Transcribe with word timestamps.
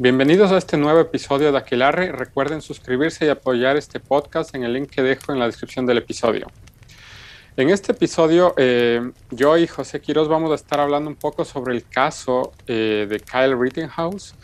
Bienvenidos 0.00 0.52
a 0.52 0.58
este 0.58 0.76
nuevo 0.76 1.00
episodio 1.00 1.50
de 1.50 1.58
Aquilarre. 1.58 2.12
Recuerden 2.12 2.62
suscribirse 2.62 3.26
y 3.26 3.30
apoyar 3.30 3.76
este 3.76 3.98
podcast 3.98 4.54
en 4.54 4.62
el 4.62 4.74
link 4.74 4.90
que 4.90 5.02
dejo 5.02 5.32
en 5.32 5.40
la 5.40 5.46
descripción 5.46 5.86
del 5.86 5.98
episodio. 5.98 6.46
En 7.56 7.68
este 7.70 7.90
episodio, 7.90 8.54
eh, 8.58 9.10
yo 9.32 9.58
y 9.58 9.66
José 9.66 10.00
Quiroz 10.00 10.28
vamos 10.28 10.52
a 10.52 10.54
estar 10.54 10.78
hablando 10.78 11.10
un 11.10 11.16
poco 11.16 11.44
sobre 11.44 11.74
el 11.74 11.84
caso 11.84 12.52
eh, 12.68 13.08
de 13.10 13.18
Kyle 13.18 13.58
Rittenhouse, 13.58 14.36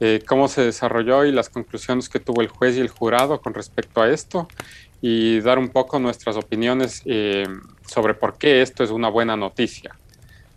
eh, 0.00 0.24
cómo 0.26 0.48
se 0.48 0.62
desarrolló 0.62 1.24
y 1.24 1.30
las 1.30 1.50
conclusiones 1.50 2.08
que 2.08 2.18
tuvo 2.18 2.40
el 2.40 2.48
juez 2.48 2.76
y 2.76 2.80
el 2.80 2.88
jurado 2.88 3.40
con 3.40 3.54
respecto 3.54 4.02
a 4.02 4.10
esto, 4.10 4.48
y 5.00 5.38
dar 5.38 5.60
un 5.60 5.68
poco 5.68 6.00
nuestras 6.00 6.34
opiniones 6.36 7.04
sobre 7.86 8.14
por 8.14 8.38
qué 8.38 8.60
esto 8.60 8.82
es 8.82 8.90
una 8.90 9.08
buena 9.08 9.36
noticia. 9.36 9.96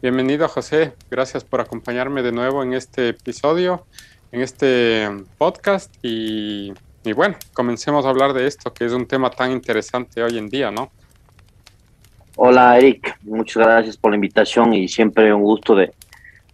Bienvenido, 0.01 0.47
José. 0.47 0.93
Gracias 1.11 1.43
por 1.43 1.61
acompañarme 1.61 2.23
de 2.23 2.31
nuevo 2.31 2.63
en 2.63 2.73
este 2.73 3.09
episodio 3.09 3.85
en 4.31 4.41
este 4.41 5.09
podcast 5.37 5.93
y, 6.01 6.73
bueno, 7.15 7.35
comencemos 7.53 8.05
a 8.05 8.09
hablar 8.09 8.33
de 8.33 8.45
esto, 8.45 8.73
que 8.73 8.85
es 8.85 8.93
un 8.93 9.07
tema 9.07 9.31
tan 9.31 9.51
interesante 9.51 10.21
hoy 10.21 10.37
en 10.37 10.49
día, 10.49 10.69
¿no? 10.71 10.91
Hola 12.35 12.77
Eric, 12.77 13.17
muchas 13.23 13.63
gracias 13.65 13.97
por 13.97 14.11
la 14.11 14.15
invitación 14.15 14.73
y 14.73 14.87
siempre 14.87 15.33
un 15.33 15.41
gusto 15.41 15.75
de 15.75 15.93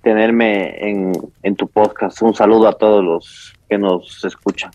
tenerme 0.01 0.89
en, 0.89 1.11
en 1.43 1.55
tu 1.55 1.67
podcast. 1.67 2.21
Un 2.21 2.33
saludo 2.33 2.67
a 2.67 2.73
todos 2.73 3.03
los 3.03 3.53
que 3.67 3.77
nos 3.77 4.23
escuchan. 4.23 4.71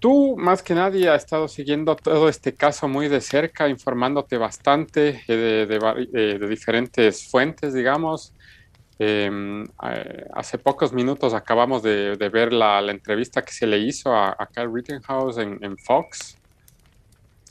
Tú, 0.00 0.36
más 0.36 0.62
que 0.62 0.74
nadie, 0.74 1.08
has 1.08 1.24
estado 1.24 1.48
siguiendo 1.48 1.96
todo 1.96 2.28
este 2.28 2.54
caso 2.54 2.88
muy 2.88 3.08
de 3.08 3.20
cerca, 3.20 3.68
informándote 3.68 4.36
bastante 4.36 5.22
eh, 5.28 5.66
de, 5.66 6.06
de, 6.12 6.38
de 6.38 6.48
diferentes 6.48 7.28
fuentes, 7.30 7.74
digamos. 7.74 8.32
Em, 9.00 9.64
hace 10.32 10.58
pocos 10.58 10.92
minutos 10.92 11.32
acabamos 11.32 11.84
de, 11.84 12.16
ver 12.32 12.52
la, 12.52 12.80
entrevista 12.90 13.42
que 13.42 13.52
se 13.52 13.66
le 13.66 13.78
hizo 13.78 14.14
a, 14.14 14.48
Kyle 14.52 14.72
Rittenhouse 14.72 15.38
en, 15.38 15.78
Fox. 15.78 16.36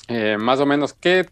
Eh, 0.09 0.37
más 0.37 0.59
o 0.59 0.65
menos, 0.65 0.93
¿qué, 0.93 1.25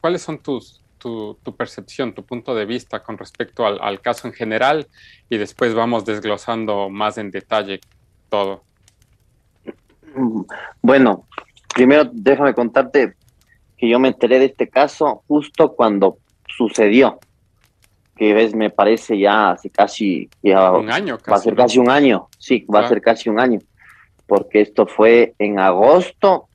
¿cuáles 0.00 0.22
son 0.22 0.38
tus, 0.38 0.80
tu, 0.98 1.36
percepción, 1.56 2.14
tu 2.14 2.24
punto 2.24 2.54
de 2.54 2.66
vista 2.66 3.02
con 3.02 3.18
respecto 3.18 3.66
al, 3.66 4.00
caso 4.00 4.28
en 4.28 4.34
general? 4.34 4.86
Y 5.28 5.38
después 5.38 5.74
vamos 5.74 6.04
desglosando 6.04 6.88
más 6.88 7.18
en 7.18 7.30
detalle 7.30 7.80
todo. 8.28 8.62
Bueno, 10.80 11.26
primero 11.74 12.08
déjame 12.12 12.54
contarte 12.54 13.14
que 13.76 13.88
yo 13.88 13.98
me 13.98 14.08
enteré 14.08 14.38
de 14.38 14.46
este 14.46 14.68
caso 14.68 15.22
justo 15.26 15.74
cuando 15.74 16.18
sucedió 16.46 17.18
que 18.18 18.34
ves, 18.34 18.54
me 18.54 18.70
parece 18.70 19.16
ya 19.16 19.50
hace 19.50 19.70
casi... 19.70 20.28
un 20.42 20.90
año. 20.90 21.18
va 21.30 21.36
a 21.36 21.38
ser 21.38 21.54
casi 21.54 21.78
un 21.78 21.88
año, 21.88 22.28
sí, 22.36 22.66
va 22.72 22.80
a 22.80 22.88
ser 22.88 23.00
casi 23.00 23.30
un 23.30 23.38
año, 23.38 23.60
porque 24.26 24.60
esto 24.60 24.86
fue 24.86 25.34
en 25.38 25.60
agosto 25.60 26.48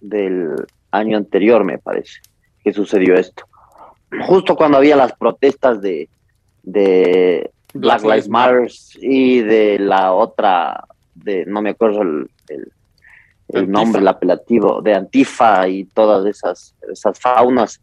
del 0.00 0.54
año 0.92 1.16
anterior, 1.16 1.64
me 1.64 1.78
parece, 1.78 2.20
que 2.62 2.72
sucedió 2.72 3.14
esto. 3.14 3.44
Justo 4.26 4.54
cuando 4.54 4.78
había 4.78 4.94
las 4.94 5.12
protestas 5.12 5.82
de, 5.82 6.08
de 6.62 7.50
Black, 7.74 8.02
Lives 8.02 8.28
Matter 8.28 8.70
y 9.00 9.40
de 9.40 9.78
la 9.80 10.12
otra, 10.12 10.84
de 11.16 11.44
no 11.46 11.60
me 11.60 11.70
acuerdo 11.70 12.02
el, 12.02 12.30
el, 13.48 13.70
nombre, 13.70 14.00
el 14.00 14.08
apelativo, 14.08 14.80
de 14.82 14.94
Antifa 14.94 15.66
y 15.66 15.84
todas 15.84 16.24
esas, 16.26 16.76
esas 16.90 17.18
faunas 17.18 17.80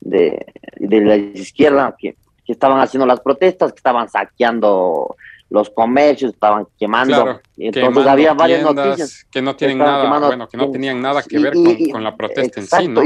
de, 0.00 0.46
de 0.76 1.00
la 1.00 1.16
izquierda 1.16 1.94
que 1.98 2.14
que 2.48 2.52
estaban 2.52 2.80
haciendo 2.80 3.04
las 3.04 3.20
protestas, 3.20 3.72
que 3.72 3.76
estaban 3.76 4.08
saqueando 4.08 5.14
los 5.50 5.68
comercios, 5.68 6.32
estaban 6.32 6.66
quemando. 6.78 7.42
entonces 7.58 8.06
había 8.06 8.32
varias 8.32 8.62
noticias 8.62 9.26
que 9.30 9.42
no 9.42 9.54
tienen 9.54 9.76
nada, 9.76 10.18
bueno, 10.18 10.48
que 10.48 10.56
no 10.56 10.70
tenían 10.70 11.02
nada 11.02 11.22
que 11.22 11.38
ver 11.38 11.52
con, 11.92 12.02
la 12.02 12.16
protesta 12.16 12.60
en 12.60 12.66
sí, 12.66 12.88
¿no? 12.88 13.02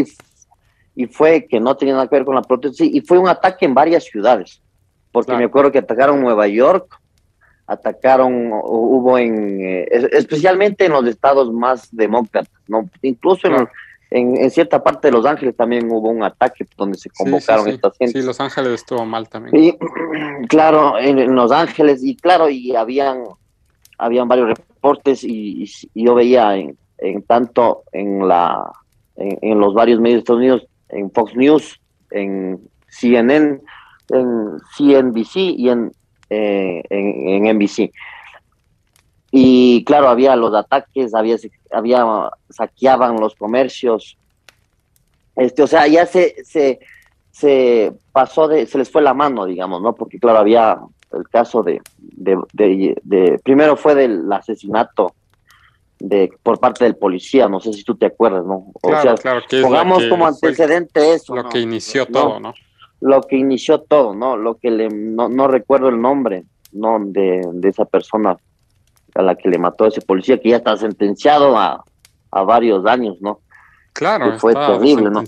Y, 0.94 1.06
fue 1.06 1.48
que 1.50 1.58
no 1.58 1.76
tenía 1.76 1.94
nada 1.94 2.06
que 2.06 2.14
ver 2.14 2.24
con 2.24 2.36
la 2.36 2.42
protesta, 2.42 2.84
sí, 2.84 2.92
y 2.94 3.00
fue 3.00 3.18
un 3.18 3.26
ataque 3.26 3.64
en 3.64 3.74
varias 3.74 4.04
ciudades, 4.04 4.62
porque 5.10 5.34
me 5.34 5.42
acuerdo 5.42 5.72
que 5.72 5.78
atacaron 5.78 6.20
Nueva 6.20 6.46
York, 6.46 6.96
atacaron, 7.66 8.48
hubo 8.52 9.18
en, 9.18 9.60
eh, 9.60 9.88
especialmente 10.12 10.84
en 10.84 10.92
los 10.92 11.04
estados 11.08 11.52
más 11.52 11.88
demócratas, 11.90 12.62
¿no? 12.68 12.88
Incluso 13.02 13.48
en, 13.48 13.66
en, 14.14 14.50
cierta 14.50 14.82
parte 14.82 15.08
de 15.08 15.12
Los 15.12 15.26
Ángeles 15.26 15.56
también 15.56 15.90
hubo 15.90 16.10
un 16.10 16.22
ataque 16.22 16.66
donde 16.76 16.98
se 16.98 17.10
convocaron 17.10 17.68
estas 17.68 17.96
gentes. 17.96 18.20
Sí, 18.20 18.26
Los 18.26 18.40
Ángeles 18.40 18.72
estuvo 18.72 19.04
mal 19.04 19.28
también. 19.28 19.64
Y, 19.64 19.78
claro, 20.48 20.98
en, 20.98 21.34
Los 21.34 21.52
Ángeles, 21.52 22.02
y 22.04 22.16
claro, 22.16 22.48
y 22.48 22.74
habían, 22.76 23.24
habían 23.98 24.28
varios 24.28 24.48
reportes, 24.48 25.24
y, 25.24 25.70
yo 25.94 26.14
veía 26.14 26.56
en, 26.56 26.76
tanto 27.26 27.84
en, 27.92 28.28
la, 28.28 28.70
en, 29.16 29.58
los 29.58 29.74
varios 29.74 30.00
medios 30.00 30.16
de 30.16 30.20
Estados 30.20 30.40
Unidos, 30.40 30.66
en 30.90 31.10
Fox 31.10 31.34
News, 31.34 31.80
en 32.10 32.60
CNN, 32.88 33.60
en 34.10 34.58
CNBC 34.76 35.36
y 35.36 35.68
en, 35.70 35.92
eh, 36.30 36.82
en, 36.90 37.46
en 37.46 37.56
NBC 37.56 37.90
y 39.34 39.82
claro, 39.84 40.08
había 40.08 40.36
los 40.36 40.54
ataques, 40.54 41.14
había, 41.14 41.36
había 41.72 42.30
saqueaban 42.50 43.20
los 43.20 43.34
comercios. 43.34 44.16
Este, 45.36 45.62
o 45.62 45.66
sea, 45.66 45.86
ya 45.86 46.06
se, 46.06 46.36
se, 46.44 46.80
se 47.30 47.92
pasó 48.12 48.48
de, 48.48 48.66
se 48.66 48.78
les 48.78 48.90
fue 48.90 49.02
la 49.02 49.14
mano, 49.14 49.46
digamos, 49.46 49.80
¿no? 49.82 49.94
Porque 49.94 50.18
claro, 50.18 50.38
había 50.38 50.78
el 51.12 51.28
caso 51.28 51.62
de, 51.62 51.80
de, 51.98 53.40
primero 53.42 53.76
fue 53.76 53.94
del 53.94 54.30
asesinato 54.32 55.14
de 55.98 56.30
por 56.42 56.58
parte 56.58 56.84
del 56.84 56.96
policía, 56.96 57.48
no 57.48 57.60
sé 57.60 57.72
si 57.72 57.84
tú 57.84 57.94
te 57.94 58.06
acuerdas, 58.06 58.44
¿no? 58.44 58.72
O 58.72 58.88
claro, 58.88 59.14
claro, 59.16 59.42
que 59.48 59.62
pongamos 59.62 60.04
como 60.06 60.26
antecedente 60.26 61.14
eso. 61.14 61.34
Lo 61.36 61.48
que 61.48 61.60
inició 61.60 62.06
todo, 62.06 62.40
¿no? 62.40 62.54
Lo 63.00 63.20
que 63.22 63.36
inició 63.36 63.80
todo, 63.80 64.14
¿no? 64.14 64.36
Lo 64.36 64.56
que 64.56 64.70
le, 64.70 64.88
no, 64.88 65.28
no 65.28 65.48
recuerdo 65.48 65.88
el 65.88 66.00
nombre, 66.00 66.44
¿no? 66.72 66.98
De, 67.00 67.42
de 67.52 67.68
esa 67.68 67.84
persona 67.84 68.36
a 69.14 69.22
la 69.22 69.34
que 69.34 69.48
le 69.48 69.58
mató 69.58 69.84
a 69.84 69.88
ese 69.88 70.00
policía, 70.00 70.38
que 70.40 70.50
ya 70.50 70.56
está 70.56 70.76
sentenciado 70.76 71.56
a, 71.58 71.84
varios 72.30 72.86
años, 72.86 73.16
¿no? 73.20 73.40
Claro, 73.92 74.38
fue 74.38 74.54
terrible, 74.54 75.10
¿no? 75.10 75.22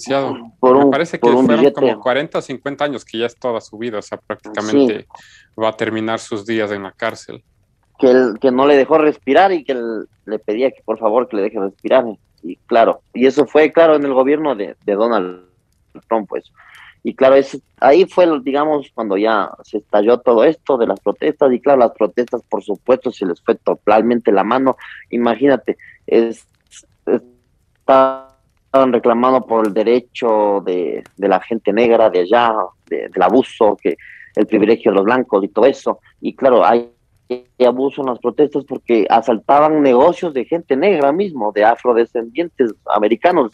Por 0.58 0.78
Me 0.78 0.90
parece 0.90 1.20
que 1.20 1.28
fueron 1.28 1.72
como 1.72 2.00
40 2.00 2.38
o 2.38 2.42
50 2.42 2.84
años 2.84 3.04
que 3.04 3.18
ya 3.18 3.26
es 3.26 3.36
toda 3.36 3.60
su 3.60 3.76
vida, 3.76 3.98
o 3.98 4.02
sea, 4.02 4.16
prácticamente 4.16 5.06
va 5.62 5.68
a 5.68 5.76
terminar 5.76 6.18
sus 6.18 6.46
días 6.46 6.70
en 6.72 6.84
la 6.84 6.92
cárcel. 6.92 7.44
Que, 7.98 8.10
el, 8.10 8.38
que 8.40 8.50
no 8.50 8.66
le 8.66 8.76
dejó 8.76 8.96
respirar 8.96 9.52
y 9.52 9.64
que 9.64 9.76
le 10.24 10.38
pedía 10.38 10.70
que 10.70 10.82
por 10.82 10.98
favor 10.98 11.28
que 11.28 11.36
le 11.36 11.42
deje 11.42 11.60
respirar. 11.60 12.06
Y 12.42 12.56
claro, 12.66 13.02
y 13.12 13.26
eso 13.26 13.46
fue 13.46 13.70
claro 13.70 13.96
en 13.96 14.04
el 14.04 14.14
gobierno 14.14 14.54
de, 14.54 14.76
de 14.84 14.94
Donald 14.94 15.44
Trump, 16.08 16.28
pues. 16.28 16.50
Y 17.06 17.14
claro, 17.14 17.34
es, 17.34 17.60
ahí 17.80 18.06
fue, 18.06 18.26
digamos, 18.40 18.90
cuando 18.94 19.18
ya 19.18 19.50
se 19.62 19.76
estalló 19.76 20.18
todo 20.20 20.42
esto 20.42 20.78
de 20.78 20.86
las 20.86 20.98
protestas. 21.00 21.52
Y 21.52 21.60
claro, 21.60 21.80
las 21.80 21.92
protestas, 21.92 22.42
por 22.48 22.64
supuesto, 22.64 23.12
se 23.12 23.26
les 23.26 23.42
fue 23.42 23.56
totalmente 23.56 24.32
la 24.32 24.42
mano. 24.42 24.78
Imagínate, 25.10 25.76
es, 26.06 26.46
estaban 27.06 28.24
reclamando 28.90 29.44
por 29.44 29.66
el 29.66 29.74
derecho 29.74 30.62
de, 30.64 31.04
la 31.18 31.40
gente 31.40 31.74
negra 31.74 32.08
de 32.08 32.20
allá, 32.20 32.54
del 32.86 33.22
abuso, 33.22 33.76
que 33.80 33.98
el 34.34 34.46
privilegio 34.46 34.90
de 34.90 34.96
los 34.96 35.04
blancos 35.04 35.44
y 35.44 35.48
todo 35.48 35.66
eso. 35.66 36.00
Y 36.22 36.34
claro, 36.34 36.64
hay 36.64 36.90
abuso 37.66 38.00
en 38.00 38.08
las 38.08 38.18
protestas 38.18 38.64
porque 38.64 39.06
asaltaban 39.10 39.82
negocios 39.82 40.32
de 40.32 40.46
gente 40.46 40.74
negra 40.74 41.12
mismo, 41.12 41.52
de 41.52 41.64
afrodescendientes 41.64 42.72
americanos, 42.86 43.52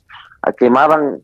quemaban 0.57 1.21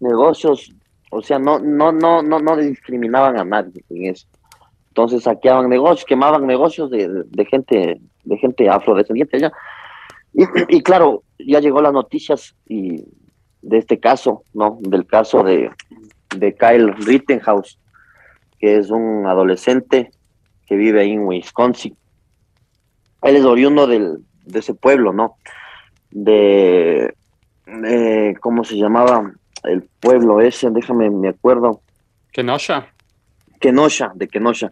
negocios 0.00 0.70
o 1.14 1.20
sea, 1.20 1.38
no, 1.38 1.58
no, 1.58 1.92
no, 1.92 2.22
no, 2.22 2.38
no 2.40 2.56
discriminaban 2.56 3.38
a 3.38 3.44
nadie 3.44 3.84
en 3.90 4.06
eso. 4.06 4.26
Entonces 4.88 5.24
saqueaban 5.24 5.68
negocios, 5.68 6.06
quemaban 6.06 6.46
negocios 6.46 6.90
de, 6.90 7.46
gente, 7.50 8.00
de 8.24 8.36
gente 8.38 8.68
afrodescendiente 8.70 9.36
allá. 9.36 9.52
Y, 10.70 10.82
claro, 10.82 11.22
ya 11.38 11.60
llegó 11.60 11.82
las 11.82 11.92
noticias 11.92 12.56
y 12.66 13.04
de 13.60 13.76
este 13.76 14.00
caso, 14.00 14.44
¿no? 14.54 14.78
Del 14.80 15.06
caso 15.06 15.42
de, 15.42 15.70
de 16.34 16.54
Kyle 16.54 16.94
Rittenhouse, 16.94 17.78
que 18.58 18.78
es 18.78 18.90
un 18.90 19.26
adolescente 19.26 20.10
que 20.66 20.76
vive 20.76 21.02
ahí 21.02 21.12
en 21.12 21.26
Wisconsin. 21.26 21.94
Él 23.20 23.36
es 23.36 23.44
oriundo 23.44 23.86
del, 23.86 24.24
de 24.46 24.60
ese 24.60 24.72
pueblo, 24.72 25.12
¿no? 25.12 25.36
De, 26.10 27.14
de, 27.66 28.34
¿cómo 28.40 28.64
se 28.64 28.76
llamaba? 28.76 29.34
El 29.64 29.82
pueblo 30.00 30.40
ese, 30.40 30.70
déjame, 30.70 31.10
me 31.10 31.28
acuerdo. 31.28 31.80
Kenosha. 32.32 32.88
Kenosha, 33.60 34.12
de 34.14 34.28
Kenosha. 34.28 34.70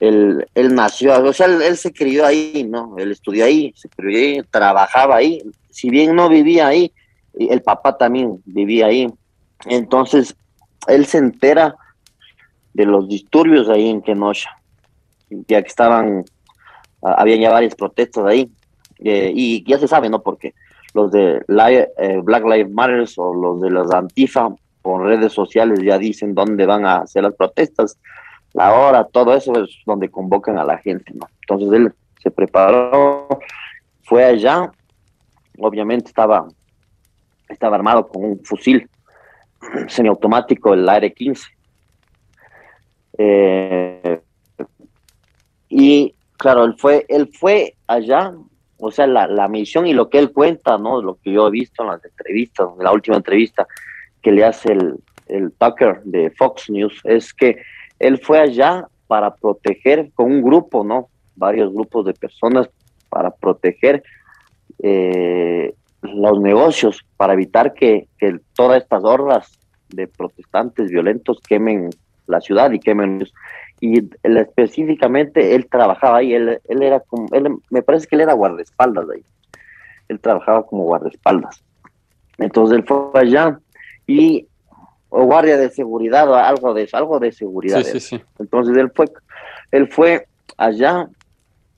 Él, 0.00 0.46
él 0.54 0.74
nació, 0.74 1.22
o 1.22 1.32
sea, 1.32 1.46
él, 1.46 1.76
se 1.76 1.92
crió 1.92 2.26
ahí, 2.26 2.66
¿no? 2.68 2.96
Él 2.98 3.12
estudió 3.12 3.44
ahí, 3.44 3.72
se 3.76 3.88
crió 3.88 4.18
ahí, 4.18 4.42
trabajaba 4.50 5.16
ahí. 5.16 5.40
Si 5.70 5.90
bien 5.90 6.16
no 6.16 6.28
vivía 6.28 6.66
ahí, 6.66 6.92
el 7.34 7.62
papá 7.62 7.96
también 7.96 8.42
vivía 8.44 8.86
ahí. 8.86 9.06
Entonces, 9.66 10.34
él 10.88 11.06
se 11.06 11.18
entera 11.18 11.76
de 12.74 12.84
los 12.84 13.08
disturbios 13.08 13.68
ahí 13.68 13.88
en 13.88 14.02
Kenosha, 14.02 14.50
ya 15.30 15.62
que 15.62 15.68
estaban 15.68 16.24
ah, 17.02 17.14
habían 17.18 17.40
ya 17.40 17.50
varias 17.50 17.74
protestas 17.74 18.24
ahí, 18.26 18.50
eh, 19.04 19.32
y 19.34 19.64
ya 19.68 19.78
se 19.78 19.88
sabe, 19.88 20.10
¿no? 20.10 20.22
Porque 20.22 20.54
los 20.94 21.10
de 21.10 21.42
eh, 21.48 22.20
Black 22.22 22.44
Lives 22.44 22.70
Matter 22.70 23.04
o 23.16 23.34
los 23.34 23.60
de 23.60 23.70
las 23.70 23.90
Antifa 23.92 24.48
por 24.82 25.04
redes 25.04 25.32
sociales 25.32 25.80
ya 25.82 25.96
dicen 25.98 26.34
dónde 26.34 26.66
van 26.66 26.84
a 26.84 26.98
hacer 26.98 27.22
las 27.22 27.34
protestas, 27.34 27.98
la 28.52 28.74
hora, 28.74 29.04
todo 29.04 29.34
eso 29.34 29.52
es 29.62 29.70
donde 29.86 30.10
convocan 30.10 30.58
a 30.58 30.64
la 30.64 30.78
gente. 30.78 31.12
Entonces 31.42 31.72
él 31.72 31.94
se 32.22 32.30
preparó, 32.30 33.28
fue 34.02 34.24
allá, 34.24 34.70
obviamente 35.58 36.08
estaba, 36.08 36.46
estaba 37.48 37.76
armado 37.76 38.08
con 38.08 38.24
un 38.24 38.44
fusil 38.44 38.88
semiautomático, 39.88 40.74
el 40.74 40.88
AR-15. 40.88 41.46
Eh, 43.18 44.20
y 45.68 46.14
claro, 46.36 46.64
él 46.64 46.74
fue, 46.76 47.06
él 47.08 47.30
fue 47.32 47.74
allá, 47.86 48.32
o 48.84 48.90
sea, 48.90 49.06
la, 49.06 49.28
la, 49.28 49.46
misión 49.46 49.86
y 49.86 49.92
lo 49.92 50.10
que 50.10 50.18
él 50.18 50.32
cuenta, 50.32 50.76
¿no? 50.76 51.00
Lo 51.00 51.14
que 51.14 51.32
yo 51.32 51.46
he 51.46 51.50
visto 51.52 51.84
en 51.84 51.90
las 51.90 52.04
entrevistas, 52.04 52.68
en 52.76 52.82
la 52.82 52.92
última 52.92 53.16
entrevista 53.16 53.66
que 54.20 54.32
le 54.32 54.44
hace 54.44 54.72
el, 54.72 54.96
el 55.28 55.52
Tucker 55.52 56.02
de 56.02 56.32
Fox 56.32 56.68
News, 56.68 57.00
es 57.04 57.32
que 57.32 57.62
él 58.00 58.18
fue 58.18 58.40
allá 58.40 58.88
para 59.06 59.36
proteger 59.36 60.10
con 60.14 60.32
un 60.32 60.42
grupo, 60.42 60.82
¿no? 60.82 61.08
Varios 61.36 61.72
grupos 61.72 62.06
de 62.06 62.14
personas 62.14 62.68
para 63.08 63.30
proteger 63.30 64.02
eh, 64.82 65.74
los 66.02 66.40
negocios, 66.40 67.04
para 67.16 67.34
evitar 67.34 67.74
que, 67.74 68.08
que 68.18 68.40
todas 68.54 68.82
estas 68.82 69.04
hordas 69.04 69.60
de 69.90 70.08
protestantes 70.08 70.90
violentos 70.90 71.38
quemen 71.46 71.90
la 72.26 72.40
ciudad 72.40 72.72
y 72.72 72.80
quemen 72.80 73.24
y 73.82 73.98
él, 73.98 74.36
específicamente 74.36 75.56
él 75.56 75.66
trabajaba 75.68 76.18
ahí, 76.18 76.32
él, 76.32 76.60
él 76.68 76.82
era 76.82 77.00
como, 77.00 77.26
él, 77.32 77.48
me 77.68 77.82
parece 77.82 78.06
que 78.06 78.14
él 78.14 78.20
era 78.20 78.32
guardaespaldas 78.32 79.10
ahí, 79.10 79.24
él 80.08 80.20
trabajaba 80.20 80.64
como 80.64 80.84
guardaespaldas. 80.84 81.64
Entonces 82.38 82.78
él 82.78 82.84
fue 82.84 83.10
allá 83.14 83.58
y 84.06 84.46
o 85.08 85.24
guardia 85.24 85.56
de 85.56 85.68
seguridad 85.68 86.30
o 86.30 86.36
algo 86.36 86.72
de 86.74 86.84
eso, 86.84 86.96
algo 86.96 87.18
de 87.18 87.32
seguridad. 87.32 87.82
Sí, 87.82 87.98
sí, 87.98 88.00
sí. 88.00 88.22
Entonces 88.38 88.76
él 88.76 88.92
fue, 88.94 89.06
él 89.72 89.88
fue 89.88 90.28
allá, 90.56 91.08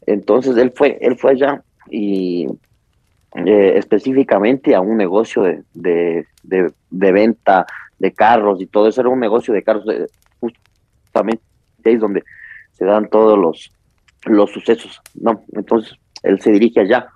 entonces 0.04 0.58
él 0.58 0.74
fue, 0.76 0.98
él 1.00 1.16
fue 1.16 1.30
allá 1.30 1.64
y 1.88 2.46
eh, 3.34 3.78
específicamente 3.78 4.74
a 4.74 4.82
un 4.82 4.98
negocio 4.98 5.42
de, 5.42 5.62
de, 5.72 6.26
de, 6.42 6.70
de, 6.90 7.12
venta 7.12 7.66
de 7.98 8.12
carros 8.12 8.60
y 8.60 8.66
todo 8.66 8.88
eso, 8.88 9.00
era 9.00 9.08
un 9.08 9.20
negocio 9.20 9.54
de 9.54 9.62
carros, 9.62 9.86
de, 9.86 10.06
justamente 10.38 11.53
donde 11.92 12.24
se 12.72 12.84
dan 12.84 13.08
todos 13.08 13.38
los, 13.38 13.70
los 14.24 14.50
sucesos, 14.50 15.00
¿no? 15.14 15.44
Entonces, 15.52 15.96
él 16.22 16.40
se 16.40 16.50
dirige 16.50 16.80
allá. 16.80 17.08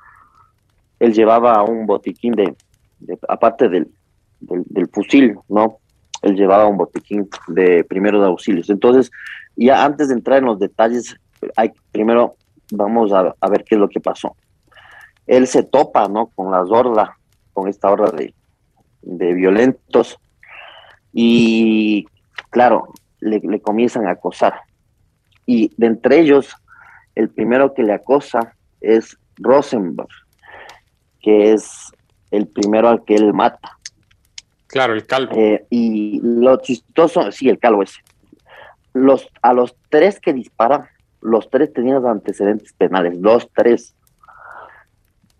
Él 1.00 1.12
llevaba 1.12 1.62
un 1.62 1.87
botiquín 1.87 2.32
de, 2.32 2.55
aparte 3.29 3.69
del, 3.69 3.88
del, 4.41 4.88
fusil, 4.88 5.37
¿no? 5.49 5.79
Él 6.23 6.37
llevaba 6.37 6.67
un 6.67 6.76
botiquín 6.76 7.29
de 7.49 7.85
primeros 7.85 8.25
auxilios. 8.25 8.70
Entonces, 8.70 9.11
ya 9.56 9.85
antes 9.85 10.09
de 10.09 10.15
entrar 10.15 10.38
en 10.38 10.47
los 10.47 10.59
detalles, 10.59 11.17
hay 11.56 11.73
primero 11.93 12.37
vamos 12.71 13.12
a, 13.12 13.35
a 13.41 13.49
ver 13.49 13.64
qué 13.64 13.76
es 13.76 13.81
lo 13.81 13.88
que 13.88 14.00
pasó. 14.00 14.37
Él 15.26 15.47
se 15.47 15.62
topa, 15.62 16.09
¿no? 16.09 16.26
Con 16.29 16.50
las 16.50 16.69
hordas, 16.71 17.11
con 17.53 17.69
esta 17.69 17.91
horda 17.91 18.11
de, 18.11 18.35
de 19.03 19.32
violentos. 19.35 20.19
Y 21.12 22.06
claro, 22.50 22.93
le, 23.20 23.41
le, 23.41 23.61
comienzan 23.61 24.06
a 24.06 24.12
acosar. 24.12 24.61
Y 25.47 25.73
de 25.76 25.87
entre 25.87 26.20
ellos, 26.20 26.55
el 27.15 27.29
primero 27.31 27.75
que 27.75 27.82
le 27.82 27.93
acosa 27.93 28.55
es 28.81 29.19
Rosenberg, 29.37 30.09
que 31.20 31.53
es 31.53 31.91
el 32.31 32.47
primero 32.47 32.88
al 32.88 33.05
que 33.05 33.15
él 33.15 33.32
mata. 33.32 33.79
Claro, 34.67 34.93
el 34.93 35.06
calvo. 35.06 35.32
Eh, 35.35 35.67
y 35.70 36.20
lo 36.23 36.56
chistoso, 36.59 37.32
sí, 37.32 37.49
el 37.49 37.59
calvo 37.59 37.82
ese. 37.82 38.00
Los, 38.93 39.29
a 39.43 39.53
los 39.53 39.75
tres 39.88 40.21
que 40.21 40.32
dispara, 40.32 40.91
los 41.21 41.49
tres 41.50 41.73
tenían 41.73 42.05
antecedentes 42.06 42.73
penales, 42.75 43.17
los 43.19 43.49
tres. 43.53 43.94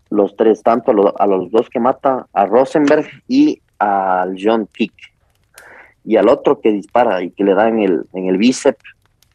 Los 0.09 0.35
tres, 0.35 0.63
tanto 0.63 0.89
a 0.91 0.93
los, 0.95 1.13
a 1.19 1.27
los 1.27 1.51
dos 1.51 1.69
que 1.69 1.79
mata, 1.79 2.27
a 2.33 2.45
Rosenberg 2.47 3.07
y 3.27 3.61
al 3.77 4.35
John 4.41 4.67
Kick 4.73 4.93
y 6.09 6.17
al 6.17 6.27
otro 6.27 6.59
que 6.59 6.71
dispara 6.71 7.21
y 7.21 7.29
que 7.29 7.43
le 7.43 7.53
da 7.53 7.67
en 7.67 7.83
el, 7.83 8.03
en 8.13 8.25
el 8.25 8.37
bíceps 8.39 8.83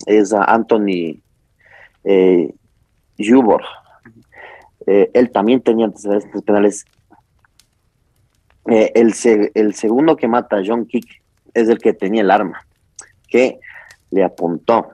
es 0.06 0.32
a 0.32 0.42
Anthony 0.42 1.22
eh, 2.02 2.52
Jubor. 3.16 3.62
Eh, 4.84 5.08
él 5.14 5.30
también 5.30 5.60
tenía 5.60 5.86
antecedentes 5.86 6.42
penales. 6.42 6.84
Eh, 8.66 8.90
el, 8.96 9.14
el 9.54 9.74
segundo 9.76 10.16
que 10.16 10.26
mata 10.26 10.56
a 10.56 10.62
John 10.66 10.84
Kick 10.86 11.22
es 11.54 11.68
el 11.68 11.78
que 11.78 11.92
tenía 11.92 12.22
el 12.22 12.32
arma, 12.32 12.66
que 13.28 13.60
le 14.10 14.24
apuntó, 14.24 14.88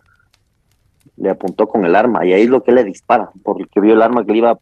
le 1.17 1.31
apuntó 1.31 1.67
con 1.67 1.87
el 1.87 1.97
arma 1.97 2.27
y 2.27 2.35
ahí 2.35 2.43
es 2.43 2.51
lo 2.51 2.63
que 2.63 2.73
le 2.73 2.85
dispara, 2.85 3.31
porque 3.43 3.81
vio 3.81 3.95
el 3.95 4.03
arma 4.03 4.27
que 4.27 4.33
le 4.33 4.39
iba, 4.39 4.59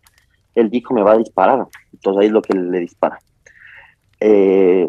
él 0.54 0.70
dijo 0.70 0.94
me 0.94 1.02
va 1.02 1.14
a 1.14 1.18
disparar, 1.18 1.66
entonces 1.92 2.20
ahí 2.20 2.26
es 2.28 2.32
lo 2.32 2.42
que 2.42 2.56
le 2.56 2.78
dispara. 2.78 3.18
Eh, 4.20 4.88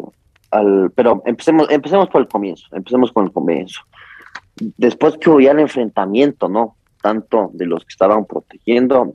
al, 0.50 0.90
pero 0.94 1.22
empecemos, 1.26 1.68
empecemos 1.70 2.08
por 2.08 2.22
el 2.22 2.28
comienzo, 2.28 2.66
empecemos 2.72 3.12
con 3.12 3.26
el 3.26 3.32
comienzo. 3.32 3.80
Después 4.76 5.16
que 5.16 5.30
hubo 5.30 5.40
ya 5.40 5.52
el 5.52 5.60
enfrentamiento, 5.60 6.48
¿no? 6.48 6.76
Tanto 7.00 7.50
de 7.54 7.66
los 7.66 7.84
que 7.84 7.90
estaban 7.90 8.24
protegiendo 8.26 9.14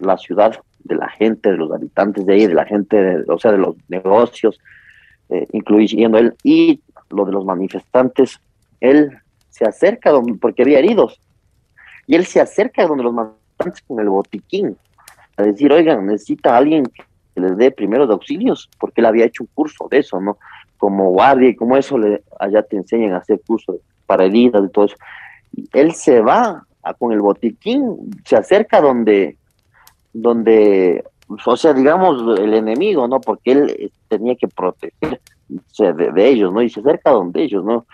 la 0.00 0.16
ciudad, 0.18 0.58
de 0.84 0.96
la 0.96 1.08
gente, 1.08 1.50
de 1.50 1.56
los 1.56 1.70
habitantes 1.70 2.26
de 2.26 2.34
ahí, 2.34 2.46
de 2.46 2.54
la 2.54 2.64
gente, 2.64 2.96
de, 2.96 3.24
o 3.32 3.38
sea, 3.38 3.52
de 3.52 3.58
los 3.58 3.76
negocios, 3.88 4.58
eh, 5.28 5.46
incluyendo 5.52 6.18
él, 6.18 6.34
y 6.42 6.80
lo 7.10 7.24
de 7.24 7.32
los 7.32 7.44
manifestantes, 7.44 8.40
él 8.80 9.18
se 9.50 9.64
acerca 9.64 10.10
donde, 10.10 10.34
porque 10.34 10.62
había 10.62 10.78
heridos, 10.78 11.20
y 12.06 12.16
él 12.16 12.26
se 12.26 12.40
acerca 12.40 12.86
donde 12.86 13.04
los 13.04 13.14
manifestantes 13.14 13.82
con 13.86 14.00
el 14.00 14.08
botiquín, 14.08 14.76
a 15.36 15.44
decir, 15.44 15.72
oigan, 15.72 16.06
necesita 16.06 16.56
alguien 16.56 16.84
que 16.84 17.40
les 17.40 17.56
dé 17.56 17.70
primeros 17.70 18.10
auxilios, 18.10 18.68
porque 18.78 19.00
él 19.00 19.06
había 19.06 19.26
hecho 19.26 19.44
un 19.44 19.50
curso 19.54 19.88
de 19.90 19.98
eso, 19.98 20.20
¿no? 20.20 20.38
Como 20.82 21.10
guardia 21.10 21.50
y 21.50 21.54
como 21.54 21.76
eso, 21.76 21.96
le, 21.96 22.24
allá 22.40 22.64
te 22.64 22.76
enseñan 22.76 23.12
a 23.12 23.18
hacer 23.18 23.40
cursos 23.46 23.76
para 24.04 24.24
heridas 24.24 24.64
y 24.64 24.72
todo 24.72 24.86
eso. 24.86 24.96
Él 25.72 25.92
se 25.92 26.20
va 26.20 26.66
con 26.98 27.12
el 27.12 27.20
botiquín, 27.20 28.10
se 28.24 28.34
acerca 28.34 28.80
donde, 28.80 29.36
donde, 30.12 31.04
o 31.46 31.56
sea, 31.56 31.72
digamos, 31.72 32.36
el 32.40 32.54
enemigo, 32.54 33.06
¿no? 33.06 33.20
Porque 33.20 33.52
él 33.52 33.70
eh, 33.78 33.90
tenía 34.08 34.34
que 34.34 34.48
protegerse 34.48 35.92
de, 35.92 36.28
ellos, 36.28 36.52
¿no? 36.52 36.62
Y 36.62 36.68
se 36.68 36.80
acerca 36.80 37.12
donde 37.12 37.44
ellos, 37.44 37.64
¿no? 37.64 37.86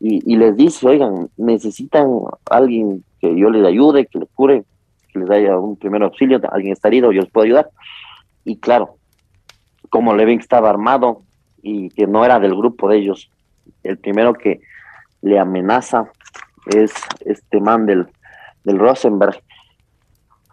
Y, 0.00 0.36
les 0.36 0.54
dice, 0.54 0.86
oigan, 0.86 1.30
necesitan 1.38 2.10
alguien 2.50 3.02
que 3.22 3.34
yo 3.34 3.48
les 3.48 3.64
ayude, 3.64 4.04
que 4.04 4.18
les 4.18 4.28
cure, 4.34 4.64
que 5.10 5.18
les 5.18 5.30
haya 5.30 5.58
un 5.58 5.76
primer 5.76 6.02
auxilio, 6.02 6.38
alguien 6.52 6.74
está 6.74 6.88
herido, 6.88 7.10
yo 7.10 7.22
les 7.22 7.30
puedo 7.30 7.46
ayudar. 7.46 7.70
Y 8.44 8.58
claro, 8.58 8.98
como 9.88 10.14
Levin 10.14 10.40
estaba 10.40 10.68
armado 10.68 11.22
y 11.64 11.88
que 11.88 12.06
no 12.06 12.24
era 12.24 12.38
del 12.38 12.54
grupo 12.54 12.88
de 12.88 12.98
ellos, 12.98 13.30
el 13.82 13.98
primero 13.98 14.34
que 14.34 14.60
le 15.22 15.38
amenaza 15.38 16.10
es 16.66 16.92
este 17.24 17.60
man 17.60 17.86
del, 17.86 18.06
del 18.64 18.78
Rosenberg. 18.78 19.42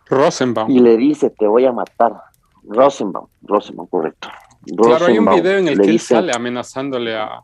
Rosenbaum. 0.08 0.70
Y 0.72 0.80
le 0.80 0.98
dice, 0.98 1.30
te 1.30 1.46
voy 1.48 1.66
a 1.66 1.72
matar. 1.72 2.14
Rosenbaum, 2.64 3.28
Rosenbaum, 3.44 3.88
correcto. 3.90 4.30
Rosenbaum, 4.68 4.88
claro, 4.98 5.06
hay 5.06 5.18
un 5.18 5.26
video 5.26 5.58
en 5.58 5.68
el 5.68 5.80
que 5.82 5.88
dice, 5.92 6.14
él 6.14 6.20
sale 6.22 6.32
amenazándole 6.36 7.16
a, 7.16 7.42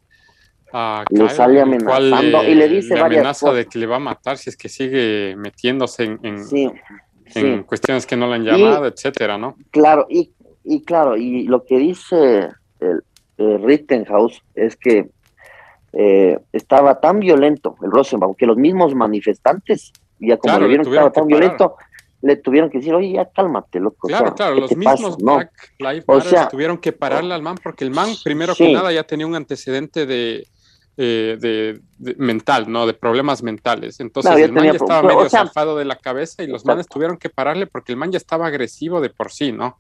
a 0.72 1.04
le 1.10 1.18
Kyle, 1.20 1.30
sale 1.30 1.62
amenazando 1.62 2.44
le, 2.44 2.52
y 2.52 2.56
le 2.56 2.68
dice 2.70 2.94
le 2.94 3.02
amenaza 3.02 3.52
de 3.52 3.66
que 3.66 3.80
le 3.80 3.88
va 3.88 3.96
a 3.96 4.00
matar 4.00 4.38
si 4.38 4.50
es 4.50 4.58
que 4.58 4.70
sigue 4.70 5.36
metiéndose 5.38 6.04
en, 6.04 6.20
en, 6.24 6.46
Sí, 6.46 6.70
en 7.36 7.58
sí. 7.60 7.64
cuestiones 7.66 8.06
que 8.06 8.16
no 8.16 8.28
le 8.28 8.36
han 8.36 8.44
llamado, 8.44 8.86
etcétera, 8.86 9.38
¿no? 9.38 9.56
Claro, 9.72 10.06
y, 10.10 10.32
y 10.64 10.84
claro, 10.84 11.18
y 11.18 11.44
lo 11.44 11.66
que 11.66 11.78
dice 11.78 12.50
el, 12.80 13.04
el 13.38 13.62
Rittenhouse 13.64 14.42
es 14.56 14.76
que 14.76 15.10
eh, 15.94 16.40
estaba 16.52 17.00
tan 17.00 17.20
violento 17.20 17.76
el 17.82 17.92
Rosenbaum 17.92 18.36
que 18.36 18.46
los 18.46 18.58
mismos 18.58 18.94
manifestantes, 18.96 19.92
ya 20.20 20.38
como 20.38 20.54
Claro, 20.54 20.62
le 20.64 20.68
vieron 20.70 20.86
que 20.86 20.92
estaba 20.92 21.12
tan 21.12 21.24
parar. 21.28 21.40
violento, 21.40 21.76
le 22.22 22.36
tuvieron 22.38 22.70
que 22.70 22.80
decir, 22.80 22.94
oye, 22.94 23.14
ya 23.14 23.30
cálmate, 23.32 23.80
loco. 23.80 24.08
o 24.08 24.10
Claro, 24.10 24.26
sea, 24.28 24.34
claro, 24.36 24.56
¿qué 24.56 24.62
los 24.62 24.76
mismos? 24.76 25.20
No, 25.20 25.36
Black 25.38 25.52
Lives 25.80 26.04
O 26.08 26.22
sea, 26.22 26.50
tuvieron 26.50 26.78
que 26.78 26.92
pararle 26.92 27.34
al 27.34 27.42
man 27.42 27.56
porque 27.62 27.84
el 27.84 27.92
man, 27.92 28.10
primero 28.24 28.54
Sí. 28.56 28.66
que 28.68 28.74
nada, 28.74 28.92
ya 28.92 29.04
tenía 29.04 29.28
un 29.28 29.36
antecedente 29.36 30.06
de, 30.06 30.48
eh, 30.98 31.38
de, 31.40 31.80
de 32.00 32.16
mental, 32.18 32.72
¿no? 32.72 32.88
De 32.88 32.94
problemas 32.96 33.44
mentales. 33.44 34.00
Entonces 34.00 34.36
el 34.38 34.52
man 34.52 34.66
ya 34.66 34.72
estaba 34.72 35.02
o 35.02 35.04
medio 35.04 35.30
sea, 35.30 35.46
zafado 35.46 35.78
de 35.78 35.86
la 35.86 35.96
cabeza 35.96 36.42
y 36.44 36.48
los 36.48 36.66
manes 36.66 36.88
tuvieron 36.88 37.18
que 37.18 37.30
pararle 37.30 37.68
porque 37.68 37.92
el 37.92 37.98
man 38.00 38.12
ya 38.12 38.18
estaba 38.18 38.48
agresivo 38.48 39.00
de 39.00 39.12
por 39.12 39.32
sí, 39.32 39.52
¿no? 39.52 39.78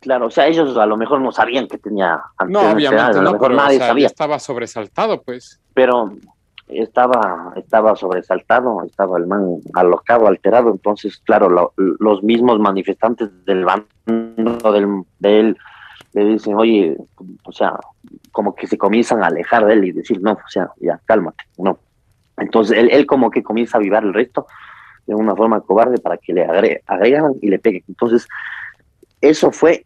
Claro, 0.00 0.26
o 0.26 0.30
sea, 0.30 0.46
ellos 0.46 0.76
a 0.76 0.86
lo 0.86 0.96
mejor 0.96 1.20
no 1.20 1.32
sabían 1.32 1.68
que 1.68 1.78
tenía 1.78 2.20
No, 2.48 2.72
obviamente 2.72 3.02
a 3.02 3.12
lo 3.12 3.22
no, 3.22 3.32
mejor 3.32 3.48
pero 3.48 3.60
o 3.60 3.64
nadie 3.64 3.78
sea, 3.78 3.88
sabía, 3.88 4.06
estaba 4.06 4.38
sobresaltado, 4.38 5.22
pues. 5.22 5.60
pero, 5.74 6.12
estaba, 6.72 7.52
estaba 7.56 7.96
sobresaltado, 7.96 8.84
estaba 8.84 9.18
el 9.18 9.26
man 9.26 9.58
alocado, 9.74 10.26
alterado, 10.26 10.70
entonces, 10.70 11.18
claro, 11.18 11.72
los 11.76 12.22
mismos 12.22 12.58
manifestantes 12.60 13.28
del 13.44 13.64
bando 13.64 14.72
del, 14.72 15.02
de 15.18 15.40
él 15.40 15.58
le 16.12 16.24
dicen, 16.24 16.54
oye, 16.56 16.96
o 17.44 17.52
sea, 17.52 17.78
como 18.32 18.54
que 18.54 18.66
se 18.66 18.78
comienzan 18.78 19.22
a 19.22 19.28
alejar 19.28 19.66
de 19.66 19.74
él 19.74 19.84
y 19.84 19.92
decir, 19.92 20.20
no, 20.20 20.32
o 20.32 20.48
sea, 20.48 20.70
ya, 20.80 21.00
cálmate, 21.04 21.44
no. 21.58 21.78
Entonces, 22.36 22.78
él, 22.78 22.88
él 22.90 23.06
como 23.06 23.30
que 23.30 23.42
comienza 23.42 23.76
a 23.76 23.80
avivar 23.80 24.02
el 24.02 24.14
resto 24.14 24.46
de 25.06 25.14
una 25.14 25.36
forma 25.36 25.60
cobarde 25.60 25.98
para 25.98 26.16
que 26.16 26.32
le 26.32 26.44
agregan 26.44 27.34
y 27.40 27.48
le 27.48 27.58
peguen. 27.58 27.84
Entonces, 27.88 28.26
eso 29.20 29.52
fue 29.52 29.84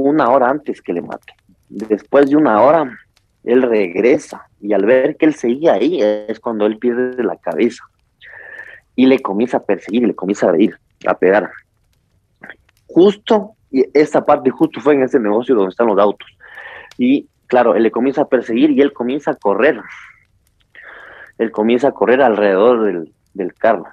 una 0.00 0.30
hora 0.30 0.48
antes 0.48 0.80
que 0.80 0.92
le 0.92 1.02
mate. 1.02 1.34
Después 1.68 2.30
de 2.30 2.36
una 2.36 2.62
hora, 2.62 2.98
él 3.44 3.62
regresa 3.62 4.48
y 4.60 4.72
al 4.72 4.86
ver 4.86 5.16
que 5.16 5.26
él 5.26 5.34
seguía 5.34 5.74
ahí 5.74 6.00
es 6.00 6.40
cuando 6.40 6.66
él 6.66 6.78
pierde 6.78 7.22
la 7.22 7.36
cabeza 7.36 7.84
y 8.96 9.06
le 9.06 9.20
comienza 9.20 9.58
a 9.58 9.64
perseguir, 9.64 10.06
le 10.06 10.14
comienza 10.14 10.50
a 10.50 10.58
ir, 10.58 10.78
a 11.06 11.14
pegar. 11.14 11.50
Justo, 12.86 13.52
y 13.70 13.84
esta 13.94 14.24
parte 14.24 14.50
justo 14.50 14.80
fue 14.80 14.94
en 14.94 15.02
ese 15.02 15.18
negocio 15.18 15.54
donde 15.54 15.70
están 15.70 15.86
los 15.86 15.98
autos. 15.98 16.28
Y 16.98 17.28
claro, 17.46 17.74
él 17.74 17.82
le 17.82 17.90
comienza 17.90 18.22
a 18.22 18.28
perseguir 18.28 18.70
y 18.70 18.80
él 18.80 18.92
comienza 18.92 19.32
a 19.32 19.36
correr. 19.36 19.80
Él 21.38 21.50
comienza 21.50 21.88
a 21.88 21.92
correr 21.92 22.22
alrededor 22.22 22.84
del, 22.84 23.14
del 23.34 23.54
carro. 23.54 23.86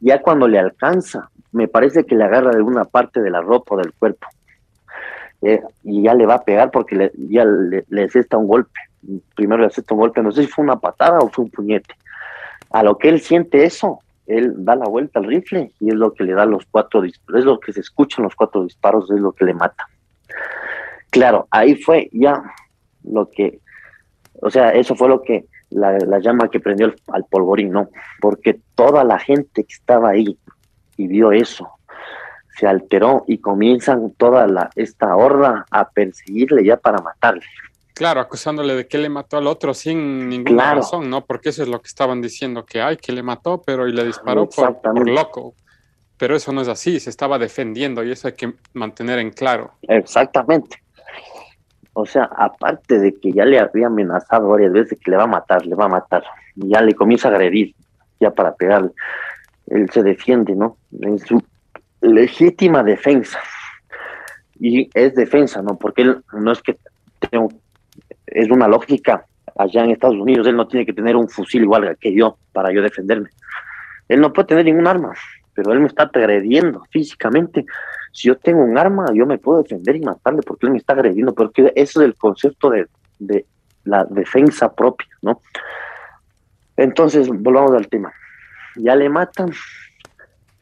Ya 0.00 0.20
cuando 0.20 0.48
le 0.48 0.58
alcanza, 0.58 1.30
me 1.54 1.68
parece 1.68 2.04
que 2.04 2.16
le 2.16 2.24
agarra 2.24 2.50
de 2.50 2.62
una 2.62 2.84
parte 2.84 3.22
de 3.22 3.30
la 3.30 3.40
ropa 3.40 3.76
o 3.76 3.78
del 3.78 3.92
cuerpo 3.92 4.26
eh, 5.40 5.62
y 5.84 6.02
ya 6.02 6.14
le 6.14 6.26
va 6.26 6.34
a 6.34 6.44
pegar 6.44 6.70
porque 6.70 6.96
le, 6.96 7.12
ya 7.16 7.44
le, 7.44 7.84
le 7.88 8.08
un 8.36 8.46
golpe. 8.46 8.80
Primero 9.36 9.62
le 9.62 9.70
cesta 9.70 9.94
un 9.94 10.00
golpe, 10.00 10.22
no 10.22 10.32
sé 10.32 10.42
si 10.42 10.48
fue 10.48 10.64
una 10.64 10.80
patada 10.80 11.18
o 11.20 11.28
fue 11.28 11.44
un 11.44 11.50
puñete. 11.50 11.94
A 12.70 12.82
lo 12.82 12.98
que 12.98 13.08
él 13.08 13.20
siente 13.20 13.64
eso, 13.64 14.00
él 14.26 14.52
da 14.64 14.74
la 14.74 14.86
vuelta 14.86 15.20
al 15.20 15.26
rifle 15.26 15.70
y 15.78 15.90
es 15.90 15.94
lo 15.94 16.12
que 16.12 16.24
le 16.24 16.32
da 16.32 16.44
los 16.44 16.66
cuatro 16.66 17.02
disparos, 17.02 17.40
es 17.40 17.44
lo 17.44 17.60
que 17.60 17.72
se 17.72 17.80
escuchan 17.80 18.24
los 18.24 18.34
cuatro 18.34 18.64
disparos, 18.64 19.10
es 19.12 19.20
lo 19.20 19.32
que 19.32 19.44
le 19.44 19.54
mata. 19.54 19.86
Claro, 21.10 21.46
ahí 21.50 21.76
fue 21.76 22.08
ya 22.12 22.42
lo 23.04 23.30
que, 23.30 23.60
o 24.40 24.50
sea, 24.50 24.70
eso 24.70 24.96
fue 24.96 25.08
lo 25.08 25.22
que 25.22 25.46
la, 25.70 26.18
llama 26.18 26.48
que 26.48 26.60
prendió 26.60 26.92
al 27.08 27.24
polvorín, 27.24 27.70
¿no? 27.70 27.88
Porque 28.20 28.60
toda 28.74 29.04
la 29.04 29.18
gente 29.18 29.64
que 29.64 29.74
estaba 29.74 30.10
ahí 30.10 30.38
y 30.96 31.06
vio 31.06 31.32
eso, 31.32 31.70
se 32.58 32.66
alteró 32.66 33.24
y 33.26 33.38
comienzan 33.38 34.12
toda 34.12 34.46
la, 34.46 34.70
esta 34.76 35.16
horda 35.16 35.66
a 35.70 35.88
perseguirle 35.88 36.64
ya 36.64 36.76
para 36.76 36.98
matarle. 36.98 37.44
Claro, 37.94 38.20
acusándole 38.20 38.74
de 38.74 38.88
que 38.88 38.98
le 38.98 39.08
mató 39.08 39.36
al 39.36 39.46
otro 39.46 39.72
sin 39.72 40.28
ninguna 40.28 40.74
razón, 40.74 41.08
¿no? 41.08 41.24
Porque 41.24 41.50
eso 41.50 41.62
es 41.62 41.68
lo 41.68 41.80
que 41.80 41.86
estaban 41.86 42.20
diciendo, 42.20 42.66
que 42.66 42.82
ay, 42.82 42.96
que 42.96 43.12
le 43.12 43.22
mató, 43.22 43.62
pero 43.64 43.86
y 43.86 43.92
le 43.92 44.04
disparó 44.04 44.48
por, 44.48 45.08
loco. 45.08 45.54
Pero 46.16 46.34
eso 46.34 46.52
no 46.52 46.60
es 46.60 46.68
así, 46.68 46.98
se 46.98 47.10
estaba 47.10 47.38
defendiendo 47.38 48.02
y 48.02 48.10
eso 48.10 48.26
hay 48.28 48.34
que 48.34 48.52
mantener 48.72 49.20
en 49.20 49.30
claro. 49.30 49.72
Exactamente. 49.82 50.82
O 51.92 52.04
sea, 52.04 52.24
aparte 52.36 52.98
de 52.98 53.14
que 53.14 53.32
ya 53.32 53.44
le 53.44 53.60
había 53.60 53.86
amenazado 53.86 54.48
varias 54.48 54.72
veces 54.72 54.98
que 54.98 55.12
le 55.12 55.16
va 55.16 55.24
a 55.24 55.28
matar, 55.28 55.64
le 55.64 55.76
va 55.76 55.84
a 55.84 55.88
matar, 55.88 56.24
ya 56.56 56.80
le 56.80 56.94
comienza 56.94 57.28
a 57.28 57.30
agredir, 57.30 57.76
ya 58.18 58.32
para 58.32 58.56
pegarle. 58.56 58.90
Él 59.66 59.88
se 59.90 60.02
defiende, 60.02 60.54
¿no? 60.54 60.76
En 61.00 61.18
su 61.18 61.42
legítima 62.00 62.82
defensa. 62.82 63.38
Y 64.58 64.88
es 64.94 65.14
defensa, 65.14 65.62
¿no? 65.62 65.76
Porque 65.76 66.02
él 66.02 66.22
no 66.32 66.52
es 66.52 66.62
que 66.62 66.76
tengo, 67.30 67.48
es 68.26 68.50
una 68.50 68.68
lógica. 68.68 69.26
Allá 69.56 69.84
en 69.84 69.90
Estados 69.90 70.16
Unidos 70.16 70.46
él 70.46 70.56
no 70.56 70.66
tiene 70.66 70.84
que 70.84 70.92
tener 70.92 71.16
un 71.16 71.28
fusil 71.28 71.62
igual 71.62 71.96
que 72.00 72.12
yo 72.12 72.36
para 72.52 72.72
yo 72.72 72.82
defenderme. 72.82 73.30
Él 74.08 74.20
no 74.20 74.32
puede 74.32 74.48
tener 74.48 74.64
ningún 74.66 74.86
arma, 74.86 75.12
pero 75.54 75.72
él 75.72 75.80
me 75.80 75.86
está 75.86 76.04
agrediendo 76.04 76.84
físicamente. 76.90 77.64
Si 78.12 78.28
yo 78.28 78.36
tengo 78.36 78.62
un 78.62 78.76
arma, 78.76 79.06
yo 79.14 79.26
me 79.26 79.38
puedo 79.38 79.62
defender 79.62 79.96
y 79.96 80.00
matarle 80.00 80.42
porque 80.42 80.66
él 80.66 80.72
me 80.72 80.78
está 80.78 80.92
agrediendo, 80.92 81.34
porque 81.34 81.72
eso 81.74 82.00
es 82.00 82.06
el 82.06 82.14
concepto 82.14 82.70
de, 82.70 82.86
de 83.18 83.46
la 83.84 84.04
defensa 84.04 84.72
propia, 84.72 85.08
¿no? 85.22 85.40
Entonces, 86.76 87.28
volvamos 87.28 87.72
al 87.72 87.88
tema. 87.88 88.12
Ya 88.76 88.96
le 88.96 89.08
matan. 89.08 89.52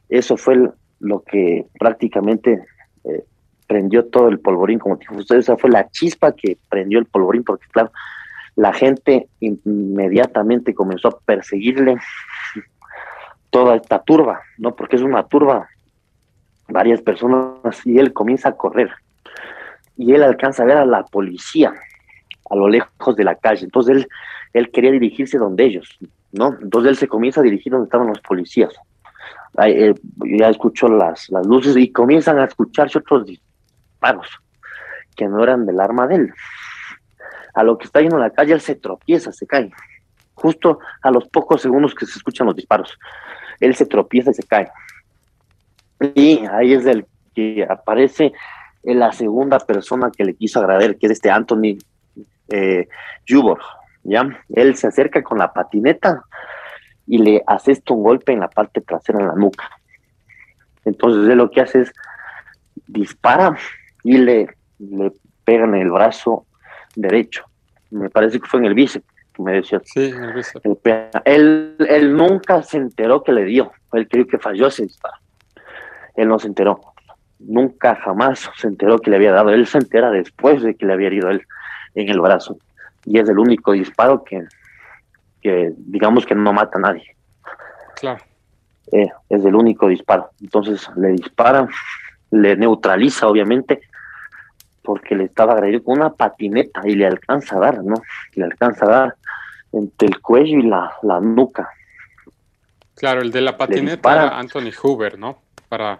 Eso 0.09 0.37
fue 0.37 0.69
lo 0.99 1.21
que 1.21 1.65
prácticamente 1.79 2.63
eh, 3.03 3.23
prendió 3.67 4.05
todo 4.05 4.29
el 4.29 4.39
polvorín, 4.39 4.79
como 4.79 4.97
dijo 4.97 5.15
usted, 5.15 5.37
esa 5.37 5.57
fue 5.57 5.69
la 5.69 5.89
chispa 5.89 6.33
que 6.33 6.57
prendió 6.69 6.99
el 6.99 7.05
polvorín, 7.05 7.43
porque 7.43 7.65
claro, 7.71 7.91
la 8.55 8.73
gente 8.73 9.27
inmediatamente 9.39 10.73
comenzó 10.73 11.07
a 11.09 11.19
perseguirle 11.19 11.97
toda 13.49 13.75
esta 13.75 14.01
turba, 14.03 14.41
¿no? 14.57 14.75
Porque 14.75 14.95
es 14.95 15.01
una 15.01 15.23
turba, 15.27 15.67
varias 16.67 17.01
personas, 17.01 17.85
y 17.85 17.97
él 17.97 18.13
comienza 18.13 18.49
a 18.49 18.57
correr. 18.57 18.91
Y 19.97 20.13
él 20.13 20.23
alcanza 20.23 20.63
a 20.63 20.65
ver 20.65 20.77
a 20.77 20.85
la 20.85 21.03
policía 21.03 21.73
a 22.49 22.55
lo 22.55 22.67
lejos 22.67 23.15
de 23.15 23.23
la 23.23 23.35
calle. 23.35 23.65
Entonces 23.65 23.97
él, 23.97 24.07
él 24.53 24.71
quería 24.71 24.91
dirigirse 24.91 25.37
donde 25.37 25.65
ellos, 25.65 25.99
¿no? 26.33 26.57
Entonces 26.61 26.89
él 26.89 26.97
se 26.97 27.07
comienza 27.07 27.39
a 27.39 27.43
dirigir 27.43 27.71
donde 27.71 27.85
estaban 27.85 28.07
los 28.07 28.19
policías. 28.19 28.73
Eh, 29.63 29.93
ya 30.37 30.49
escuchó 30.49 30.87
las, 30.87 31.29
las 31.29 31.45
luces 31.45 31.77
y 31.77 31.91
comienzan 31.91 32.39
a 32.39 32.45
escucharse 32.45 32.97
otros 32.97 33.25
disparos 33.25 34.27
que 35.15 35.27
no 35.27 35.43
eran 35.43 35.65
del 35.65 35.79
arma 35.79 36.07
de 36.07 36.15
él. 36.15 36.33
A 37.53 37.63
lo 37.63 37.77
que 37.77 37.85
está 37.85 38.01
yendo 38.01 38.17
a 38.17 38.19
la 38.19 38.31
calle, 38.31 38.53
él 38.53 38.61
se 38.61 38.75
tropieza, 38.75 39.31
se 39.31 39.45
cae. 39.45 39.71
Justo 40.33 40.79
a 41.03 41.11
los 41.11 41.27
pocos 41.27 41.61
segundos 41.61 41.93
que 41.93 42.07
se 42.07 42.17
escuchan 42.17 42.47
los 42.47 42.55
disparos, 42.55 42.97
él 43.59 43.75
se 43.75 43.85
tropieza 43.85 44.31
y 44.31 44.33
se 44.33 44.43
cae. 44.43 44.71
Y 46.15 46.43
ahí 46.47 46.73
es 46.73 46.85
el 46.87 47.05
que 47.35 47.65
aparece 47.69 48.33
la 48.83 49.11
segunda 49.11 49.59
persona 49.59 50.11
que 50.15 50.25
le 50.25 50.33
quiso 50.33 50.59
agradecer, 50.59 50.97
que 50.97 51.05
es 51.05 51.11
este 51.13 51.29
Anthony 51.29 51.77
eh, 52.49 52.87
Jubor. 53.27 53.59
¿Ya? 54.03 54.27
Él 54.49 54.75
se 54.75 54.87
acerca 54.87 55.23
con 55.23 55.37
la 55.37 55.53
patineta 55.53 56.23
y 57.07 57.17
le 57.17 57.43
hace 57.47 57.73
esto 57.73 57.93
un 57.93 58.03
golpe 58.03 58.33
en 58.33 58.39
la 58.39 58.49
parte 58.49 58.81
trasera, 58.81 59.19
en 59.19 59.27
la 59.27 59.35
nuca. 59.35 59.69
Entonces 60.85 61.29
él 61.29 61.37
lo 61.37 61.49
que 61.49 61.61
hace 61.61 61.81
es 61.81 61.93
dispara 62.87 63.57
y 64.03 64.17
le, 64.17 64.47
le 64.79 65.11
pega 65.43 65.65
en 65.65 65.75
el 65.75 65.91
brazo 65.91 66.45
derecho. 66.95 67.45
Me 67.91 68.09
parece 68.09 68.39
que 68.39 68.47
fue 68.47 68.59
en 68.59 68.67
el 68.67 68.73
bíceps, 68.73 69.05
me 69.37 69.53
decía. 69.53 69.81
Sí, 69.85 70.05
en 70.05 70.23
el 70.23 70.33
bíceps. 70.33 70.65
Él, 71.25 71.75
él 71.87 72.15
nunca 72.15 72.63
se 72.63 72.77
enteró 72.77 73.23
que 73.23 73.31
le 73.31 73.45
dio. 73.45 73.71
Él 73.93 74.07
creyó 74.07 74.27
que 74.27 74.39
falló 74.39 74.67
ese 74.67 74.83
disparo. 74.83 75.17
Él 76.15 76.27
no 76.27 76.39
se 76.39 76.47
enteró. 76.47 76.81
Nunca 77.39 77.95
jamás 77.95 78.49
se 78.55 78.67
enteró 78.67 78.99
que 78.99 79.09
le 79.09 79.17
había 79.17 79.31
dado. 79.31 79.49
Él 79.49 79.67
se 79.67 79.77
entera 79.77 80.11
después 80.11 80.61
de 80.61 80.75
que 80.75 80.85
le 80.85 80.93
había 80.93 81.07
herido 81.07 81.29
él 81.29 81.43
en 81.95 82.09
el 82.09 82.19
brazo. 82.19 82.57
Y 83.05 83.19
es 83.19 83.27
el 83.27 83.39
único 83.39 83.73
disparo 83.73 84.23
que, 84.23 84.43
que 85.41 85.73
digamos 85.77 86.25
que 86.25 86.35
no 86.35 86.53
mata 86.53 86.77
a 86.77 86.81
nadie. 86.81 87.15
Claro. 87.95 88.23
Eh, 88.91 89.09
es 89.29 89.45
el 89.45 89.55
único 89.55 89.87
disparo. 89.87 90.29
Entonces 90.41 90.89
le 90.95 91.09
dispara, 91.09 91.67
le 92.31 92.55
neutraliza 92.55 93.27
obviamente, 93.27 93.81
porque 94.81 95.15
le 95.15 95.25
estaba 95.25 95.53
agrediendo 95.53 95.85
con 95.85 95.97
una 95.97 96.13
patineta 96.13 96.81
y 96.85 96.95
le 96.95 97.07
alcanza 97.07 97.55
a 97.55 97.59
dar, 97.59 97.83
¿no? 97.83 97.95
Le 98.33 98.43
alcanza 98.43 98.85
a 98.85 98.89
dar 98.89 99.15
entre 99.71 100.09
el 100.09 100.21
cuello 100.21 100.59
y 100.59 100.63
la, 100.63 100.93
la 101.01 101.19
nuca. 101.19 101.69
Claro, 102.95 103.21
el 103.21 103.31
de 103.31 103.41
la 103.41 103.57
patineta 103.57 104.11
era 104.11 104.37
Anthony 104.37 104.71
Hoover, 104.81 105.17
¿no? 105.17 105.41
Para 105.69 105.99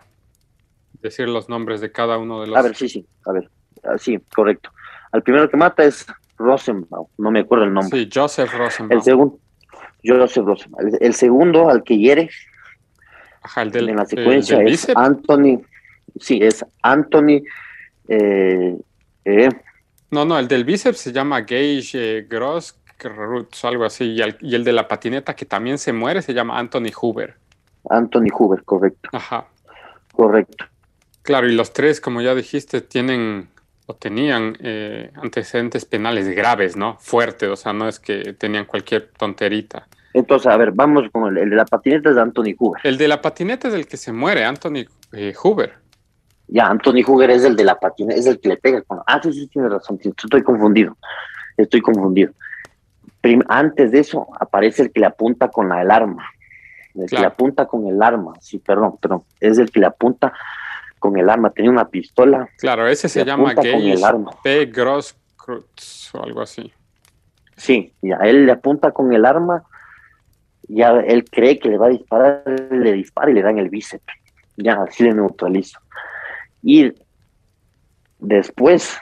decir 1.02 1.28
los 1.28 1.50
nombres 1.50 1.82
de 1.82 1.92
cada 1.92 2.18
uno 2.18 2.42
de 2.42 2.48
los. 2.48 2.58
A 2.58 2.62
ver, 2.62 2.76
sí, 2.76 2.88
sí, 2.88 3.06
a 3.26 3.32
ver, 3.32 3.50
ah, 3.84 3.98
sí, 3.98 4.20
correcto. 4.34 4.72
Al 5.12 5.24
primero 5.24 5.50
que 5.50 5.58
mata 5.58 5.84
es 5.84 6.06
Rosenbaum, 6.38 7.08
no 7.18 7.32
me 7.32 7.42
acuerdo 7.42 7.66
el 7.66 7.74
nombre. 7.74 8.00
Sí, 8.00 8.10
Joseph 8.14 8.52
Rosenbaum. 8.54 8.98
El 8.98 9.04
segundo, 9.04 9.40
Joseph 10.04 10.46
Rosenbaum. 10.46 10.92
El, 11.00 11.14
segundo 11.14 11.70
al 11.70 11.84
que 11.84 11.98
hiere 11.98 12.30
Ajá, 13.42 13.62
el 13.62 13.72
del, 13.72 13.90
en 13.90 13.98
la 13.98 14.06
secuencia 14.06 14.62
es 14.62 14.88
Anthony, 14.96 15.62
sí, 16.20 16.40
es 16.42 16.66
Anthony. 16.82 17.44
Eh, 18.08 18.78
eh, 19.26 19.50
no, 20.12 20.26
no, 20.26 20.38
el 20.38 20.48
del 20.48 20.64
bíceps 20.64 21.00
se 21.00 21.12
llama 21.12 21.42
Gage 21.42 21.92
eh, 21.94 22.28
Gross 22.30 22.76
algo 23.64 23.86
así, 23.86 24.06
y 24.06 24.22
el, 24.22 24.38
y 24.42 24.56
el 24.56 24.64
de 24.64 24.74
la 24.74 24.88
patineta 24.88 25.36
que 25.36 25.46
también 25.46 25.78
se 25.78 25.94
muere 25.94 26.22
se 26.22 26.34
llama 26.34 26.58
Anthony 26.58 26.92
Hoover. 26.96 27.36
Anthony 27.90 28.30
Hoover, 28.32 28.64
correcto. 28.64 29.10
Ajá. 29.12 29.48
Correcto. 30.14 30.66
Claro, 31.22 31.50
y 31.50 31.54
los 31.54 31.74
tres, 31.74 32.00
como 32.00 32.22
ya 32.22 32.36
dijiste, 32.36 32.82
tienen 32.82 33.50
o 33.86 33.96
tenían 33.96 34.58
eh, 34.62 35.12
antecedentes 35.16 35.86
penales 35.86 36.28
graves, 36.30 36.76
¿no? 36.76 36.98
Fuertes, 37.00 37.50
o 37.50 37.56
sea, 37.56 37.74
no 37.74 37.88
es 37.88 38.00
que 38.00 38.34
tenían 38.34 38.66
cualquier 38.66 39.12
tonterita. 39.18 39.88
Entonces, 40.14 40.48
a 40.48 40.58
ver, 40.58 40.72
vamos 40.72 41.10
con 41.12 41.36
el, 41.38 41.50
de 41.50 41.56
la 41.56 41.66
patineta 41.66 42.10
es 42.10 42.16
de 42.16 42.22
Anthony 42.22 42.56
Hoover. 42.58 42.82
El 42.84 42.98
de 42.98 43.08
la 43.08 43.22
patineta 43.22 43.68
es 43.68 43.74
el 43.74 43.88
que 43.88 43.98
se 43.98 44.14
muere, 44.14 44.46
Anthony 44.46 44.86
eh, 45.12 45.34
Hoover. 45.34 45.74
Ya, 46.48 46.68
Anthony 46.68 47.04
Hoover 47.06 47.32
es 47.32 47.44
el 47.44 47.56
de 47.56 47.64
la 47.64 47.80
patineta, 47.80 48.20
es 48.20 48.28
el 48.28 48.40
que 48.40 48.50
le 48.50 48.58
pega 48.58 48.82
con... 48.84 49.00
Ah, 49.08 49.20
sí, 49.22 49.34
sí, 49.34 49.48
tiene 49.48 49.70
razón, 49.70 50.00
estoy 50.04 50.44
confundido, 50.44 50.96
estoy 51.58 51.82
confundido. 51.82 52.32
antes 53.48 53.92
de 53.92 54.00
eso 54.00 54.28
aparece 54.40 54.84
el 54.84 54.92
que 54.92 55.00
le 55.00 55.08
apunta 55.08 55.50
con 55.50 55.70
la, 55.70 55.82
el 55.82 55.90
arma. 55.90 56.26
El 56.94 57.10
que 57.10 57.18
le 57.18 57.26
apunta 57.26 57.66
con 57.66 57.88
el 57.88 58.02
arma, 58.04 58.34
sí, 58.40 58.60
perdón, 58.60 58.98
pero 59.02 59.26
es 59.40 59.58
el 59.58 59.72
que 59.72 59.80
le 59.80 59.88
apunta 59.88 60.32
con 61.04 61.20
el 61.20 61.30
arma. 61.30 61.50
Tenía 61.50 61.70
una 61.70 61.90
pistola. 61.90 62.48
Claro, 62.60 62.88
ese 62.88 63.10
se 63.10 63.26
llama 63.26 63.54
Gay 63.54 63.94
P. 64.42 64.68
Grosskreutz 64.68 66.16
o 66.16 66.24
algo 66.24 66.40
así. 66.40 66.72
Sí, 67.58 67.92
ya 68.02 68.16
él 68.24 68.46
le 68.46 68.54
apunta 68.54 68.92
con 68.92 69.12
el 69.12 69.26
arma, 69.26 69.64
ya 70.70 70.92
él 70.92 71.26
cree 71.30 71.60
que 71.60 71.68
le 71.68 71.78
va 71.78 71.88
a 71.88 71.90
disparar, 71.90 72.44
le 72.72 72.94
dispara 72.94 73.30
y 73.30 73.34
le 73.34 73.42
dan 73.42 73.58
el 73.58 73.68
bíceps. 73.68 74.06
Ya, 74.56 74.82
así 74.82 75.04
le 75.04 75.14
neutraliza. 75.14 75.82
Y 76.62 76.94
después, 78.20 78.98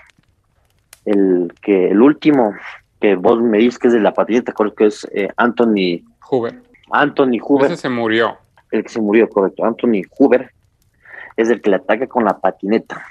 el 1.06 1.54
que 1.62 1.92
el 1.92 2.02
último 2.02 2.56
que 3.00 3.14
vos 3.14 3.40
me 3.44 3.60
dices 3.60 3.78
que 3.78 3.90
es 3.90 3.94
de 3.94 4.00
la 4.00 4.16
patineta, 4.16 4.54
creo 4.54 4.74
que 4.74 4.88
es 4.88 5.08
eh, 5.14 5.28
Anthony 5.38 6.02
Hoover. 6.32 6.64
Anthony 6.92 7.38
Hoover. 7.40 7.72
Ese 7.72 7.84
se 7.84 7.90
murió. 7.90 8.38
El 8.72 8.82
que 8.82 8.90
se 8.90 9.00
murió, 9.00 9.30
correcto. 9.30 9.64
Anthony 9.64 10.02
Hoover 10.18 10.52
es 11.38 11.50
el 11.50 11.62
que 11.62 11.70
le 11.70 11.78
ataca 11.78 12.08
con 12.08 12.26
la 12.26 12.40
patineta. 12.40 13.04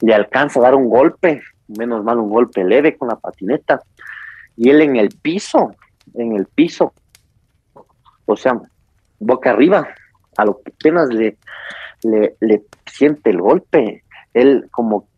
Le 0.00 0.14
alcanza 0.14 0.60
a 0.60 0.64
dar 0.64 0.74
un 0.74 0.88
golpe, 0.88 1.42
menos 1.68 2.04
mal 2.04 2.18
un 2.18 2.30
golpe 2.30 2.64
leve 2.64 2.96
con 2.96 3.08
la 3.08 3.16
patineta. 3.16 3.80
Y 4.56 4.70
él 4.70 4.82
en 4.82 4.96
el 4.96 5.08
piso, 5.08 5.74
en 6.14 6.36
el 6.36 6.46
piso, 6.46 6.92
o 8.26 8.36
sea, 8.36 8.60
boca 9.18 9.50
arriba, 9.50 9.88
a 10.36 10.44
lo 10.44 10.60
que 10.62 10.72
apenas 10.72 11.08
le, 11.08 11.36
le, 12.02 12.62
siente 12.86 13.30
el 13.30 13.40
golpe, 13.40 14.04
él 14.32 14.68
como 14.70 15.08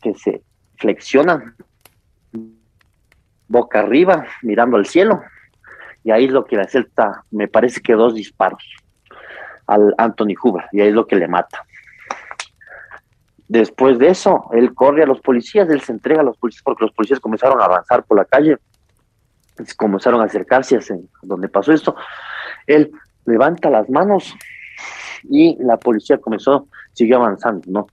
que 0.00 0.14
se 0.14 0.42
flexiona 0.76 1.54
boca 3.48 3.80
arriba, 3.80 4.24
mirando 4.42 4.78
al 4.78 4.86
cielo, 4.86 5.20
y 6.04 6.10
ahí 6.10 6.24
es 6.24 6.30
lo 6.30 6.44
que 6.46 6.56
le 6.56 6.62
acepta, 6.62 7.24
me 7.30 7.48
parece 7.48 7.82
que 7.82 7.92
dos 7.92 8.14
disparos 8.14 8.62
al 9.66 9.94
Anthony 9.98 10.34
Hoover, 10.42 10.64
y 10.72 10.80
ahí 10.80 10.88
es 10.88 10.94
lo 10.94 11.06
que 11.06 11.16
le 11.16 11.28
mata. 11.28 11.64
Después 13.48 13.98
de 13.98 14.08
eso, 14.08 14.48
él 14.52 14.74
corre 14.74 15.02
a 15.02 15.06
los 15.06 15.20
policías, 15.20 15.68
él 15.68 15.80
se 15.82 15.92
entrega 15.92 16.22
a 16.22 16.24
los 16.24 16.38
policías 16.38 16.62
porque 16.62 16.84
los 16.84 16.92
policías 16.92 17.20
comenzaron 17.20 17.60
a 17.60 17.66
avanzar 17.66 18.02
por 18.04 18.16
la 18.16 18.24
calle, 18.24 18.56
comenzaron 19.76 20.20
a 20.22 20.24
acercarse 20.24 20.76
a 20.76 20.80
donde 21.22 21.48
pasó 21.48 21.72
esto. 21.72 21.94
Él 22.66 22.90
levanta 23.26 23.68
las 23.68 23.90
manos 23.90 24.34
y 25.24 25.62
la 25.62 25.76
policía 25.76 26.18
comenzó, 26.18 26.66
siguió 26.92 27.16
avanzando, 27.16 27.62
¿no? 27.66 27.86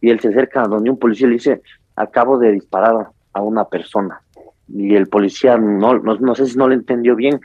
Y 0.00 0.10
él 0.10 0.20
se 0.20 0.28
acerca 0.28 0.62
a 0.62 0.68
donde 0.68 0.90
un 0.90 0.98
policía 0.98 1.28
le 1.28 1.34
dice, 1.34 1.62
acabo 1.94 2.38
de 2.38 2.52
disparar 2.52 3.08
a 3.32 3.40
una 3.40 3.64
persona 3.64 4.20
y 4.68 4.94
el 4.94 5.06
policía 5.08 5.56
no, 5.56 5.98
no, 5.98 6.34
sé 6.34 6.46
si 6.46 6.56
no 6.56 6.68
le 6.68 6.74
entendió 6.74 7.14
bien, 7.14 7.40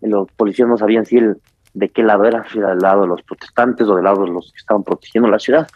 los 0.00 0.30
policías 0.32 0.68
no 0.68 0.76
sabían 0.76 1.04
si 1.04 1.18
él 1.18 1.36
de 1.74 1.88
qué 1.88 2.02
lado 2.02 2.24
era, 2.24 2.44
si 2.50 2.58
del 2.58 2.78
lado 2.78 3.02
de 3.02 3.08
los 3.08 3.22
protestantes 3.22 3.88
o 3.88 3.94
del 3.94 4.04
lado 4.04 4.24
de 4.24 4.30
los 4.30 4.52
que 4.52 4.58
estaban 4.58 4.84
protegiendo 4.84 5.30
la 5.30 5.38
ciudad, 5.38 5.66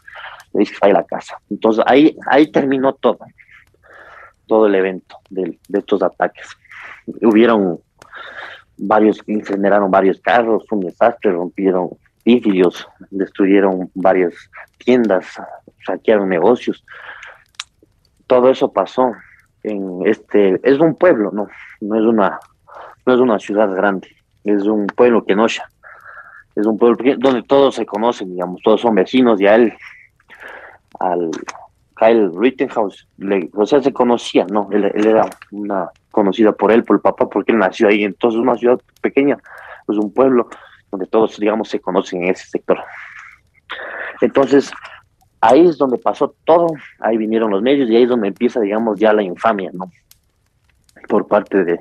le 0.52 0.60
dice 0.60 0.74
que 0.80 0.88
a 0.88 0.92
la 0.92 1.04
casa. 1.04 1.38
Entonces 1.50 1.84
ahí, 1.86 2.16
ahí 2.30 2.50
terminó 2.50 2.94
todo, 2.94 3.18
todo 4.46 4.66
el 4.66 4.74
evento 4.74 5.18
de, 5.30 5.58
estos 5.72 6.02
ataques. 6.02 6.48
Hubieron 7.22 7.80
varios, 8.76 9.20
incendiaron 9.26 9.90
varios 9.90 10.20
carros, 10.20 10.64
fue 10.68 10.78
un 10.78 10.84
desastre, 10.86 11.32
rompieron 11.32 11.90
vidrios, 12.24 12.86
destruyeron 13.10 13.90
varias 13.94 14.34
tiendas, 14.78 15.26
saquearon 15.86 16.28
negocios. 16.28 16.84
Todo 18.26 18.50
eso 18.50 18.72
pasó 18.72 19.12
en 19.62 20.00
este, 20.04 20.60
es 20.68 20.78
un 20.78 20.96
pueblo, 20.96 21.30
no, 21.32 21.48
no 21.80 21.96
es 21.96 22.04
una, 22.04 22.38
no 23.04 23.14
es 23.14 23.20
una 23.20 23.38
ciudad 23.38 23.72
grande, 23.72 24.08
es 24.44 24.64
un 24.64 24.86
pueblo 24.86 25.24
que 25.24 25.36
no 25.36 25.48
es 26.56 26.66
un 26.66 26.78
pueblo 26.78 26.96
donde 27.18 27.42
todos 27.42 27.74
se 27.74 27.84
conocen, 27.84 28.32
digamos, 28.32 28.62
todos 28.62 28.80
son 28.80 28.94
vecinos 28.94 29.40
y 29.40 29.46
a 29.46 29.56
él, 29.56 29.74
al 30.98 31.30
Kyle 31.96 32.30
Rittenhouse, 32.34 33.06
le, 33.18 33.50
o 33.54 33.66
sea, 33.66 33.82
se 33.82 33.92
conocía, 33.92 34.46
¿no? 34.50 34.68
Él, 34.72 34.84
era 34.94 35.28
una 35.50 35.90
conocida 36.10 36.52
por 36.52 36.72
él, 36.72 36.82
por 36.82 36.96
el 36.96 37.02
papá, 37.02 37.28
porque 37.28 37.52
él 37.52 37.58
nació 37.58 37.88
ahí, 37.88 38.04
entonces 38.04 38.40
una 38.40 38.56
ciudad 38.56 38.80
pequeña, 39.02 39.38
pues 39.84 39.98
un 39.98 40.12
pueblo 40.12 40.48
donde 40.90 41.06
todos, 41.06 41.38
digamos, 41.38 41.68
se 41.68 41.80
conocen 41.80 42.24
en 42.24 42.30
ese 42.30 42.46
sector. 42.46 42.78
Entonces, 44.22 44.72
ahí 45.42 45.66
es 45.66 45.76
donde 45.76 45.98
pasó 45.98 46.34
todo, 46.44 46.68
ahí 47.00 47.18
vinieron 47.18 47.50
los 47.50 47.60
medios 47.60 47.90
y 47.90 47.96
ahí 47.96 48.04
es 48.04 48.08
donde 48.08 48.28
empieza, 48.28 48.60
digamos, 48.60 48.98
ya 48.98 49.12
la 49.12 49.22
infamia, 49.22 49.70
¿no? 49.74 49.90
Por 51.06 51.26
parte 51.26 51.64
de, 51.64 51.80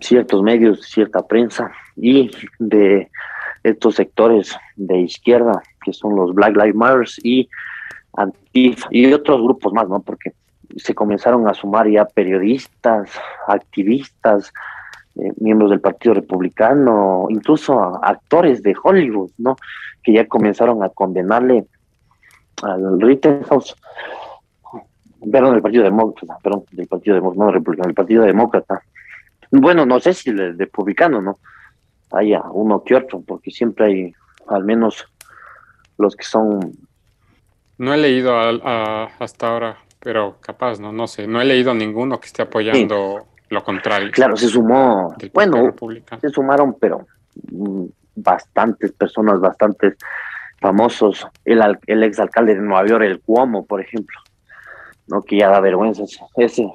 ciertos 0.00 0.42
medios, 0.42 0.82
cierta 0.82 1.26
prensa 1.26 1.70
y 1.96 2.30
de 2.58 3.10
estos 3.62 3.96
sectores 3.96 4.56
de 4.76 5.00
izquierda, 5.00 5.62
que 5.84 5.92
son 5.92 6.16
los 6.16 6.34
Black 6.34 6.56
Lives 6.56 6.74
Matter 6.74 7.08
y 7.22 7.48
Antifa 8.16 8.88
y 8.90 9.12
otros 9.12 9.42
grupos 9.42 9.72
más, 9.72 9.88
¿no? 9.88 10.00
Porque 10.00 10.32
se 10.76 10.94
comenzaron 10.94 11.48
a 11.48 11.54
sumar 11.54 11.88
ya 11.88 12.04
periodistas, 12.04 13.10
activistas, 13.46 14.52
eh, 15.16 15.32
miembros 15.38 15.70
del 15.70 15.80
Partido 15.80 16.14
Republicano, 16.14 17.26
incluso 17.28 18.04
actores 18.04 18.62
de 18.62 18.74
Hollywood, 18.82 19.30
¿no? 19.38 19.56
Que 20.02 20.12
ya 20.12 20.26
comenzaron 20.26 20.82
a 20.82 20.88
condenarle 20.88 21.66
al 22.62 23.00
Rittenhouse, 23.00 23.76
perdón, 25.30 25.52
del 25.52 25.62
Partido 25.62 25.84
Demócrata, 25.84 26.38
perdón, 26.42 26.64
del 26.72 26.86
Partido 26.86 27.14
Demócrata, 27.16 27.44
no 27.44 27.82
del 27.82 27.94
Partido 27.94 28.24
Demócrata. 28.24 28.82
Bueno, 29.50 29.86
no 29.86 30.00
sé 30.00 30.14
si 30.14 30.30
el 30.30 30.58
republicano, 30.58 31.20
¿no? 31.20 31.38
Haya 32.12 32.42
uno 32.52 32.82
que 32.84 32.94
otro, 32.94 33.20
porque 33.20 33.50
siempre 33.50 33.86
hay 33.86 34.14
al 34.48 34.64
menos 34.64 35.06
los 35.98 36.16
que 36.16 36.24
son... 36.24 36.72
No 37.76 37.94
he 37.94 37.96
leído 37.96 38.36
hasta 38.36 39.48
ahora, 39.48 39.78
pero 40.00 40.36
capaz, 40.40 40.80
no, 40.80 40.92
no 40.92 41.06
sé, 41.06 41.26
no 41.26 41.40
he 41.40 41.44
leído 41.44 41.74
ninguno 41.74 42.18
que 42.18 42.26
esté 42.26 42.42
apoyando 42.42 43.26
lo 43.50 43.64
contrario. 43.64 44.10
Claro, 44.12 44.36
se 44.36 44.48
sumó, 44.48 45.14
bueno, 45.32 45.74
se 46.20 46.28
sumaron, 46.30 46.76
pero 46.78 47.06
mm, 47.50 47.84
bastantes 48.16 48.92
personas, 48.92 49.40
bastantes 49.40 49.96
famosos, 50.60 51.26
el, 51.44 51.62
el 51.86 52.02
exalcalde 52.02 52.54
de 52.54 52.60
Nueva 52.60 52.86
York, 52.86 53.04
el 53.04 53.20
Cuomo, 53.20 53.64
por 53.64 53.80
ejemplo, 53.80 54.20
¿no? 55.06 55.22
que 55.22 55.38
ya 55.38 55.48
da 55.48 55.60
vergüenza 55.60 56.02
ese. 56.36 56.68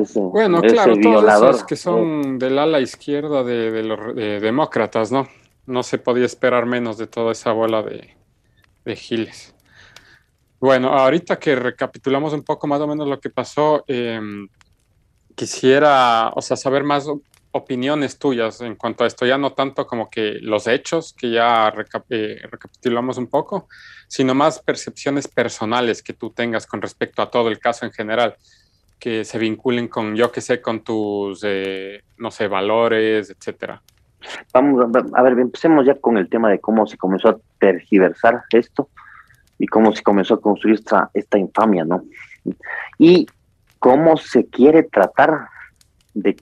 Ese 0.00 0.20
bueno, 0.20 0.60
claro, 0.60 0.94
todos 1.00 1.24
esos 1.24 1.64
que 1.64 1.76
son 1.76 2.38
del 2.38 2.58
ala 2.58 2.80
izquierda 2.80 3.42
de, 3.44 3.82
los 3.82 4.14
demócratas, 4.14 5.12
¿no? 5.12 5.28
No 5.66 5.82
se 5.82 5.98
podía 5.98 6.26
esperar 6.26 6.66
menos 6.66 6.98
de 6.98 7.06
toda 7.06 7.32
esa 7.32 7.52
bola 7.52 7.82
de, 7.82 8.16
de 8.84 8.96
giles. 8.96 9.54
Bueno, 10.60 10.88
ahorita 10.88 11.38
que 11.38 11.56
recapitulamos 11.56 12.32
un 12.32 12.42
poco 12.42 12.66
más 12.66 12.80
o 12.80 12.86
menos 12.86 13.06
lo 13.06 13.20
que 13.20 13.28
pasó, 13.28 13.84
em, 13.86 14.48
quisiera, 15.34 16.30
o 16.34 16.40
sea, 16.40 16.56
saber 16.56 16.84
más 16.84 17.06
opiniones 17.50 18.18
tuyas 18.18 18.60
en 18.62 18.74
cuanto 18.74 19.04
a 19.04 19.06
esto, 19.06 19.26
ya 19.26 19.36
no 19.36 19.52
tanto 19.52 19.86
como 19.86 20.08
que 20.08 20.38
los 20.40 20.66
hechos, 20.66 21.12
que 21.12 21.30
ya 21.30 21.72
eh, 22.08 22.38
recapitulamos 22.50 23.18
un 23.18 23.26
poco, 23.26 23.68
sino 24.08 24.34
más 24.34 24.60
percepciones 24.60 25.28
personales 25.28 26.02
que 26.02 26.14
tú 26.14 26.30
tengas 26.30 26.66
con 26.66 26.80
respecto 26.80 27.22
a 27.22 27.30
todo 27.30 27.48
el 27.48 27.58
caso 27.58 27.84
en 27.84 27.92
general, 27.92 28.36
que 28.98 29.24
se 29.24 29.38
vinculen 29.38 29.88
con, 29.88 30.16
yo 30.16 30.32
que 30.32 30.40
sé, 30.40 30.60
con 30.60 30.82
tus, 30.82 31.42
eh, 31.44 32.02
no 32.16 32.30
sé, 32.30 32.48
valores, 32.48 33.30
etcétera. 33.30 33.82
Vamos 34.52 34.86
a 35.14 35.22
ver, 35.22 35.38
empecemos 35.38 35.84
ya 35.84 35.94
con 35.96 36.16
el 36.16 36.28
tema 36.28 36.50
de 36.50 36.58
cómo 36.58 36.86
se 36.86 36.96
comenzó 36.96 37.28
a 37.28 37.38
tergiversar 37.58 38.42
esto 38.52 38.88
y 39.58 39.66
cómo 39.66 39.94
se 39.94 40.02
comenzó 40.02 40.34
a 40.34 40.40
construir 40.40 40.76
esta, 40.76 41.10
esta 41.14 41.38
infamia, 41.38 41.84
¿no? 41.84 42.04
Y 42.98 43.26
cómo 43.78 44.16
se 44.16 44.46
quiere 44.46 44.82
tratar 44.84 45.48
de 46.14 46.36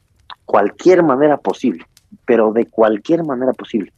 cualquier 0.44 1.02
manera 1.02 1.38
posible, 1.38 1.84
pero 2.24 2.52
de 2.52 2.66
cualquier 2.66 3.24
manera 3.24 3.52
posible, 3.52 3.92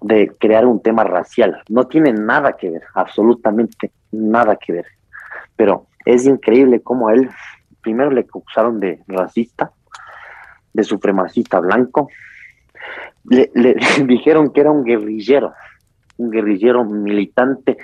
de 0.00 0.32
crear 0.38 0.66
un 0.66 0.82
tema 0.82 1.04
racial. 1.04 1.62
No 1.68 1.86
tiene 1.86 2.12
nada 2.12 2.54
que 2.56 2.70
ver, 2.70 2.82
absolutamente 2.94 3.92
nada 4.10 4.56
que 4.56 4.72
ver. 4.72 4.86
Pero 5.54 5.86
es 6.06 6.24
increíble 6.24 6.80
cómo 6.80 7.08
a 7.08 7.14
él 7.14 7.28
primero 7.82 8.10
le 8.10 8.22
acusaron 8.22 8.80
de 8.80 9.00
racista, 9.06 9.72
de 10.72 10.82
supremacista 10.82 11.60
blanco, 11.60 12.08
le, 13.24 13.50
dijeron 14.06 14.52
que 14.52 14.60
era 14.60 14.70
un 14.70 14.84
guerrillero, 14.84 15.52
un 16.16 16.30
guerrillero 16.30 16.84
militante 16.84 17.76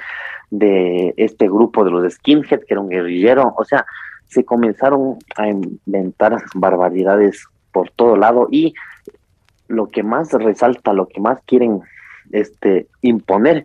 de 0.50 1.14
este 1.16 1.46
grupo 1.46 1.84
de 1.84 1.90
los 1.90 2.12
skinheads, 2.14 2.64
que 2.64 2.74
era 2.74 2.80
un 2.80 2.88
guerrillero, 2.88 3.54
o 3.56 3.64
sea, 3.64 3.84
se 4.28 4.44
comenzaron 4.44 5.18
a 5.36 5.48
inventar 5.48 6.36
barbaridades 6.54 7.46
por 7.70 7.90
todo 7.90 8.16
lado 8.16 8.48
y 8.50 8.74
lo 9.68 9.88
que 9.88 10.02
más 10.02 10.32
resalta, 10.32 10.92
lo 10.92 11.06
que 11.06 11.20
más 11.20 11.40
quieren 11.46 11.80
este, 12.30 12.86
imponer 13.02 13.64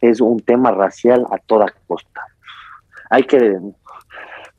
es 0.00 0.20
un 0.20 0.40
tema 0.40 0.70
racial 0.70 1.26
a 1.30 1.38
toda 1.38 1.72
costa. 1.86 2.22
Hay 3.10 3.24
que 3.24 3.58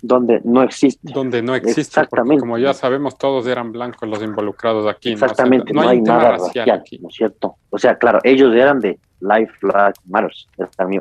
donde 0.02 0.42
no 0.44 0.64
existe. 0.64 1.12
Donde 1.14 1.42
no 1.42 1.56
existe, 1.56 1.82
Exactamente. 1.82 2.40
como 2.40 2.58
ya 2.58 2.74
sabemos, 2.74 3.18
todos 3.18 3.46
eran 3.48 3.72
blancos 3.72 4.08
los 4.08 4.22
involucrados 4.24 4.88
aquí. 4.88 5.12
Exactamente, 5.12 5.74
no, 5.74 5.88
hay, 5.88 6.02
nada 6.02 6.38
racial, 6.38 6.70
aquí. 6.72 7.00
¿no 7.00 7.10
es 7.10 7.16
cierto? 7.16 7.56
O 7.70 7.78
sea, 7.78 7.98
claro, 7.98 8.20
ellos 8.24 8.54
eran 8.56 8.80
de 8.80 9.00
Life 9.20 9.54
Black 9.62 9.96
Matters, 10.06 10.48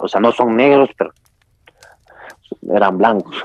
o 0.01 0.09
sea, 0.09 0.21
no 0.21 0.33
son 0.33 0.57
negros, 0.57 0.91
pero 0.97 1.13
eran 2.73 2.99
blancos. 2.99 3.37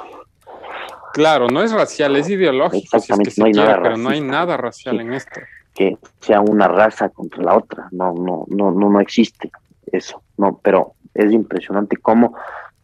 Claro, 1.13 1.47
no 1.47 1.61
es 1.61 1.71
racial, 1.71 2.15
es 2.15 2.27
ideológico, 2.29 2.97
Exactamente, 2.97 3.33
no 3.37 3.45
hay 3.45 3.53
nada 3.53 3.81
pero 3.81 3.97
no 3.97 4.09
hay 4.09 4.21
nada 4.21 4.57
racial 4.57 4.99
en 4.99 5.13
esto. 5.13 5.41
Que 5.73 5.97
sea 6.19 6.41
una 6.41 6.67
raza 6.67 7.09
contra 7.09 7.43
la 7.43 7.57
otra, 7.57 7.87
no, 7.91 8.13
no, 8.13 8.45
no, 8.47 8.71
no, 8.71 8.89
no 8.89 8.99
existe 8.99 9.51
eso, 9.91 10.23
no, 10.37 10.59
pero 10.63 10.93
es 11.13 11.31
impresionante 11.31 11.97
cómo 11.97 12.35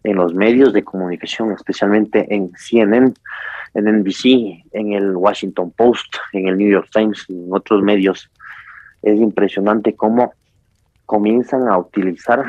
en 0.04 0.16
los 0.16 0.34
medios 0.34 0.74
de 0.74 0.84
comunicación, 0.84 1.52
especialmente 1.52 2.26
en 2.34 2.52
CNN, 2.56 3.14
en 3.74 4.00
NBC, 4.00 4.64
en 4.72 4.94
el 4.94 5.16
Washington 5.16 5.72
Post, 5.72 6.16
en 6.34 6.48
el 6.48 6.58
New 6.58 6.70
York 6.70 6.90
Times, 6.92 7.26
en 7.30 7.48
otros 7.52 7.82
medios. 7.84 8.30
Es 9.02 9.20
impresionante 9.20 9.96
cómo 9.96 10.34
comienzan 11.06 11.68
a 11.68 11.78
utilizar 11.78 12.46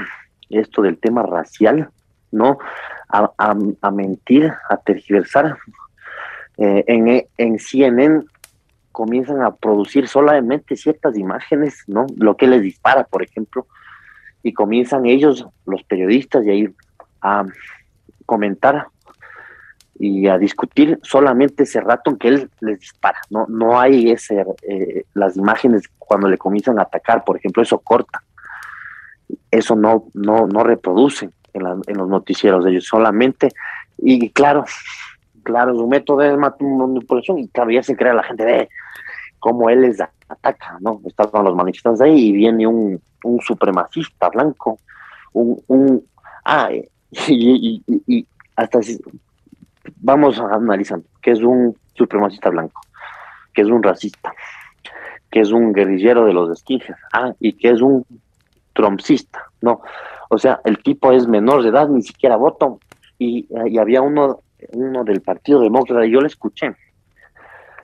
esto 0.49 0.83
del 0.83 0.99
tema 0.99 1.23
racial, 1.23 1.91
¿no? 2.33 2.59
A, 3.09 3.91
mentir, 3.91 4.53
a 4.69 4.77
tergiversar. 4.77 5.57
Eh, 6.59 6.85
en, 6.87 7.27
en 7.39 7.59
CNN 7.59 8.25
comienzan 8.93 9.43
a 9.43 9.55
producir 9.57 10.07
solamente 10.07 10.77
ciertas 10.77 11.17
imágenes, 11.17 11.83
¿no? 11.89 12.07
Lo 12.17 12.37
que 12.37 12.47
les 12.47 12.63
dispara, 12.63 13.05
por 13.05 13.23
ejemplo, 13.23 13.67
y 14.43 14.53
comienzan 14.53 15.07
ellos, 15.07 15.47
los 15.67 15.83
periodistas, 15.83 16.45
y 16.47 16.51
ahí 16.51 16.75
a 17.23 17.45
comentar 18.27 18.87
y 19.99 20.29
a 20.29 20.39
discutir 20.39 20.99
solamente 21.03 21.65
ese 21.65 21.81
rato 21.81 22.11
en 22.11 22.17
que 22.17 22.29
él 22.29 22.51
les 22.61 22.81
dispara. 22.81 23.21
No, 23.29 23.47
no 23.49 23.79
hay 23.79 24.11
ese, 24.11 24.45
eh, 24.63 25.05
las 25.13 25.37
imágenes 25.37 25.83
cuando 25.99 26.27
le 26.29 26.39
comienzan 26.39 26.79
a 26.79 26.83
atacar, 26.83 27.23
por 27.23 27.37
ejemplo, 27.37 27.63
eso 27.63 27.79
corta. 27.81 28.23
Eso 29.51 29.77
no, 29.77 30.07
no, 30.15 30.47
no 30.47 30.65
reproducen 30.65 31.33
en, 31.53 31.99
los 31.99 32.09
noticieros 32.09 32.65
de 32.65 32.71
ellos, 32.71 32.87
solamente, 32.87 33.51
y 33.99 34.31
claro, 34.31 34.65
claro, 35.43 35.75
su 35.75 35.87
método 35.87 36.19
de 36.19 36.37
manipulación, 36.37 37.39
y 37.39 37.49
claro, 37.49 37.71
ya 37.71 37.83
se 37.83 37.97
crea 37.97 38.15
la 38.15 38.23
gente 38.23 38.45
de 38.45 38.69
cómo 39.39 39.69
él 39.69 39.83
les 39.83 40.01
ataca, 40.01 40.79
¿no? 40.81 41.01
Estaban 41.05 41.45
los 41.45 41.55
manifestantes 41.55 42.01
ahí 42.01 42.29
y 42.29 42.33
viene 42.33 42.67
un, 42.67 43.01
un 43.25 43.41
supremacista 43.41 44.29
blanco, 44.31 44.79
un, 45.33 45.63
un 45.67 46.05
ah, 46.45 46.71
y, 47.29 47.83
y, 48.07 48.27
hasta 48.57 48.83
si, 48.83 49.01
vamos 49.97 50.39
analizando 50.39 51.07
que 51.23 51.33
es 51.33 51.41
un 51.41 51.77
supremacista 51.95 52.51
blanco, 52.51 52.81
que 53.53 53.63
es 53.63 53.69
un 53.69 53.83
racista, 53.83 54.33
que 55.31 55.41
es 55.41 55.51
un 55.51 55.73
guerrillero 55.73 56.25
de 56.25 56.33
los 56.33 56.51
esquijes, 56.51 56.97
ah, 57.13 57.33
y 57.41 57.53
que 57.55 57.71
es 57.71 57.81
un 57.81 58.05
trompsista, 58.73 59.45
no, 59.61 59.81
o 60.29 60.39
sea, 60.39 60.61
el 60.65 60.79
tipo 60.79 61.13
es 61.13 61.27
menor 61.27 61.63
de 61.63 61.71
edad, 61.71 61.89
ni 61.89 62.03
siquiera 62.03 62.37
voto, 62.37 62.81
y, 63.19 63.47
y 63.67 63.79
había 63.79 64.01
uno, 64.01 64.41
uno 64.73 65.05
del 65.05 65.21
Partido 65.21 65.61
Demócrata, 65.61 66.07
y 66.07 66.13
yo 66.13 66.21
le 66.21 66.29
escuché 66.29 66.75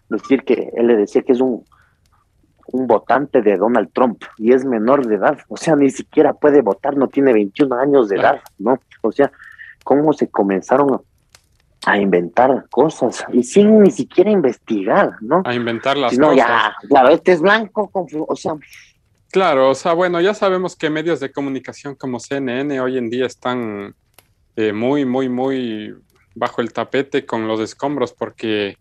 decir 0.08 0.44
que 0.44 0.70
él 0.74 0.86
le 0.86 0.96
decía 0.96 1.22
que 1.22 1.32
es 1.32 1.40
un 1.40 1.64
un 2.76 2.86
votante 2.86 3.42
de 3.42 3.56
Donald 3.56 3.90
Trump 3.92 4.22
y 4.38 4.52
es 4.52 4.64
menor 4.64 5.06
de 5.06 5.16
edad, 5.16 5.38
o 5.48 5.56
sea, 5.56 5.76
ni 5.76 5.90
siquiera 5.90 6.34
puede 6.34 6.62
votar, 6.62 6.96
no 6.96 7.08
tiene 7.08 7.32
21 7.32 7.74
años 7.76 8.08
de 8.08 8.16
edad, 8.16 8.40
¿no? 8.58 8.78
O 9.02 9.12
sea, 9.12 9.30
cómo 9.84 10.12
se 10.12 10.28
comenzaron 10.28 11.00
a 11.86 11.98
inventar 11.98 12.66
cosas 12.70 13.24
y 13.32 13.44
sin 13.44 13.80
ni 13.82 13.90
siquiera 13.90 14.30
investigar, 14.30 15.12
¿no? 15.20 15.42
A 15.44 15.54
inventar 15.54 15.96
las 15.96 16.16
cosas. 16.16 16.36
ya, 16.36 16.74
claro, 16.88 17.08
este 17.10 17.32
es 17.32 17.40
blanco, 17.40 17.90
o 17.92 18.36
sea. 18.36 18.54
Claro, 19.30 19.70
o 19.70 19.74
sea, 19.74 19.92
bueno, 19.92 20.20
ya 20.20 20.34
sabemos 20.34 20.76
que 20.76 20.90
medios 20.90 21.20
de 21.20 21.30
comunicación 21.30 21.94
como 21.94 22.20
CNN 22.20 22.80
hoy 22.80 22.98
en 22.98 23.10
día 23.10 23.26
están 23.26 23.94
eh, 24.56 24.72
muy, 24.72 25.04
muy, 25.04 25.28
muy 25.28 25.94
bajo 26.34 26.60
el 26.60 26.72
tapete 26.72 27.24
con 27.24 27.46
los 27.46 27.60
escombros 27.60 28.12
porque 28.12 28.76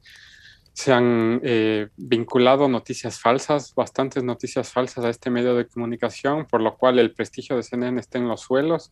se 0.75 0.91
han 0.91 1.39
eh, 1.41 1.87
vinculado 1.95 2.67
noticias 2.67 3.17
falsas, 3.17 3.73
bastantes 3.73 4.25
noticias 4.25 4.73
falsas 4.73 5.05
a 5.05 5.09
este 5.09 5.29
medio 5.29 5.55
de 5.55 5.67
comunicación, 5.67 6.45
por 6.45 6.59
lo 6.59 6.75
cual 6.75 6.99
el 6.99 7.13
prestigio 7.13 7.55
de 7.55 7.63
CNN 7.63 7.97
está 7.97 8.17
en 8.17 8.27
los 8.27 8.41
suelos. 8.41 8.91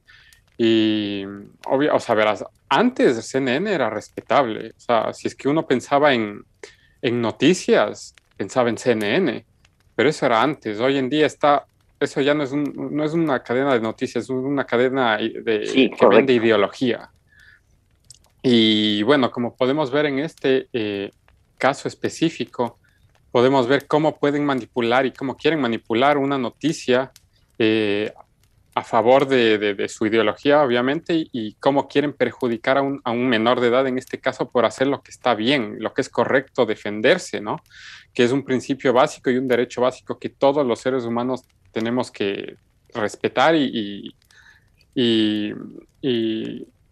Y, 0.57 1.25
obvio, 1.67 1.93
o 1.93 1.99
sea, 1.99 2.15
verás, 2.15 2.45
antes 2.69 3.27
CNN 3.27 3.69
era 3.69 3.89
respetable. 3.89 4.69
O 4.77 4.79
sea, 4.79 5.13
si 5.13 5.27
es 5.27 5.35
que 5.35 5.49
uno 5.49 5.67
pensaba 5.67 6.13
en, 6.13 6.45
en 7.01 7.19
noticias, 7.19 8.15
pensaba 8.37 8.69
en 8.69 8.77
CNN, 8.77 9.45
pero 9.93 10.07
eso 10.07 10.25
era 10.25 10.41
antes. 10.41 10.79
Hoy 10.79 10.97
en 10.97 11.09
día 11.09 11.25
está, 11.25 11.65
eso 11.99 12.21
ya 12.21 12.33
no 12.33 12.43
es, 12.43 12.53
un, 12.53 12.91
no 12.91 13.03
es 13.03 13.11
una 13.11 13.43
cadena 13.43 13.73
de 13.73 13.81
noticias, 13.81 14.23
es 14.23 14.29
una 14.29 14.65
cadena 14.65 15.17
de, 15.17 15.91
que 15.99 16.07
vende 16.07 16.31
ideología. 16.31 17.09
Y 18.41 19.03
bueno, 19.03 19.29
como 19.31 19.53
podemos 19.53 19.91
ver 19.91 20.05
en 20.05 20.19
este, 20.19 20.69
eh, 20.71 21.11
caso 21.63 21.87
específico, 21.87 22.77
podemos 23.31 23.67
ver 23.69 23.87
cómo 23.87 24.19
pueden 24.19 24.43
manipular 24.43 25.05
y 25.05 25.13
cómo 25.13 25.37
quieren 25.37 25.61
manipular 25.61 26.17
una 26.17 26.37
noticia 26.37 27.13
eh, 27.57 28.11
a 28.75 28.83
favor 28.83 29.25
de, 29.29 29.87
su 29.87 30.05
ideología, 30.05 30.61
obviamente, 30.61 31.25
y, 31.31 31.53
cómo 31.61 31.87
quieren 31.87 32.11
perjudicar 32.11 32.77
a 32.79 33.11
un, 33.11 33.29
menor 33.29 33.61
de 33.61 33.69
edad, 33.69 33.87
en 33.87 33.97
este 33.97 34.19
caso, 34.19 34.49
por 34.49 34.65
hacer 34.65 34.87
lo 34.87 35.01
que 35.01 35.11
está 35.11 35.35
bien, 35.35 35.77
lo 35.79 35.93
que 35.93 36.01
es 36.01 36.09
correcto, 36.09 36.65
defenderse, 36.65 37.39
¿no? 37.39 37.61
Que 38.13 38.25
es 38.25 38.33
un 38.33 38.43
principio 38.43 38.91
básico 38.91 39.29
y 39.29 39.37
un 39.37 39.47
derecho 39.47 39.79
básico 39.79 40.19
que 40.19 40.27
todos 40.27 40.67
los 40.67 40.81
seres 40.81 41.05
humanos 41.05 41.43
tenemos 41.71 42.11
que 42.11 42.57
respetar 42.93 43.55
y, 43.55 44.13
y, 44.93 45.53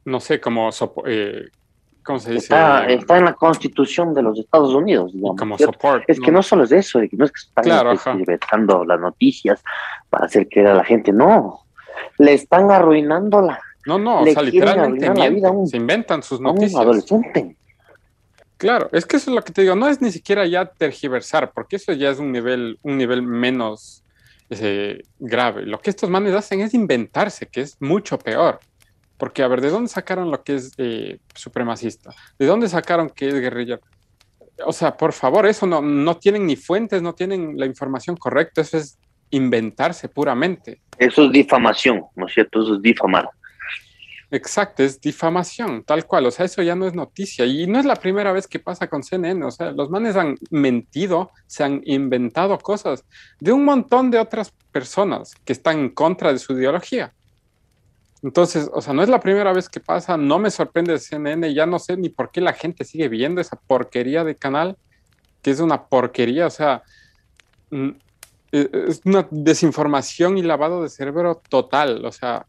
no 0.06 0.20
sé, 0.22 0.40
como 0.40 0.70
eh, 1.08 1.50
Está, 2.16 2.88
en 2.88 3.26
la 3.26 3.34
constitución 3.34 4.14
de 4.14 4.22
los 4.22 4.40
Estados 4.40 4.74
Unidos. 4.74 5.14
como 5.38 5.58
support, 5.58 6.04
es 6.08 6.20
que 6.20 6.32
no 6.32 6.44
solo 6.44 6.64
es 6.64 6.72
eso, 6.72 7.00
no 7.00 7.26
es 7.26 7.32
que 7.32 7.40
están 7.40 7.64
claro, 7.64 7.94
las 8.86 9.00
noticias 9.00 9.64
para 10.10 10.26
hacer 10.26 10.48
creer 10.50 10.68
a 10.68 10.76
la 10.76 10.84
gente, 10.84 11.12
no, 11.12 11.62
le 12.18 12.34
están 12.34 12.72
arruinando 12.72 13.42
la. 13.42 13.60
No, 13.86 13.98
no, 13.98 14.22
o 14.22 14.26
sea, 14.26 14.44
literalmente 14.44 15.12
se 15.68 15.78
inventan 15.78 16.22
sus 16.22 16.40
noticias. 16.40 16.76
un 16.76 16.82
adolescente. 16.82 17.56
Claro, 18.58 18.90
es 18.92 19.08
que 19.08 19.18
eso 19.18 19.32
es 19.32 19.36
lo 19.36 19.42
que 19.42 19.52
te 19.52 19.64
digo, 19.64 19.76
no 19.76 19.88
es 19.88 20.02
ni 20.02 20.12
siquiera 20.12 20.46
ya 20.46 20.66
tergiversar, 20.66 21.52
porque 21.52 21.78
eso 21.78 21.94
ya 21.94 22.12
es 22.12 22.20
un 22.20 22.32
nivel, 22.32 22.78
un 22.84 22.98
nivel 22.98 23.24
menos 23.24 24.04
grave. 25.20 25.66
Lo 25.66 25.80
que 25.80 25.90
estos 25.90 26.10
manes 26.10 26.34
hacen 26.34 26.62
es 26.62 26.74
inventarse, 26.74 27.48
que 27.48 27.62
es 27.62 27.78
mucho 27.80 28.20
peor. 28.20 28.60
Porque, 29.22 29.44
a 29.44 29.48
ver, 29.48 29.62
¿de 29.62 29.70
dónde 29.70 29.88
sacaron 29.88 30.32
lo 30.32 30.44
que 30.44 30.56
es 30.56 30.72
eh, 30.80 31.20
supremacista? 31.36 32.10
¿De 32.40 32.48
dónde 32.48 32.68
sacaron 32.68 33.08
que 33.08 33.28
es 33.28 33.36
guerrilla? 33.36 33.80
O 34.66 34.74
sea, 34.74 34.98
por 34.98 35.14
favor, 35.14 35.46
eso 35.46 35.68
no, 35.68 35.80
no 35.80 36.18
tienen 36.18 36.48
ni 36.48 36.56
fuentes, 36.56 37.04
no 37.04 37.14
tienen 37.14 37.54
la 37.56 37.68
información 37.68 38.18
correcta, 38.18 38.62
eso 38.62 38.80
es 38.80 38.98
inventarse 39.30 40.10
puramente. 40.10 40.82
Eso 40.98 41.26
es 41.26 41.32
difamación, 41.32 42.04
¿no 42.16 42.26
es 42.26 42.34
cierto? 42.34 42.64
Eso 42.64 42.74
es 42.74 42.82
difamar. 42.82 43.30
Exacto, 44.32 44.82
es 44.82 45.00
difamación, 45.00 45.84
tal 45.84 46.08
cual. 46.08 46.26
O 46.26 46.32
sea, 46.32 46.48
eso 46.48 46.64
ya 46.64 46.74
no 46.74 46.88
es 46.88 46.96
noticia. 46.96 47.46
Y 47.46 47.68
no 47.68 47.78
es 47.78 47.86
la 47.86 47.98
primera 47.98 48.32
vez 48.32 48.48
que 48.48 48.58
pasa 48.58 48.88
con 48.88 49.04
CNN. 49.04 49.46
O 49.46 49.52
sea, 49.52 49.72
los 49.72 49.92
manes 49.92 50.16
han 50.16 50.36
mentido, 50.50 51.30
se 51.46 51.64
han 51.64 51.84
inventado 51.86 52.58
cosas 52.58 53.06
de 53.40 53.52
un 53.52 53.66
montón 53.66 54.10
de 54.10 54.18
otras 54.18 54.52
personas 54.72 55.36
que 55.46 55.54
están 55.54 55.78
en 55.78 55.90
contra 55.90 56.34
de 56.34 56.40
su 56.40 56.54
ideología. 56.54 57.14
Entonces, 58.24 58.70
o 58.72 58.82
sea, 58.82 58.94
no 58.94 59.02
es 59.02 59.10
la 59.10 59.20
primera 59.20 59.52
vez 59.52 59.68
que 59.68 59.80
pasa, 59.80 60.16
no 60.16 60.38
me 60.38 60.52
sorprende 60.52 61.00
CNN, 61.00 61.54
ya 61.54 61.66
no 61.66 61.80
sé 61.80 61.98
ni 61.98 62.10
por 62.10 62.32
qué 62.32 62.40
la 62.40 62.54
gente 62.54 62.86
sigue 62.86 63.08
viendo 63.08 63.42
esa 63.42 63.56
porquería 63.56 64.24
de 64.24 64.36
canal, 64.36 64.78
que 65.42 65.50
es 65.50 65.60
una 65.60 65.86
porquería, 65.86 66.46
o 66.46 66.52
sea, 66.52 66.84
mm, 67.72 67.90
e, 68.52 68.70
es 68.88 69.02
una 69.06 69.28
desinformación 69.32 70.38
y 70.38 70.44
lavado 70.44 70.84
de 70.84 70.90
cerebro 70.90 71.42
total, 71.50 72.06
o 72.06 72.12
sea, 72.12 72.46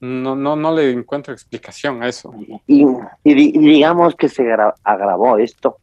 no, 0.00 0.36
no, 0.36 0.54
no 0.54 0.74
le 0.74 0.90
encuentro 0.92 1.32
explicación 1.32 2.02
a 2.02 2.08
eso. 2.08 2.32
Y, 2.66 2.84
digamos 3.24 4.14
que 4.14 4.28
se 4.28 4.46
agravó 4.84 5.38
esto 5.38 5.78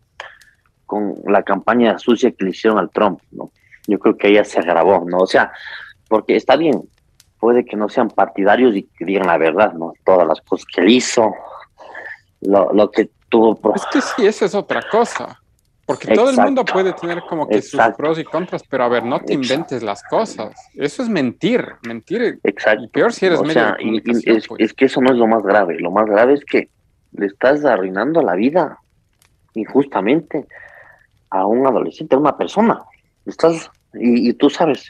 con 0.85 1.15
la 1.25 1.43
campaña 1.43 1.97
sucia 1.97 2.31
que 2.31 2.45
le 2.45 2.51
hicieron 2.51 2.77
al 2.77 2.91
Trump, 2.91 3.19
¿no? 3.31 3.51
Yo 3.87 3.99
creo 3.99 4.15
que 4.15 4.29
ella 4.29 4.45
se 4.45 4.59
agravó, 4.59 5.03
¿no? 5.09 5.17
O 5.17 5.27
sea, 5.27 5.51
porque 6.07 6.35
está 6.35 6.55
bien, 6.55 6.83
puede 7.43 7.65
que 7.65 7.75
no 7.75 7.89
sean 7.89 8.07
partidarios 8.07 8.73
y 8.73 8.83
que 8.83 9.03
digan 9.03 9.27
la 9.27 9.37
verdad, 9.37 9.73
¿no? 9.73 9.91
Todas 10.05 10.25
las 10.25 10.39
cosas 10.39 10.65
que 10.73 10.79
él 10.79 10.91
hizo, 10.91 11.35
lo, 12.39 12.89
que 12.89 13.09
tuvo. 13.27 13.59
Es 13.75 13.85
que 13.91 13.99
sí, 13.99 14.25
esa 14.25 14.45
es 14.45 14.55
otra 14.55 14.81
cosa. 14.89 15.41
Porque 15.85 16.15
todo 16.15 16.29
el 16.29 16.37
mundo 16.37 16.63
puede 16.63 16.93
tener 16.93 17.21
como 17.27 17.45
que 17.45 17.61
sus 17.61 17.81
pros 17.97 18.17
y 18.17 18.23
contras, 18.23 18.63
pero 18.69 18.85
a 18.85 18.87
ver, 18.87 19.03
no 19.03 19.19
te 19.19 19.33
inventes 19.33 19.83
las 19.83 20.03
cosas. 20.03 20.55
Eso 20.73 21.03
es 21.03 21.09
mentir, 21.09 21.67
mentir. 21.85 22.39
Exacto. 22.45 22.85
Y 22.85 22.87
peor 22.87 23.11
si 23.11 23.25
eres 23.25 23.41
medio 23.41 23.75
es, 24.57 24.73
que 24.73 24.85
eso 24.85 25.01
no 25.01 25.11
es 25.11 25.17
lo 25.17 25.27
más 25.27 25.43
grave. 25.43 25.77
Lo 25.81 25.91
más 25.91 26.05
grave 26.05 26.35
es 26.35 26.45
que 26.45 26.69
le 27.11 27.25
estás 27.25 27.65
arruinando 27.65 28.21
la 28.21 28.35
vida 28.35 28.77
injustamente 29.53 30.47
a 31.29 31.45
un 31.45 31.67
adolescente, 31.67 32.15
a 32.15 32.19
una 32.19 32.37
persona. 32.37 32.85
Estás, 33.25 33.69
y, 33.95 34.29
y 34.29 34.33
tú 34.33 34.49
sabes, 34.49 34.89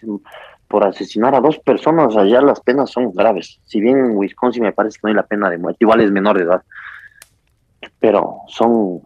por 0.74 0.88
asesinar 0.88 1.36
a 1.36 1.40
dos 1.40 1.60
personas, 1.60 2.18
allá 2.18 2.42
las 2.42 2.60
penas 2.60 2.90
son 2.90 3.12
graves. 3.12 3.60
Si 3.64 3.80
bien 3.80 3.96
en 3.96 4.18
Wisconsin 4.18 4.64
me 4.64 4.72
parece 4.72 4.96
que 4.96 5.02
no 5.04 5.10
hay 5.10 5.14
la 5.14 5.28
pena 5.28 5.48
de 5.48 5.60
muerte, 5.60 5.78
igual 5.82 6.02
es 6.02 6.10
menor 6.10 6.36
de 6.36 6.46
edad, 6.46 6.64
pero 8.00 8.40
son 8.48 9.02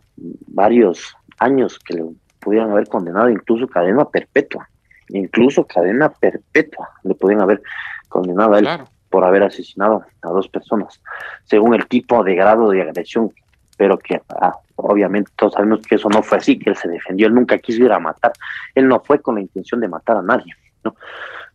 varios 0.48 1.14
años 1.40 1.78
que 1.78 1.96
le 1.96 2.06
pudieran 2.40 2.72
haber 2.72 2.88
condenado, 2.88 3.30
incluso 3.30 3.68
cadena 3.68 4.06
perpetua, 4.06 4.70
incluso 5.10 5.68
cadena 5.68 6.08
perpetua 6.08 6.88
le 7.04 7.16
podían 7.16 7.42
haber 7.42 7.62
condenado 8.08 8.54
a 8.54 8.60
él 8.60 8.70
por 9.10 9.26
haber 9.26 9.44
asesinado 9.44 10.06
a 10.22 10.30
dos 10.30 10.48
personas, 10.48 11.02
según 11.44 11.76
el 11.76 11.86
tipo 11.88 12.24
de 12.24 12.34
grado 12.36 12.70
de 12.70 12.82
agresión, 12.82 13.34
pero 13.76 13.98
que 14.00 14.22
ah, 14.30 14.54
obviamente 14.78 15.32
todos 15.36 15.52
sabemos 15.52 15.82
que 15.86 15.96
eso 15.96 16.08
no 16.08 16.24
fue 16.24 16.38
así, 16.38 16.58
que 16.58 16.70
él 16.70 16.78
se 16.78 16.88
defendió, 16.88 17.28
él 17.28 17.36
nunca 17.36 17.58
quiso 17.58 17.84
ir 17.84 17.92
a 17.92 18.00
matar, 18.00 18.32
él 18.74 18.88
no 18.88 19.02
fue 19.02 19.22
con 19.22 19.36
la 19.36 19.42
intención 19.42 19.82
de 19.82 19.90
matar 19.90 20.16
a 20.16 20.22
nadie, 20.22 20.54
¿no? 20.86 20.96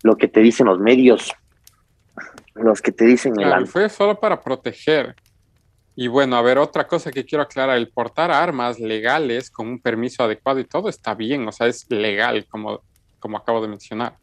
Lo 0.02 0.16
que 0.16 0.28
te 0.28 0.40
dicen 0.40 0.66
los 0.66 0.78
medios, 0.78 1.32
los 2.54 2.82
que 2.82 2.92
te 2.92 3.04
dicen... 3.04 3.38
el... 3.40 3.66
fue 3.66 3.88
solo 3.88 4.18
para 4.18 4.40
proteger. 4.40 5.14
Y 5.94 6.08
bueno, 6.08 6.36
a 6.36 6.42
ver, 6.42 6.58
otra 6.58 6.86
cosa 6.86 7.10
que 7.10 7.24
quiero 7.24 7.42
aclarar, 7.42 7.76
el 7.76 7.88
portar 7.88 8.30
armas 8.30 8.80
legales 8.80 9.50
con 9.50 9.68
un 9.68 9.78
permiso 9.80 10.24
adecuado 10.24 10.58
y 10.58 10.64
todo 10.64 10.88
está 10.88 11.14
bien, 11.14 11.46
o 11.46 11.52
sea, 11.52 11.66
es 11.66 11.86
legal, 11.90 12.46
como, 12.48 12.80
como 13.20 13.36
acabo 13.36 13.60
de 13.60 13.68
mencionar. 13.68 14.16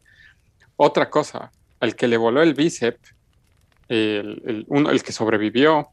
Otra 0.76 1.08
cosa, 1.08 1.52
el 1.80 1.94
que 1.94 2.08
le 2.08 2.16
voló 2.16 2.42
el 2.42 2.54
bíceps, 2.54 3.14
el, 3.88 4.42
el, 4.46 4.64
uno, 4.68 4.90
el 4.90 5.02
que 5.02 5.12
sobrevivió, 5.12 5.88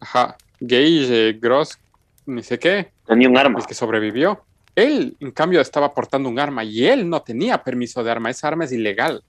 ajá, 0.00 0.36
Gage, 0.60 1.38
Gross, 1.40 1.78
ni 2.26 2.42
sé 2.42 2.58
qué. 2.58 2.92
Tenía 3.06 3.28
un 3.28 3.36
arma. 3.36 3.58
El 3.58 3.66
que 3.66 3.74
sobrevivió. 3.74 4.44
Él, 4.74 5.16
en 5.20 5.32
cambio, 5.32 5.60
estaba 5.60 5.92
portando 5.92 6.28
un 6.28 6.38
arma 6.38 6.64
y 6.64 6.86
él 6.86 7.08
no 7.08 7.22
tenía 7.22 7.62
permiso 7.62 8.02
de 8.02 8.10
arma. 8.10 8.30
Esa 8.30 8.48
arma 8.48 8.64
es 8.64 8.72
ilegal. 8.72 9.22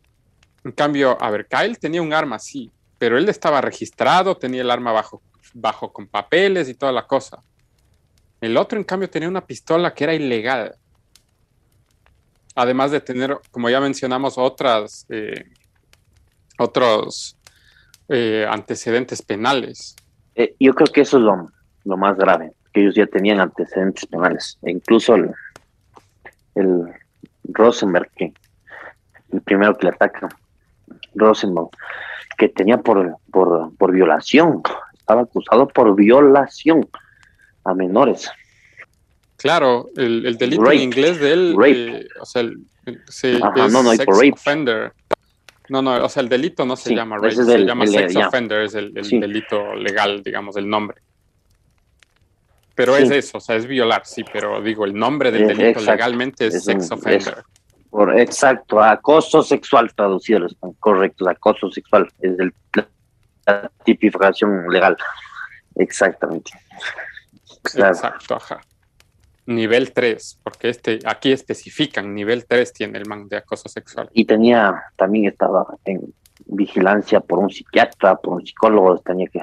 En 0.63 0.71
cambio, 0.71 1.17
a 1.21 1.29
ver, 1.29 1.47
Kyle 1.47 1.77
tenía 1.77 2.01
un 2.01 2.13
arma, 2.13 2.39
sí, 2.39 2.71
pero 2.97 3.17
él 3.17 3.27
estaba 3.27 3.59
registrado, 3.61 4.37
tenía 4.37 4.61
el 4.61 4.71
arma 4.71 4.91
bajo, 4.91 5.21
bajo 5.53 5.91
con 5.91 6.07
papeles 6.07 6.69
y 6.69 6.73
toda 6.73 6.91
la 6.91 7.05
cosa. 7.05 7.41
El 8.39 8.57
otro, 8.57 8.77
en 8.77 8.83
cambio, 8.83 9.09
tenía 9.09 9.29
una 9.29 9.45
pistola 9.45 9.93
que 9.93 10.03
era 10.03 10.13
ilegal. 10.13 10.75
Además 12.55 12.91
de 12.91 13.01
tener, 13.01 13.39
como 13.51 13.69
ya 13.69 13.79
mencionamos, 13.79 14.37
otras, 14.37 15.05
eh, 15.09 15.45
otros 16.59 17.37
eh, 18.09 18.45
antecedentes 18.49 19.21
penales. 19.21 19.95
Eh, 20.35 20.55
yo 20.59 20.73
creo 20.73 20.87
que 20.87 21.01
eso 21.01 21.17
es 21.17 21.23
lo, 21.23 21.97
más 21.97 22.17
grave, 22.17 22.51
que 22.73 22.81
ellos 22.81 22.95
ya 22.95 23.07
tenían 23.07 23.39
antecedentes 23.39 24.05
penales. 24.05 24.57
E 24.61 24.71
incluso 24.71 25.15
el, 25.15 25.31
el 26.55 26.83
Rosenberg, 27.45 28.09
que 28.15 28.33
el 29.31 29.41
primero 29.41 29.75
que 29.77 29.87
le 29.87 29.93
ataca, 29.93 30.29
Rosenberg, 31.15 31.69
que 32.37 32.49
tenía 32.49 32.77
por, 32.77 33.17
por, 33.31 33.75
por 33.77 33.91
violación, 33.91 34.61
estaba 34.97 35.21
acusado 35.21 35.67
por 35.67 35.95
violación 35.95 36.87
a 37.65 37.73
menores. 37.73 38.31
Claro, 39.37 39.89
el, 39.97 40.37
delito 40.37 40.71
en 40.71 40.79
inglés 40.79 41.19
de 41.19 41.33
él, 41.33 41.55
eh, 41.65 42.07
o 42.21 42.25
sea, 42.25 42.43
el, 42.43 42.65
no, 42.85 43.83
no, 43.83 43.91
sex 43.91 44.07
offender. 44.31 44.93
No, 45.69 45.81
no, 45.81 46.03
o 46.03 46.09
sea, 46.09 46.23
el 46.23 46.29
delito 46.29 46.65
no 46.65 46.75
se 46.75 46.95
llama 46.95 47.17
rape, 47.17 47.35
se 47.35 47.65
llama 47.65 47.85
sex 47.85 48.15
offender, 48.15 48.61
es 48.61 48.73
el, 48.75 48.93
delito 48.93 49.75
legal, 49.75 50.23
digamos, 50.23 50.55
el 50.55 50.69
nombre. 50.69 51.01
Pero 52.75 52.95
es 52.95 53.11
eso, 53.11 53.37
o 53.37 53.41
sea, 53.41 53.55
es 53.57 53.67
violar, 53.67 54.03
sí, 54.05 54.23
pero 54.31 54.61
digo, 54.61 54.85
el 54.85 54.93
nombre 54.93 55.31
del 55.31 55.47
delito 55.47 55.81
legalmente 55.81 56.47
es, 56.47 56.63
sex 56.63 56.89
offender. 56.91 57.43
Por, 57.93 58.19
exacto, 58.19 58.81
acoso 58.81 59.43
sexual 59.43 59.93
traducido, 59.93 60.47
correcto, 60.79 61.29
acoso 61.29 61.69
sexual 61.69 62.09
es 62.19 62.39
el, 62.39 62.51
la 63.45 63.71
tipificación 63.83 64.67
legal. 64.67 64.97
Exactamente. 65.75 66.51
Exacto, 67.75 68.35
ajá 68.35 68.59
nivel 69.45 69.91
3, 69.91 70.39
porque 70.43 70.69
este 70.69 70.99
aquí 71.05 71.31
especifican 71.31 72.13
nivel 72.13 72.45
3 72.45 72.73
tiene 72.73 72.97
el 72.97 73.05
man 73.07 73.27
de 73.27 73.37
acoso 73.37 73.67
sexual. 73.69 74.09
Y 74.13 74.25
tenía, 74.25 74.83
también 74.95 75.25
estaba 75.25 75.65
en 75.85 76.13
vigilancia 76.45 77.19
por 77.19 77.39
un 77.39 77.49
psiquiatra, 77.49 78.15
por 78.15 78.35
un 78.35 78.45
psicólogo, 78.45 78.97
tenía 78.99 79.27
que, 79.27 79.41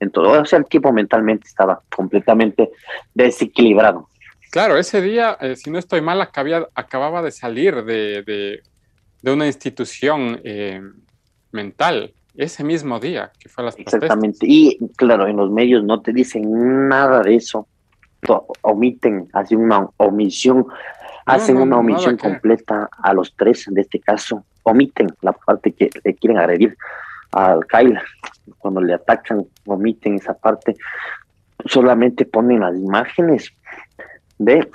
en 0.00 0.10
todo, 0.10 0.40
o 0.40 0.44
sea, 0.44 0.58
el 0.58 0.66
tipo 0.66 0.92
mentalmente 0.92 1.48
estaba 1.48 1.82
completamente 1.94 2.70
desequilibrado. 3.14 4.08
Claro, 4.52 4.76
ese 4.76 5.00
día, 5.00 5.38
eh, 5.40 5.56
si 5.56 5.70
no 5.70 5.78
estoy 5.78 6.02
mal, 6.02 6.20
acababa, 6.20 6.68
acababa 6.74 7.22
de 7.22 7.30
salir 7.30 7.86
de, 7.86 8.60
de, 9.22 9.32
una 9.32 9.46
institución 9.46 10.42
eh, 10.44 10.78
mental, 11.52 12.12
ese 12.36 12.62
mismo 12.62 13.00
día 13.00 13.32
que 13.38 13.48
fue 13.48 13.62
a 13.62 13.66
las 13.66 13.78
Exactamente, 13.78 14.44
y 14.46 14.76
claro, 14.96 15.26
en 15.26 15.38
los 15.38 15.50
medios 15.50 15.82
no 15.84 16.02
te 16.02 16.12
dicen 16.12 16.86
nada 16.86 17.22
de 17.22 17.36
eso. 17.36 17.66
Omiten, 18.60 19.30
hacen 19.32 19.58
una 19.58 19.88
omisión, 19.96 20.66
hacen 21.24 21.56
una 21.56 21.78
omisión 21.78 22.18
completa 22.18 22.90
a 23.02 23.14
los 23.14 23.34
tres 23.34 23.64
de 23.70 23.80
este 23.80 24.00
caso, 24.00 24.44
omiten 24.64 25.06
la 25.22 25.32
parte 25.32 25.72
que 25.72 25.88
le 26.04 26.14
quieren 26.14 26.38
agredir 26.38 26.76
al 27.30 27.66
Kyle, 27.66 27.98
cuando 28.58 28.82
le 28.82 28.92
atacan, 28.92 29.46
omiten 29.64 30.16
esa 30.16 30.34
parte, 30.34 30.76
solamente 31.64 32.26
ponen 32.26 32.60
las 32.60 32.76
imágenes 32.76 33.50
de 34.44 34.68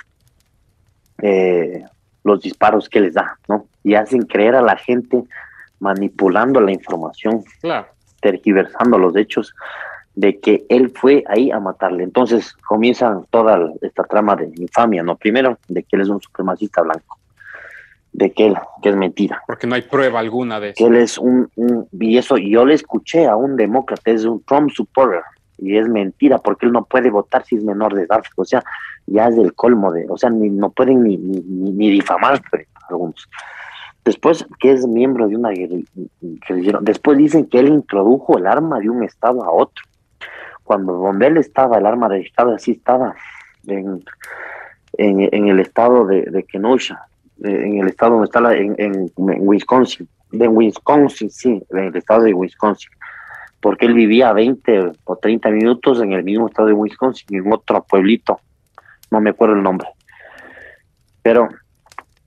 eh, 1.22 1.84
los 2.24 2.42
disparos 2.42 2.90
que 2.90 3.00
les 3.00 3.14
da, 3.14 3.38
¿no? 3.48 3.66
Y 3.84 3.96
hacen 3.96 4.24
creer 4.24 4.56
a 4.56 4.62
la 4.62 4.78
gente 4.78 5.24
manipulando 5.80 6.60
la 6.62 6.72
información, 6.72 7.44
tergiversando 8.22 8.98
los 8.98 9.16
hechos 9.16 9.54
de 10.16 10.40
que 10.40 10.66
él 10.70 10.92
fue 10.96 11.24
ahí 11.28 11.52
a 11.52 11.60
matarle. 11.60 12.04
Entonces 12.04 12.54
comienza 12.68 13.22
toda 13.30 13.72
esta 13.82 14.04
trama 14.04 14.36
de 14.36 14.52
infamia, 14.58 15.04
¿no? 15.04 15.16
Primero, 15.16 15.60
de 15.68 15.84
que 15.84 15.96
él 15.96 16.02
es 16.02 16.10
un 16.10 16.20
supremacista 16.20 16.82
blanco, 16.82 17.20
de 18.14 18.32
que 18.32 18.48
él, 18.48 18.58
que 18.82 18.90
es 18.90 18.96
mentira. 18.96 19.44
Porque 19.46 19.68
no 19.68 19.76
hay 19.76 19.84
prueba 19.84 20.20
alguna 20.20 20.60
de 20.60 20.70
eso. 20.70 20.84
Que 20.84 20.90
él 20.90 20.98
es 20.98 21.20
un, 21.20 21.50
y 21.92 22.18
eso 22.18 22.38
yo 22.38 22.66
le 22.66 22.74
escuché 22.74 23.28
a 23.28 23.36
un 23.36 23.56
demócrata, 23.56 24.10
es 24.10 24.26
un 24.26 24.44
Trump 24.44 24.72
supporter, 24.72 25.22
y 25.58 25.78
es 25.78 25.88
mentira, 25.88 26.38
porque 26.38 26.66
él 26.66 26.72
no 26.72 26.86
puede 26.86 27.10
votar 27.10 27.44
si 27.46 27.56
es 27.56 27.64
menor 27.64 27.94
de 27.94 28.04
edad, 28.04 28.22
o 28.36 28.46
sea, 28.46 28.64
ya 29.08 29.28
es 29.28 29.36
del 29.36 29.54
colmo 29.54 29.92
de, 29.92 30.06
o 30.10 30.18
sea, 30.18 30.30
ni, 30.30 30.50
no 30.50 30.70
pueden 30.70 31.04
ni, 31.04 31.18
ni, 31.18 31.42
ni, 31.42 31.90
difamar 31.90 32.42
algunos. 32.90 33.28
Después 34.06 34.46
que 34.60 34.72
es 34.72 34.88
miembro 34.88 35.28
de 35.28 35.36
una 35.36 35.50
guerrilla, 35.50 36.80
después 36.82 37.18
dicen 37.18 37.46
que 37.46 37.60
él 37.60 37.68
introdujo 37.68 38.38
el 38.38 38.48
arma 38.48 38.80
de 38.80 38.90
un 38.90 39.04
estado 39.04 39.44
a 39.44 39.52
otro 39.52 39.84
cuando 40.68 40.94
donde 40.94 41.28
él 41.28 41.38
estaba, 41.38 41.78
el 41.78 41.86
arma 41.86 42.10
registrada 42.10 42.56
así 42.56 42.72
estaba 42.72 43.16
en, 43.68 44.04
en, 44.98 45.48
el 45.48 45.60
estado 45.62 46.06
de, 46.06 46.46
Kenosha, 46.52 47.08
en 47.42 47.80
el 47.80 47.88
estado 47.88 48.14
donde 48.14 48.26
está 48.26 48.42
la, 48.42 48.54
en, 48.54 49.10
Wisconsin, 49.16 50.08
de 50.32 50.48
Wisconsin, 50.48 51.30
sí, 51.30 51.64
en 51.70 51.78
el 51.80 51.96
estado 51.96 52.24
de 52.24 52.34
Wisconsin, 52.34 52.92
porque 53.62 53.86
él 53.86 53.94
vivía 53.94 54.34
20 54.34 54.92
o 55.04 55.16
30 55.16 55.50
minutos 55.50 56.02
en 56.02 56.14
el 56.14 56.24
mismo 56.24 56.48
estado 56.48 56.68
de 56.68 56.74
Wisconsin, 56.74 57.38
en 57.38 57.52
otro 57.52 57.84
pueblito, 57.84 58.40
no 59.12 59.20
me 59.20 59.32
acuerdo 59.32 59.56
el 59.56 59.64
nombre, 59.64 59.88
pero 61.22 61.50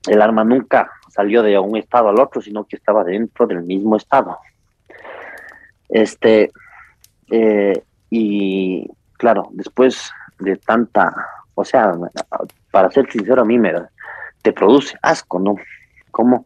el 0.07 0.21
arma 0.21 0.43
nunca 0.43 0.91
salió 1.09 1.43
de 1.43 1.57
un 1.59 1.77
estado 1.77 2.09
al 2.09 2.19
otro, 2.19 2.41
sino 2.41 2.63
que 2.65 2.75
estaba 2.75 3.03
dentro 3.03 3.45
del 3.45 3.63
mismo 3.63 3.97
estado. 3.97 4.37
Este, 5.89 6.51
eh, 7.29 7.83
y 8.09 8.87
claro, 9.17 9.49
después 9.51 10.11
de 10.39 10.55
tanta, 10.57 11.13
o 11.53 11.63
sea, 11.63 11.93
para 12.71 12.89
ser 12.91 13.11
sincero, 13.11 13.41
a 13.41 13.45
mí 13.45 13.59
me 13.59 13.73
te 14.41 14.53
produce 14.53 14.97
asco, 15.01 15.39
¿no? 15.39 15.55
Cómo, 16.11 16.45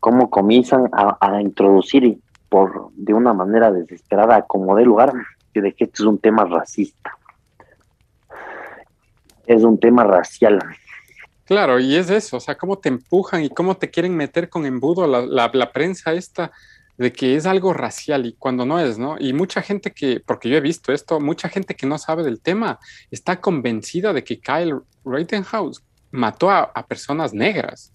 cómo 0.00 0.30
comienzan 0.30 0.88
a, 0.92 1.40
introducir 1.40 2.18
por 2.54 2.92
de 2.94 3.12
una 3.12 3.34
manera 3.34 3.72
desesperada 3.72 4.42
como 4.42 4.76
de 4.76 4.84
lugar 4.84 5.12
que 5.52 5.60
de 5.60 5.72
que 5.72 5.86
este 5.86 6.04
es 6.04 6.06
un 6.06 6.18
tema 6.18 6.44
racista. 6.44 7.18
Es 9.44 9.64
un 9.64 9.80
tema 9.80 10.04
racial. 10.04 10.60
Claro, 11.46 11.80
y 11.80 11.96
es 11.96 12.10
eso, 12.10 12.36
o 12.36 12.40
sea, 12.40 12.56
cómo 12.56 12.78
te 12.78 12.88
empujan 12.88 13.42
y 13.42 13.50
cómo 13.50 13.76
te 13.76 13.90
quieren 13.90 14.16
meter 14.16 14.48
con 14.48 14.66
embudo 14.66 15.08
la, 15.08 15.22
la, 15.22 15.50
la 15.52 15.72
prensa 15.72 16.12
esta 16.12 16.52
de 16.96 17.12
que 17.12 17.34
es 17.34 17.44
algo 17.44 17.72
racial 17.72 18.24
y 18.24 18.34
cuando 18.34 18.64
no 18.64 18.78
es, 18.78 18.98
¿no? 19.00 19.16
Y 19.18 19.32
mucha 19.32 19.60
gente 19.60 19.90
que, 19.90 20.22
porque 20.24 20.48
yo 20.48 20.56
he 20.56 20.60
visto 20.60 20.92
esto, 20.92 21.18
mucha 21.18 21.48
gente 21.48 21.74
que 21.74 21.88
no 21.88 21.98
sabe 21.98 22.22
del 22.22 22.40
tema 22.40 22.78
está 23.10 23.40
convencida 23.40 24.12
de 24.12 24.22
que 24.22 24.38
Kyle 24.38 24.78
Rittenhouse 25.04 25.82
mató 26.12 26.52
a, 26.52 26.86
personas 26.86 27.34
negras. 27.34 27.92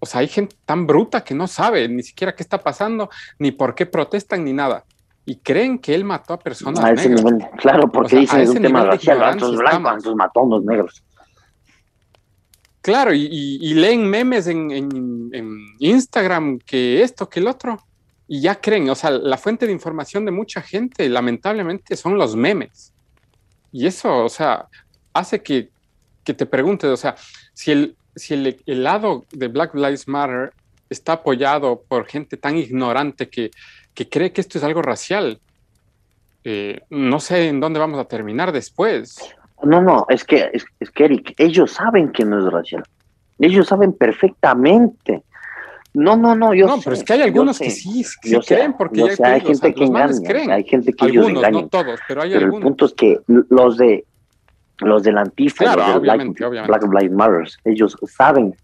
O 0.00 0.06
sea, 0.06 0.20
hay 0.22 0.28
gente 0.28 0.56
tan 0.64 0.86
bruta 0.86 1.22
que 1.22 1.34
no 1.34 1.46
sabe 1.46 1.86
ni 1.88 2.02
siquiera 2.02 2.34
qué 2.34 2.42
está 2.42 2.58
pasando, 2.62 3.10
ni 3.38 3.52
por 3.52 3.74
qué 3.74 3.86
protestan, 3.86 4.44
ni 4.44 4.52
nada. 4.52 4.84
y 5.26 5.36
creen 5.36 5.78
que 5.78 5.94
él 5.94 6.02
mató 6.02 6.32
a 6.32 6.38
personas 6.38 6.82
A 6.82 6.90
ese 6.92 7.08
negras. 7.08 7.24
nivel, 7.32 7.48
claro, 7.58 7.92
porque 7.92 8.06
O 8.06 8.08
sea, 8.10 8.20
dicen 8.20 8.38
a 8.40 8.42
es 8.42 8.48
un 8.50 8.62
tema 8.62 8.84
racial, 8.84 9.16
ignorancia 9.18 9.46
antes 9.46 9.60
blancos, 9.60 9.92
antes 9.92 10.14
mató 10.16 10.40
a 10.40 10.42
unos 10.42 10.64
negros. 10.64 11.04
Claro, 12.82 13.12
y, 13.12 13.26
y- 13.30 13.58
y 13.60 13.74
leen 13.74 14.06
memes 14.08 14.46
en, 14.46 14.70
en- 14.70 15.30
en 15.32 15.58
Instagram 15.78 16.58
que 16.58 17.02
esto, 17.02 17.28
que 17.28 17.40
el 17.40 17.46
otro, 17.46 17.78
y 18.26 18.40
ya 18.40 18.54
creen, 18.60 18.88
o 18.88 18.94
sea, 18.94 19.10
la 19.10 19.36
fuente 19.36 19.66
de 19.66 19.72
información 19.72 20.24
de 20.24 20.30
mucha 20.32 20.62
gente, 20.62 21.08
lamentablemente, 21.08 21.94
son 21.96 22.16
los 22.16 22.34
memes. 22.34 22.92
Y 23.70 23.86
eso, 23.86 24.24
o 24.24 24.28
sea, 24.30 24.66
hace 25.12 25.42
que, 25.42 25.68
que 26.24 26.32
te 26.34 26.46
preguntes, 26.46 26.88
o 26.90 26.96
sea, 26.96 27.14
si 27.52 27.70
el, 27.72 27.96
si 28.14 28.34
el, 28.34 28.62
el 28.66 28.82
lado 28.82 29.24
de 29.32 29.48
Black 29.48 29.74
Lives 29.74 30.08
Matter 30.08 30.52
está 30.88 31.14
apoyado 31.14 31.82
por 31.88 32.06
gente 32.06 32.36
tan 32.36 32.56
ignorante 32.56 33.28
que, 33.28 33.50
que 33.94 34.08
cree 34.08 34.32
que 34.32 34.40
esto 34.40 34.58
es 34.58 34.64
algo 34.64 34.82
racial, 34.82 35.40
eh, 36.44 36.80
no 36.90 37.20
sé 37.20 37.48
en 37.48 37.60
dónde 37.60 37.78
vamos 37.78 37.98
a 38.00 38.04
terminar 38.04 38.52
después. 38.52 39.18
No, 39.62 39.80
no, 39.80 40.06
es 40.08 40.24
que, 40.24 40.50
es, 40.52 40.64
es 40.80 40.90
que 40.90 41.04
Eric, 41.04 41.34
ellos 41.38 41.72
saben 41.72 42.10
que 42.12 42.24
no 42.24 42.38
es 42.38 42.52
racial. 42.52 42.82
Ellos 43.38 43.68
saben 43.68 43.92
perfectamente. 43.92 45.22
No, 45.92 46.16
no, 46.16 46.34
no, 46.34 46.54
yo 46.54 46.66
no, 46.66 46.76
sé, 46.76 46.82
pero 46.84 46.96
es 46.96 47.04
que 47.04 47.12
hay 47.14 47.22
algunos 47.22 47.56
sé, 47.56 47.64
que 47.64 47.70
sí, 47.70 48.04
sí 48.04 48.30
yo 48.30 48.40
sé, 48.42 48.54
creen, 48.54 48.74
porque 48.76 49.00
yo 49.00 49.08
ya 49.08 49.16
sé, 49.16 49.24
hay 49.24 49.40
sea, 49.40 49.48
gente 49.50 49.74
que 49.74 49.80
los 49.80 49.88
engaña, 49.90 50.28
creen. 50.28 50.50
hay 50.52 50.64
gente 50.64 50.92
que 50.92 51.04
ellos 51.06 51.26
Algunos, 51.26 51.42
engañan. 51.42 51.62
no 51.62 51.68
todos, 51.68 52.00
pero 52.06 52.22
hay 52.22 52.30
pero 52.32 52.46
el 52.46 52.62
punto 52.62 52.84
es 52.86 52.94
que 52.94 53.20
los 53.26 53.76
de 53.76 54.04
los 54.80 55.02
del 55.02 55.18
Antifa, 55.18 55.64
Claro, 55.64 55.80
los 55.82 55.92
del 55.94 56.00
Black, 56.02 56.14
obviamente, 56.16 56.44
obviamente. 56.44 56.78
Black 56.88 57.02
Lives 57.02 57.16
Matter, 57.16 57.48
ellos 57.64 57.96
saben, 58.06 58.54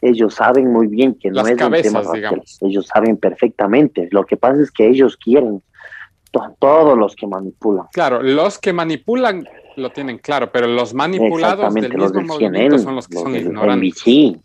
ellos 0.00 0.34
saben 0.34 0.72
muy 0.72 0.86
bien 0.86 1.14
que 1.14 1.28
no 1.30 1.36
Las 1.36 1.46
es 1.46 1.52
un 1.52 1.56
tema 1.58 1.70
cabezas, 1.70 2.06
racial. 2.06 2.42
Ellos 2.62 2.86
saben 2.86 3.16
perfectamente. 3.16 4.08
Lo 4.10 4.24
que 4.24 4.36
pasa 4.36 4.62
es 4.62 4.70
que 4.70 4.86
ellos 4.88 5.16
quieren, 5.16 5.62
to- 6.30 6.56
todos 6.58 6.96
los 6.98 7.14
que 7.14 7.26
manipulan. 7.26 7.86
Claro, 7.92 8.22
los 8.22 8.58
que 8.58 8.72
manipulan 8.72 9.46
lo 9.76 9.90
tienen 9.90 10.18
claro, 10.18 10.50
pero 10.50 10.66
los 10.66 10.94
manipulados 10.94 11.74
del 11.74 11.84
Exactamente, 11.84 11.98
los 11.98 12.12
mismo 12.14 12.38
del 12.38 12.50
movimiento 12.50 12.76
CNN, 12.76 12.78
son 12.82 12.96
los 12.96 13.08
que 13.08 13.14
los 13.14 13.22
son 13.24 13.36
ignorantes. 13.36 13.94
NBC, 14.06 14.40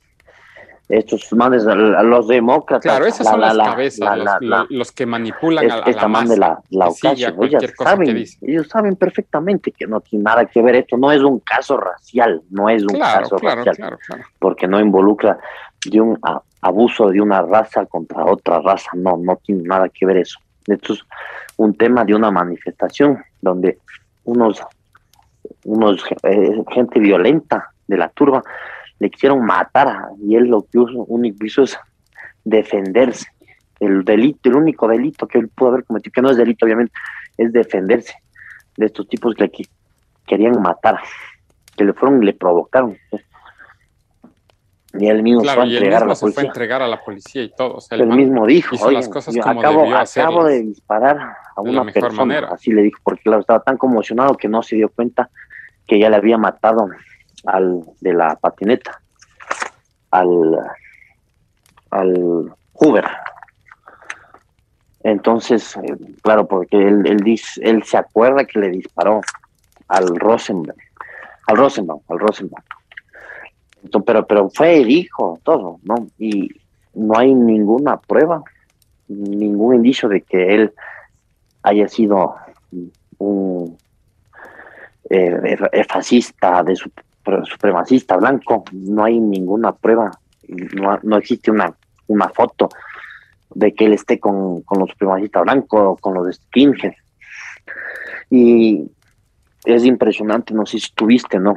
estos 0.91 1.31
manes, 1.33 1.63
los 1.65 2.27
demócratas. 2.27 2.83
Claro, 2.83 3.05
esas 3.05 3.25
la- 3.25 3.31
son 3.31 3.41
la- 3.41 3.47
las 3.47 3.57
la- 3.57 3.65
cabezas, 3.65 4.17
la- 4.41 4.65
los, 4.69 4.91
que 4.91 5.05
manipulan 5.05 5.65
es- 5.65 5.71
a, 5.71 5.75
a 5.77 5.79
esta 5.89 6.01
la 6.03 6.07
masa. 6.07 6.35
la, 6.69 6.89
ellas 7.11 7.61
que 7.61 7.83
saben, 7.83 8.25
ellos 8.41 8.67
saben 8.67 8.95
perfectamente 8.95 9.71
que 9.71 9.87
no 9.87 10.01
tiene 10.01 10.23
nada 10.23 10.45
que 10.45 10.61
ver 10.61 10.75
esto, 10.75 10.97
no 10.97 11.11
es 11.11 11.21
un 11.21 11.39
caso 11.39 11.77
racial, 11.77 12.41
no 12.49 12.69
es 12.69 12.81
un 12.83 12.89
Claro, 12.89 13.21
caso 13.21 13.35
claro, 13.37 13.63
racial, 13.63 13.97
claro. 14.05 14.23
porque 14.39 14.67
no 14.67 14.79
involucra 14.79 15.37
de 15.89 16.01
un 16.01 16.19
a- 16.23 16.41
abuso 16.61 17.09
de 17.09 17.21
una 17.21 17.41
raza 17.41 17.85
contra 17.85 18.23
otra 18.25 18.59
raza, 18.59 18.91
no, 18.93 19.17
no 19.17 19.37
tiene 19.37 19.63
nada 19.63 19.89
que 19.89 20.05
ver 20.05 20.17
eso. 20.17 20.39
Esto 20.67 20.93
es 20.93 21.03
un 21.57 21.73
tema 21.75 22.05
de 22.05 22.13
una 22.13 22.29
manifestación 22.29 23.23
donde 23.41 23.79
unos, 24.25 24.61
unos 25.65 26.03
eh, 26.23 26.63
gente 26.71 26.99
violenta 26.99 27.71
de 27.87 27.97
la 27.97 28.09
turba 28.09 28.43
le 29.01 29.09
quisieron 29.09 29.43
matar 29.43 30.09
y 30.23 30.35
él 30.35 30.43
lo 30.45 30.61
que 30.61 30.77
hizo, 30.79 31.03
único 31.07 31.43
hizo 31.43 31.63
es 31.63 31.75
defenderse. 32.43 33.25
El 33.79 34.03
delito, 34.05 34.47
el 34.49 34.55
único 34.57 34.87
delito 34.87 35.27
que 35.27 35.39
él 35.39 35.49
pudo 35.49 35.69
haber 35.69 35.85
cometido, 35.85 36.11
que 36.13 36.21
no 36.21 36.29
es 36.29 36.37
delito 36.37 36.65
obviamente, 36.67 36.93
es 37.35 37.51
defenderse 37.51 38.13
de 38.77 38.85
estos 38.85 39.07
tipos 39.09 39.33
que, 39.33 39.49
que 39.49 39.63
querían 40.27 40.61
matar, 40.61 40.99
que 41.75 41.83
le 41.83 41.93
fueron 41.93 42.21
y 42.21 42.27
le 42.27 42.33
provocaron. 42.33 42.95
Y 44.93 45.07
él 45.07 45.23
mismo 45.23 45.41
Claro, 45.41 45.61
fue 45.61 45.69
a 45.69 45.71
y 45.71 45.77
él 45.77 45.93
a 45.93 45.99
mismo 46.01 46.15
se 46.15 46.31
fue 46.31 46.43
a 46.43 46.45
entregar 46.47 46.81
a 46.83 46.87
la 46.87 47.01
policía 47.03 47.41
y 47.43 47.49
todo. 47.55 47.75
o 47.77 47.81
sea, 47.81 47.95
el 47.95 48.01
Él 48.03 48.09
mismo 48.09 48.45
dijo, 48.45 48.75
hizo 48.75 48.85
"Oye, 48.85 48.97
las 48.97 49.07
cosas 49.09 49.33
yo 49.33 49.41
como 49.41 49.61
acabo, 49.61 49.79
acabo 49.79 49.95
de 49.95 50.01
hacerlas". 50.01 50.45
disparar 50.67 51.17
a 51.17 51.61
De 51.63 51.69
una 51.69 51.85
persona, 51.85 52.13
manera. 52.25 52.49
así 52.51 52.71
le 52.71 52.83
dijo, 52.83 52.99
porque 53.03 53.23
claro, 53.23 53.39
estaba 53.41 53.63
tan 53.63 53.77
conmocionado 53.77 54.35
que 54.35 54.47
no 54.49 54.61
se 54.61 54.75
dio 54.75 54.89
cuenta 54.89 55.29
que 55.87 55.97
ya 55.97 56.09
le 56.09 56.17
había 56.17 56.37
matado 56.37 56.87
al 57.45 57.83
de 57.99 58.13
la 58.13 58.35
patineta, 58.35 59.01
al, 60.11 60.59
al 61.89 62.53
Hoover. 62.73 63.05
Entonces, 65.03 65.75
eh, 65.77 65.97
claro, 66.21 66.47
porque 66.47 66.77
él, 66.77 67.05
él, 67.07 67.39
él 67.61 67.83
se 67.83 67.97
acuerda 67.97 68.45
que 68.45 68.59
le 68.59 68.69
disparó 68.69 69.21
al 69.87 70.15
Rosenberg, 70.15 70.77
al 71.47 71.57
Rosenbaum, 71.57 72.01
al 72.07 72.19
Rosenbaum. 72.19 72.63
Entonces, 73.83 74.05
pero, 74.05 74.27
pero 74.27 74.49
fue 74.49 74.81
el 74.81 74.89
hijo, 74.91 75.39
todo, 75.43 75.79
¿no? 75.83 76.07
Y 76.19 76.49
no 76.93 77.17
hay 77.17 77.33
ninguna 77.33 77.97
prueba, 77.97 78.43
ningún 79.07 79.75
indicio 79.75 80.07
de 80.07 80.21
que 80.21 80.53
él 80.53 80.73
haya 81.63 81.87
sido 81.87 82.35
un 83.17 83.77
eh, 85.09 85.57
eh, 85.73 85.83
fascista, 85.83 86.63
de 86.63 86.75
su, 86.75 86.91
supremacista 87.45 88.17
blanco. 88.17 88.63
No 88.71 89.03
hay 89.03 89.19
ninguna 89.19 89.73
prueba, 89.73 90.11
no, 90.47 90.99
no 91.03 91.17
existe 91.17 91.51
una, 91.51 91.73
una 92.07 92.29
foto 92.29 92.69
de 93.53 93.73
que 93.73 93.85
él 93.85 93.93
esté 93.93 94.19
con, 94.19 94.61
con 94.61 94.79
los 94.79 94.89
supremacistas 94.89 95.43
blancos, 95.43 95.99
con 95.99 96.13
los 96.13 96.35
skinheads. 96.35 96.97
Y 98.29 98.89
es 99.65 99.85
impresionante, 99.85 100.53
no 100.53 100.65
sé 100.65 100.79
si 100.79 100.91
tuviste, 100.93 101.39
¿no? 101.39 101.55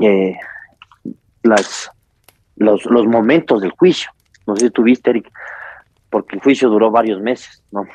Eh, 0.00 0.36
las, 1.42 1.90
los, 2.56 2.84
los 2.86 3.06
momentos 3.06 3.60
del 3.60 3.72
juicio. 3.72 4.10
No 4.46 4.56
sé 4.56 4.66
si 4.66 4.70
tuviste, 4.70 5.10
Eric, 5.10 5.30
porque 6.10 6.36
el 6.36 6.42
juicio 6.42 6.68
duró 6.68 6.90
varios 6.90 7.20
meses, 7.20 7.62
¿no? 7.70 7.86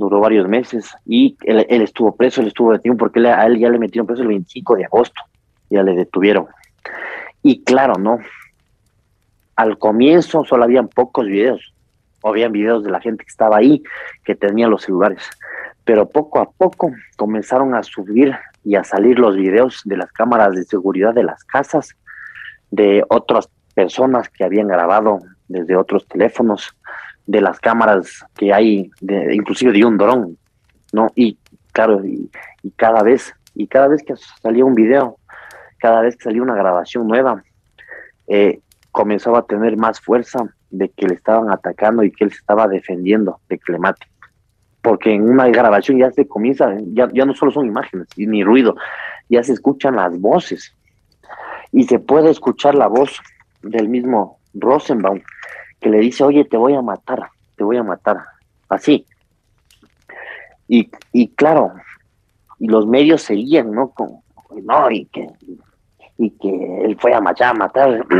Duró 0.00 0.20
varios 0.20 0.48
meses 0.48 0.96
y 1.04 1.36
él, 1.42 1.66
él 1.68 1.82
estuvo 1.82 2.16
preso, 2.16 2.40
él 2.40 2.46
estuvo 2.46 2.72
detenido 2.72 2.96
porque 2.96 3.20
a 3.28 3.44
él 3.44 3.58
ya 3.58 3.68
le 3.68 3.78
metieron 3.78 4.06
preso 4.06 4.22
el 4.22 4.28
25 4.28 4.76
de 4.76 4.86
agosto, 4.86 5.20
ya 5.68 5.82
le 5.82 5.94
detuvieron. 5.94 6.46
Y 7.42 7.62
claro, 7.64 7.94
¿no? 7.98 8.18
Al 9.56 9.78
comienzo 9.78 10.42
solo 10.44 10.64
habían 10.64 10.88
pocos 10.88 11.26
videos, 11.26 11.74
o 12.22 12.30
habían 12.30 12.52
videos 12.52 12.82
de 12.82 12.90
la 12.90 13.00
gente 13.00 13.24
que 13.24 13.30
estaba 13.30 13.58
ahí, 13.58 13.82
que 14.24 14.34
tenía 14.34 14.68
los 14.68 14.82
celulares, 14.82 15.22
pero 15.84 16.08
poco 16.08 16.40
a 16.40 16.50
poco 16.50 16.92
comenzaron 17.16 17.74
a 17.74 17.82
subir 17.82 18.34
y 18.64 18.76
a 18.76 18.84
salir 18.84 19.18
los 19.18 19.36
videos 19.36 19.82
de 19.84 19.98
las 19.98 20.10
cámaras 20.12 20.54
de 20.54 20.64
seguridad 20.64 21.12
de 21.12 21.24
las 21.24 21.44
casas, 21.44 21.94
de 22.70 23.04
otras 23.08 23.50
personas 23.74 24.30
que 24.30 24.44
habían 24.44 24.68
grabado 24.68 25.20
desde 25.48 25.76
otros 25.76 26.06
teléfonos, 26.06 26.74
de 27.30 27.40
las 27.40 27.60
cámaras 27.60 28.26
que 28.34 28.52
hay, 28.52 28.90
inclusive 29.32 29.72
de 29.72 29.84
un 29.84 29.96
dron, 29.96 30.36
¿no? 30.92 31.12
Y 31.14 31.38
claro, 31.70 32.04
y, 32.04 32.28
y, 32.64 32.70
cada 32.72 33.04
vez, 33.04 33.32
y 33.54 33.68
cada 33.68 33.86
vez 33.86 34.02
que 34.02 34.14
salía 34.42 34.64
un 34.64 34.74
video, 34.74 35.16
cada 35.78 36.00
vez 36.00 36.16
que 36.16 36.24
salía 36.24 36.42
una 36.42 36.56
grabación 36.56 37.06
nueva, 37.06 37.44
eh, 38.26 38.58
comenzaba 38.90 39.38
a 39.38 39.46
tener 39.46 39.76
más 39.76 40.00
fuerza 40.00 40.40
de 40.70 40.88
que 40.88 41.06
le 41.06 41.14
estaban 41.14 41.50
atacando 41.50 42.02
y 42.02 42.10
que 42.10 42.24
él 42.24 42.32
se 42.32 42.38
estaba 42.38 42.66
defendiendo 42.66 43.38
de 43.48 43.58
que 43.58 43.72
le 43.72 43.78
mate. 43.78 44.06
Porque 44.82 45.14
en 45.14 45.30
una 45.30 45.46
grabación 45.46 45.98
ya 45.98 46.10
se 46.10 46.26
comienza, 46.26 46.74
ya, 46.92 47.08
ya 47.12 47.24
no 47.26 47.34
solo 47.34 47.52
son 47.52 47.66
imágenes 47.66 48.08
ni 48.16 48.42
ruido, 48.42 48.74
ya 49.28 49.44
se 49.44 49.52
escuchan 49.52 49.94
las 49.94 50.18
voces. 50.18 50.74
Y 51.70 51.84
se 51.84 52.00
puede 52.00 52.30
escuchar 52.30 52.74
la 52.74 52.88
voz 52.88 53.20
del 53.62 53.88
mismo 53.88 54.40
Rosenbaum, 54.54 55.20
que 55.80 55.88
le 55.88 55.98
dice, 55.98 56.24
oye, 56.24 56.44
te 56.44 56.56
voy 56.56 56.74
a 56.74 56.82
matar, 56.82 57.30
te 57.56 57.64
voy 57.64 57.76
a 57.76 57.82
matar. 57.82 58.18
Así. 58.68 59.06
Y, 60.68 60.90
y 61.12 61.28
claro, 61.28 61.72
y 62.58 62.68
los 62.68 62.86
medios 62.86 63.22
seguían, 63.22 63.72
¿no? 63.72 63.90
Con, 63.90 64.20
no, 64.62 64.90
y 64.90 65.06
que, 65.06 65.28
y 66.18 66.30
que 66.30 66.84
él 66.84 66.96
fue 67.00 67.14
a 67.14 67.20
matar, 67.20 67.50
a 67.50 67.54
matar. 67.54 68.06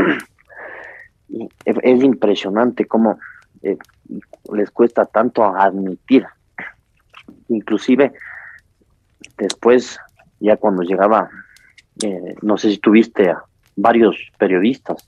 Y 1.33 1.47
es 1.63 2.03
impresionante 2.03 2.85
cómo 2.85 3.17
eh, 3.61 3.77
les 4.51 4.69
cuesta 4.69 5.05
tanto 5.05 5.45
admitir. 5.45 6.25
Inclusive, 7.47 8.11
después, 9.37 9.97
ya 10.41 10.57
cuando 10.57 10.83
llegaba, 10.83 11.29
eh, 12.03 12.35
no 12.41 12.57
sé 12.57 12.71
si 12.71 12.79
tuviste 12.79 13.29
a 13.29 13.43
varios 13.77 14.17
periodistas, 14.37 15.07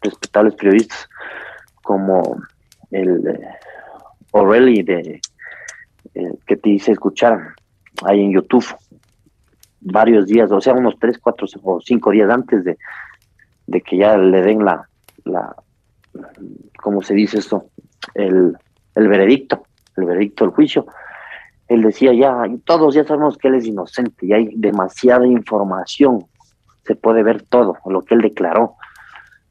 respetables 0.00 0.54
periodistas, 0.54 1.08
como 1.88 2.36
el 2.90 3.26
eh, 3.26 3.48
O'Reilly 4.32 4.82
de 4.82 5.20
eh, 6.14 6.32
que 6.46 6.56
te 6.58 6.68
hice 6.68 6.92
escuchar 6.92 7.54
ahí 8.04 8.20
en 8.20 8.32
YouTube 8.32 8.66
varios 9.80 10.26
días, 10.26 10.52
o 10.52 10.60
sea, 10.60 10.74
unos 10.74 10.98
tres, 11.00 11.16
cuatro 11.18 11.46
o 11.62 11.80
cinco 11.80 12.10
días 12.10 12.28
antes 12.28 12.62
de, 12.64 12.76
de 13.66 13.80
que 13.80 13.96
ya 13.96 14.18
le 14.18 14.42
den 14.42 14.66
la, 14.66 14.86
la 15.24 15.56
¿cómo 16.76 17.00
se 17.00 17.14
dice 17.14 17.38
esto? 17.38 17.70
El, 18.12 18.54
el 18.94 19.08
veredicto, 19.08 19.62
el 19.96 20.04
veredicto 20.04 20.44
del 20.44 20.52
juicio. 20.52 20.84
Él 21.68 21.80
decía 21.80 22.12
ya, 22.12 22.42
todos 22.66 22.96
ya 22.96 23.04
sabemos 23.04 23.38
que 23.38 23.48
él 23.48 23.54
es 23.54 23.64
inocente 23.64 24.26
y 24.26 24.34
hay 24.34 24.50
demasiada 24.56 25.26
información, 25.26 26.26
se 26.84 26.96
puede 26.96 27.22
ver 27.22 27.44
todo, 27.44 27.78
lo 27.86 28.04
que 28.04 28.14
él 28.14 28.20
declaró, 28.20 28.76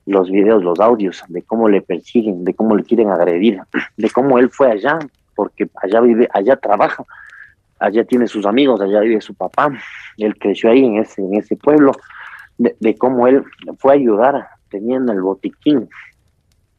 los 0.08 0.32
videos, 0.32 0.64
los 0.64 0.80
audios, 0.80 1.22
de 1.28 1.43
cómo 1.43 1.68
le 1.68 1.82
persiguen, 1.82 2.45
de 2.45 2.53
cómo 2.53 2.76
le 2.76 2.84
quieren 2.84 3.10
agredir, 3.10 3.60
de 3.97 4.10
cómo 4.10 4.39
él 4.39 4.49
fue 4.49 4.72
allá 4.72 4.97
porque 5.36 5.70
allá 5.76 6.01
vive, 6.01 6.28
allá 6.34 6.55
trabaja, 6.55 7.03
allá 7.80 8.03
tiene 8.05 8.28
sus 8.28 8.45
amigos, 8.45 8.82
allá 8.82 9.01
vive 9.01 9.22
su 9.22 9.36
papá, 9.36 9.70
él 10.18 10.36
creció 10.39 10.72
ahí 10.72 10.84
en 10.84 10.97
ese, 10.97 11.22
en 11.22 11.36
ese 11.36 11.55
pueblo, 11.55 11.91
de, 12.58 12.95
cómo 12.97 13.28
él 13.28 13.43
fue 13.78 13.91
a 13.91 13.95
ayudar, 13.95 14.47
teniendo 14.70 15.14
el 15.14 15.22
botiquín, 15.22 15.88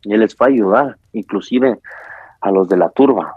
y 0.02 0.12
él 0.12 0.20
les 0.20 0.34
fue 0.34 0.48
a 0.48 0.50
ayudar, 0.50 0.96
inclusive 1.12 1.78
a 2.40 2.50
los 2.50 2.68
de 2.68 2.78
la 2.78 2.88
turba, 2.88 3.36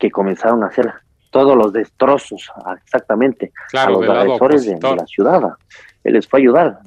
que 0.00 0.10
comenzaron 0.10 0.62
a 0.62 0.68
hacer 0.68 0.90
todos 1.30 1.54
los 1.54 1.72
destrozos, 1.74 2.50
exactamente, 2.82 3.52
a 3.74 3.90
los 3.90 4.08
agresores 4.08 4.64
de, 4.64 4.78
la 4.80 5.06
ciudad. 5.06 5.42
Él 6.02 6.14
les 6.14 6.26
fue 6.26 6.38
a 6.38 6.42
ayudar. 6.42 6.78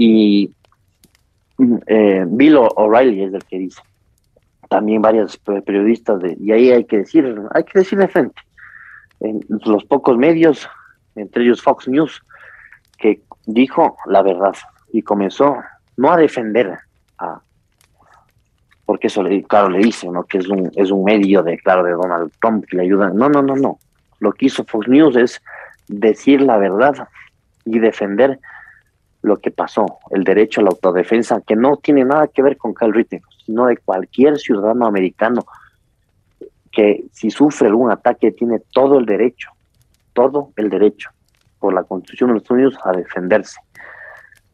Y 0.00 0.52
eh, 1.88 2.24
Bill 2.24 2.56
O'Reilly 2.56 3.24
es 3.24 3.34
el 3.34 3.44
que 3.44 3.58
dice, 3.58 3.82
también 4.68 5.02
varios 5.02 5.36
periodistas, 5.38 6.20
de, 6.20 6.36
y 6.38 6.52
ahí 6.52 6.70
hay 6.70 6.84
que 6.84 6.98
decir, 6.98 7.36
hay 7.52 7.64
que 7.64 7.80
decir 7.80 7.98
de 7.98 8.06
frente, 8.06 8.40
en 9.18 9.44
los 9.48 9.84
pocos 9.84 10.16
medios, 10.16 10.68
entre 11.16 11.42
ellos 11.42 11.60
Fox 11.60 11.88
News, 11.88 12.22
que 12.96 13.22
dijo 13.46 13.96
la 14.06 14.22
verdad 14.22 14.54
y 14.92 15.02
comenzó 15.02 15.56
no 15.96 16.12
a 16.12 16.16
defender 16.16 16.78
a, 17.18 17.40
porque 18.84 19.08
eso 19.08 19.24
le, 19.24 19.42
claro 19.42 19.68
le 19.68 19.80
dice, 19.80 20.08
¿no? 20.08 20.22
Que 20.22 20.38
es 20.38 20.46
un, 20.46 20.70
es 20.76 20.92
un 20.92 21.02
medio 21.02 21.42
de, 21.42 21.58
claro, 21.58 21.82
de 21.82 21.90
Donald 21.90 22.30
Trump 22.40 22.64
que 22.66 22.76
le 22.76 22.84
ayuda. 22.84 23.10
No, 23.10 23.28
no, 23.28 23.42
no, 23.42 23.56
no. 23.56 23.78
Lo 24.20 24.32
que 24.32 24.46
hizo 24.46 24.64
Fox 24.64 24.86
News 24.86 25.16
es 25.16 25.42
decir 25.88 26.40
la 26.40 26.56
verdad 26.56 27.08
y 27.64 27.80
defender 27.80 28.38
lo 29.22 29.36
que 29.36 29.50
pasó, 29.50 29.98
el 30.10 30.24
derecho 30.24 30.60
a 30.60 30.64
la 30.64 30.70
autodefensa, 30.70 31.42
que 31.46 31.56
no 31.56 31.76
tiene 31.76 32.04
nada 32.04 32.28
que 32.28 32.42
ver 32.42 32.56
con 32.56 32.74
Kyle 32.74 32.92
Rittenhouse, 32.92 33.44
sino 33.44 33.66
de 33.66 33.76
cualquier 33.76 34.38
ciudadano 34.38 34.86
americano 34.86 35.44
que 36.70 37.06
si 37.12 37.30
sufre 37.30 37.68
algún 37.68 37.90
ataque 37.90 38.30
tiene 38.32 38.60
todo 38.72 38.98
el 38.98 39.06
derecho, 39.06 39.50
todo 40.12 40.52
el 40.56 40.70
derecho 40.70 41.10
por 41.58 41.74
la 41.74 41.82
Constitución 41.82 42.28
de 42.28 42.34
los 42.34 42.42
Estados 42.42 42.58
Unidos 42.58 42.78
a 42.84 42.92
defenderse 42.92 43.60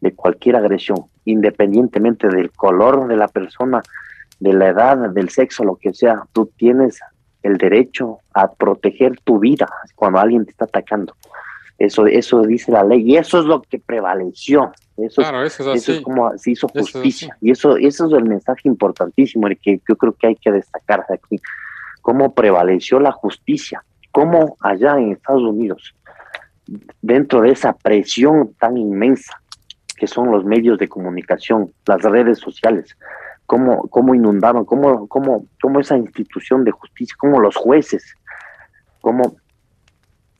de 0.00 0.14
cualquier 0.14 0.56
agresión, 0.56 0.98
independientemente 1.24 2.28
del 2.28 2.50
color 2.52 3.08
de 3.08 3.16
la 3.16 3.28
persona, 3.28 3.82
de 4.40 4.52
la 4.52 4.68
edad, 4.68 5.10
del 5.10 5.30
sexo, 5.30 5.64
lo 5.64 5.76
que 5.76 5.94
sea, 5.94 6.22
tú 6.32 6.50
tienes 6.56 7.00
el 7.42 7.56
derecho 7.58 8.18
a 8.32 8.52
proteger 8.52 9.18
tu 9.20 9.38
vida 9.38 9.68
cuando 9.94 10.18
alguien 10.18 10.44
te 10.44 10.52
está 10.52 10.64
atacando. 10.64 11.14
Eso, 11.78 12.06
eso 12.06 12.42
dice 12.42 12.70
la 12.70 12.84
ley 12.84 13.02
y 13.02 13.16
eso 13.16 13.40
es 13.40 13.46
lo 13.46 13.62
que 13.62 13.78
prevaleció. 13.78 14.72
Eso, 14.96 15.22
eso, 15.22 15.72
es, 15.72 16.00
como 16.02 16.36
se 16.38 16.52
hizo 16.52 16.68
justicia. 16.68 17.36
y 17.40 17.50
eso, 17.50 17.76
eso 17.76 18.06
es 18.06 18.12
el 18.12 18.24
mensaje 18.24 18.68
importantísimo 18.68 19.48
el 19.48 19.58
que 19.58 19.80
yo 19.88 19.96
creo 19.96 20.12
que 20.12 20.28
hay 20.28 20.36
que 20.36 20.52
destacar 20.52 21.04
aquí. 21.10 21.40
Cómo 22.00 22.32
prevaleció 22.32 23.00
la 23.00 23.10
justicia, 23.10 23.82
cómo 24.12 24.56
allá 24.60 24.96
en 24.98 25.12
Estados 25.12 25.42
Unidos, 25.42 25.94
dentro 27.02 27.40
de 27.40 27.50
esa 27.50 27.72
presión 27.72 28.54
tan 28.58 28.76
inmensa 28.76 29.40
que 29.96 30.06
son 30.06 30.30
los 30.30 30.44
medios 30.44 30.78
de 30.78 30.88
comunicación, 30.88 31.72
las 31.86 32.02
redes 32.02 32.38
sociales, 32.38 32.96
cómo, 33.46 33.88
cómo 33.88 34.14
inundaron, 34.14 34.64
cómo, 34.64 35.08
cómo, 35.08 35.46
cómo 35.60 35.80
esa 35.80 35.96
institución 35.96 36.64
de 36.64 36.70
justicia, 36.70 37.16
cómo 37.18 37.40
los 37.40 37.56
jueces, 37.56 38.14
cómo 39.00 39.36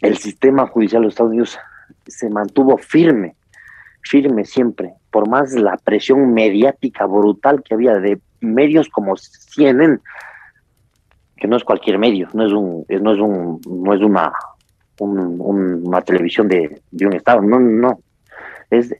el 0.05 0.19
sistema 0.19 0.67
judicial 0.67 1.03
de 1.03 1.07
los 1.07 1.15
Estados 1.15 1.31
Unidos 1.31 1.59
se 2.07 2.29
mantuvo 2.29 2.77
firme, 2.79 3.37
firme 4.03 4.45
siempre, 4.45 4.95
por 5.11 5.29
más 5.29 5.55
la 5.55 5.77
presión 5.77 6.35
mediática 6.35 7.07
brutal 7.07 7.63
que 7.63 7.75
había 7.75 7.95
de 7.95 8.21
medios 8.41 8.89
como 8.89 9.17
CNN, 9.17 9.99
que 11.37 11.49
no 11.49 11.57
es 11.57 11.65
cualquier 11.65 11.99
medio, 11.99 12.29
no 12.35 12.47
es 12.47 12.53
un, 12.53 12.85
no 12.89 13.13
es 13.13 13.19
un, 13.19 13.61
no 13.67 13.95
es 13.95 14.01
una, 14.01 14.33
una 14.99 16.03
televisión 16.03 16.49
de, 16.49 16.81
de, 16.91 17.07
un 17.07 17.15
estado, 17.15 17.41
no, 17.41 17.59
no, 17.59 17.99
es 18.71 18.95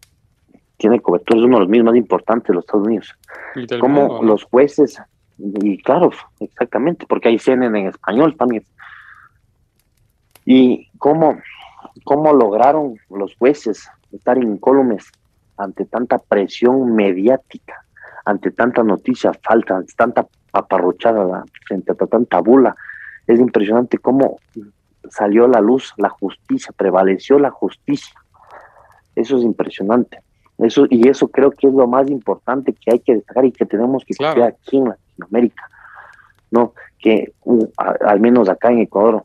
tiene 0.77 1.01
cobertura, 1.01 1.39
es 1.39 1.45
uno 1.47 1.57
de 1.57 1.61
los 1.61 1.69
medios 1.69 1.87
más 1.87 1.97
importantes 1.97 2.49
de 2.49 2.55
los 2.55 2.65
Estados 2.65 2.87
Unidos. 2.87 3.15
Como 3.81 4.23
los 4.23 4.45
jueces, 4.45 5.01
y 5.39 5.79
claro, 5.79 6.11
exactamente, 6.41 7.07
porque 7.09 7.29
hay 7.29 7.39
CNN 7.39 7.79
en 7.79 7.87
español 7.87 8.37
también. 8.37 8.65
Y 10.45 10.89
cómo, 10.99 11.39
cómo 12.05 12.33
lograron 12.33 12.97
los 13.11 13.35
jueces 13.37 13.89
estar 14.13 14.39
incólumes 14.39 15.11
ante 15.57 15.85
tanta 15.85 16.19
presión 16.19 16.95
mediática, 16.95 17.85
ante 18.25 18.51
tanta 18.51 18.83
noticia 18.83 19.33
falta, 19.43 19.77
ante 19.77 19.93
tanta 19.95 20.27
paparrochada, 20.51 21.45
frente 21.67 21.93
a 21.93 21.95
tanta 21.95 22.41
bula. 22.41 22.75
Es 23.27 23.41
impresionante 23.41 23.99
cómo 23.99 24.39
salió 25.11 25.45
a 25.45 25.49
la 25.49 25.61
luz 25.61 25.93
la 25.97 26.09
justicia, 26.09 26.73
prevaleció 26.77 27.39
la 27.39 27.51
justicia. 27.51 28.15
Eso 29.15 29.37
es 29.39 29.45
impresionante. 29.45 30.19
Eso, 30.59 30.87
y 30.89 31.09
eso 31.09 31.29
creo 31.29 31.51
que 31.51 31.67
es 31.67 31.75
lo 31.75 31.87
más 31.87 32.09
importante 32.11 32.73
que 32.73 32.93
hay 32.93 33.01
que 33.01 33.15
destacar 33.15 33.45
y 33.45 33.53
que 33.53 33.67
tenemos 33.67 34.05
que 34.05 34.15
claro. 34.15 34.45
aquí 34.45 34.77
en 34.77 34.89
Latinoamérica. 34.89 35.69
¿no? 36.51 36.73
Que 36.99 37.33
al 37.79 38.21
menos 38.21 38.49
acá 38.49 38.71
en 38.71 38.81
Ecuador, 38.81 39.25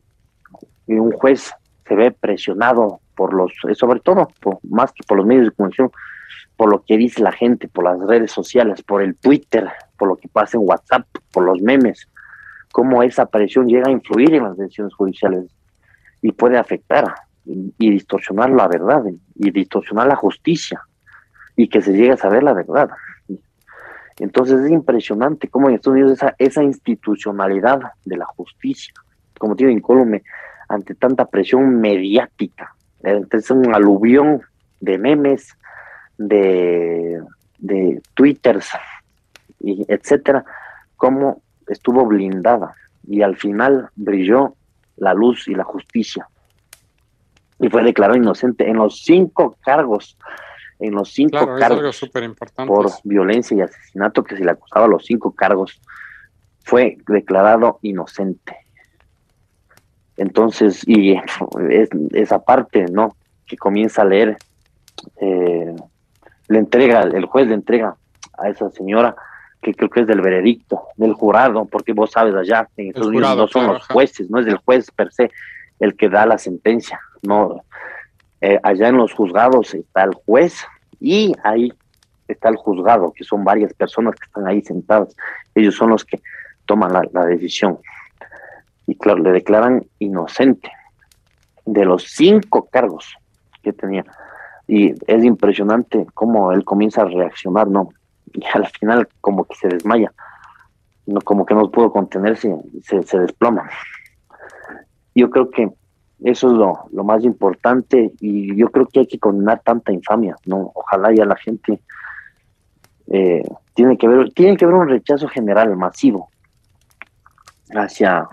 un 0.93 1.11
juez 1.11 1.53
se 1.87 1.95
ve 1.95 2.11
presionado 2.11 2.99
por 3.15 3.33
los, 3.33 3.51
eh, 3.67 3.75
sobre 3.75 3.99
todo, 3.99 4.29
más 4.69 4.91
que 4.93 5.03
por 5.07 5.17
los 5.17 5.25
medios 5.25 5.45
de 5.45 5.51
comunicación, 5.51 5.91
por 6.55 6.71
lo 6.71 6.83
que 6.83 6.97
dice 6.97 7.21
la 7.21 7.31
gente, 7.31 7.67
por 7.67 7.83
las 7.83 7.99
redes 7.99 8.31
sociales, 8.31 8.81
por 8.83 9.01
el 9.01 9.15
Twitter, 9.15 9.67
por 9.97 10.07
lo 10.07 10.15
que 10.15 10.27
pasa 10.27 10.57
en 10.57 10.67
WhatsApp, 10.67 11.05
por 11.31 11.43
los 11.43 11.61
memes, 11.61 12.07
cómo 12.71 13.03
esa 13.03 13.25
presión 13.25 13.67
llega 13.67 13.87
a 13.87 13.91
influir 13.91 14.35
en 14.35 14.43
las 14.43 14.57
decisiones 14.57 14.93
judiciales 14.93 15.45
y 16.21 16.31
puede 16.31 16.57
afectar 16.57 17.13
y 17.45 17.91
distorsionar 17.91 18.51
la 18.51 18.67
verdad 18.67 19.03
y 19.35 19.51
distorsionar 19.51 20.07
la 20.07 20.15
justicia 20.15 20.81
y 21.55 21.67
que 21.67 21.81
se 21.81 21.93
llegue 21.93 22.11
a 22.11 22.17
saber 22.17 22.43
la 22.43 22.53
verdad. 22.53 22.89
Entonces 24.19 24.59
es 24.59 24.71
impresionante 24.71 25.47
cómo 25.47 25.69
en 25.69 25.75
Estados 25.75 25.95
Unidos 25.95 26.11
esa, 26.13 26.35
esa 26.37 26.63
institucionalidad 26.63 27.79
de 28.05 28.17
la 28.17 28.25
justicia, 28.25 28.93
como 29.37 29.55
tiene 29.55 29.73
incólume, 29.73 30.23
ante 30.70 30.95
tanta 30.95 31.26
presión 31.26 31.82
mediática, 31.82 32.76
entonces 33.03 33.51
un 33.51 33.74
aluvión 33.74 34.41
de 34.80 34.97
memes, 34.97 35.57
de, 36.17 37.22
de 37.57 38.01
twitters, 38.13 38.70
y 39.59 39.86
etcétera, 39.88 40.45
cómo 40.95 41.41
estuvo 41.67 42.05
blindada 42.05 42.74
y 43.07 43.22
al 43.22 43.36
final 43.36 43.89
brilló 43.95 44.55
la 44.97 45.13
luz 45.13 45.47
y 45.47 45.55
la 45.55 45.63
justicia. 45.63 46.28
Y 47.59 47.70
fue 47.70 47.84
declarado 47.84 48.17
inocente 48.17 48.70
en 48.70 48.78
los 48.78 49.03
cinco 49.03 49.57
cargos 49.61 50.17
en 50.80 50.93
los 50.93 51.11
cinco 51.11 51.55
cargos 51.59 52.09
por 52.65 52.89
violencia 53.03 53.57
y 53.57 53.61
asesinato 53.61 54.24
que 54.24 54.38
se 54.38 54.45
le 54.45 54.51
acusaba 54.51 54.88
los 54.88 55.05
cinco 55.05 55.34
cargos, 55.34 55.82
fue 56.63 56.97
declarado 57.07 57.80
inocente. 57.82 58.55
Entonces, 60.20 60.88
y 60.88 61.13
es, 61.13 61.89
esa 62.13 62.39
parte, 62.39 62.86
¿no? 62.91 63.15
Que 63.47 63.57
comienza 63.57 64.03
a 64.03 64.05
leer, 64.05 64.38
eh, 65.20 65.76
le 66.47 66.59
entrega, 66.59 67.01
el 67.01 67.26
juez 67.26 67.47
le 67.47 67.55
entrega 67.55 67.95
a 68.38 68.49
esa 68.49 68.70
señora, 68.70 69.15
que 69.61 69.74
creo 69.74 69.89
que 69.89 70.01
es 70.01 70.07
del 70.07 70.22
veredicto, 70.22 70.84
del 70.95 71.13
jurado, 71.13 71.65
porque 71.65 71.93
vos 71.93 72.11
sabes 72.11 72.36
allá, 72.36 72.70
en 72.78 72.89
Estados 72.89 73.07
Unidos 73.07 73.36
no 73.36 73.47
son 73.47 73.67
los 73.67 73.88
jueces, 73.88 74.30
no 74.30 74.39
es 74.39 74.47
el 74.47 74.57
juez 74.57 74.91
per 74.91 75.11
se 75.11 75.32
el 75.80 75.95
que 75.95 76.09
da 76.09 76.26
la 76.26 76.38
sentencia, 76.38 76.99
no, 77.22 77.61
eh, 78.41 78.59
allá 78.63 78.88
en 78.88 78.97
los 78.97 79.13
juzgados 79.13 79.74
está 79.74 80.03
el 80.03 80.13
juez 80.13 80.65
y 80.99 81.34
ahí 81.43 81.74
está 82.28 82.49
el 82.49 82.55
juzgado, 82.55 83.11
que 83.13 83.24
son 83.24 83.43
varias 83.43 83.74
personas 83.74 84.15
que 84.15 84.26
están 84.26 84.47
ahí 84.47 84.61
sentadas. 84.61 85.15
Ellos 85.55 85.76
son 85.76 85.89
los 85.89 86.05
que 86.05 86.22
toman 86.65 86.93
la, 86.93 87.26
decisión. 87.26 87.80
Y 88.89 88.95
claro, 88.95 89.21
le 89.21 89.31
declaran 89.31 89.85
inocente 89.99 90.71
de 91.63 91.85
los 91.85 92.05
cinco 92.05 92.67
cargos 92.71 93.05
que 93.61 93.71
tenía. 93.71 94.03
Y 94.67 94.95
es 95.05 95.23
impresionante 95.23 96.07
cómo 96.15 96.51
él 96.51 96.63
comienza 96.63 97.03
a 97.03 97.05
reaccionar, 97.05 97.67
¿no? 97.67 97.89
Y 98.33 98.41
al 98.51 98.65
final 98.65 99.07
como 99.21 99.43
que 99.43 99.53
se 99.53 99.67
desmaya, 99.67 100.11
no 101.05 101.21
como 101.21 101.45
que 101.45 101.53
no 101.53 101.69
pudo 101.69 101.91
contenerse, 101.91 102.51
se, 102.81 103.03
se 103.03 103.19
desploma. 103.19 103.69
Yo 105.13 105.29
creo 105.29 105.51
que 105.51 105.69
eso 106.23 106.47
es 106.47 106.53
lo, 106.53 106.87
lo, 106.91 107.03
más 107.03 107.23
importante 107.23 108.11
y 108.19 108.55
yo 108.55 108.69
creo 108.71 108.87
que 108.87 109.01
hay 109.01 109.07
que 109.07 109.19
condenar 109.19 109.61
tanta 109.63 109.93
infamia, 109.93 110.35
¿no? 110.47 110.71
Ojalá 110.73 111.13
ya 111.13 111.25
la 111.25 111.35
gente 111.35 111.79
eh, 113.05 113.43
tiene 113.75 113.99
que 113.99 114.07
ver, 114.07 114.31
tiene 114.33 114.57
que 114.57 114.65
haber 114.65 114.77
un 114.77 114.89
rechazo 114.89 115.27
general 115.27 115.77
masivo 115.77 116.29
hacia 117.75 118.27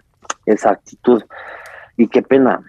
esa 0.47 0.71
actitud 0.71 1.23
y 1.97 2.09
qué 2.09 2.23
pena 2.23 2.63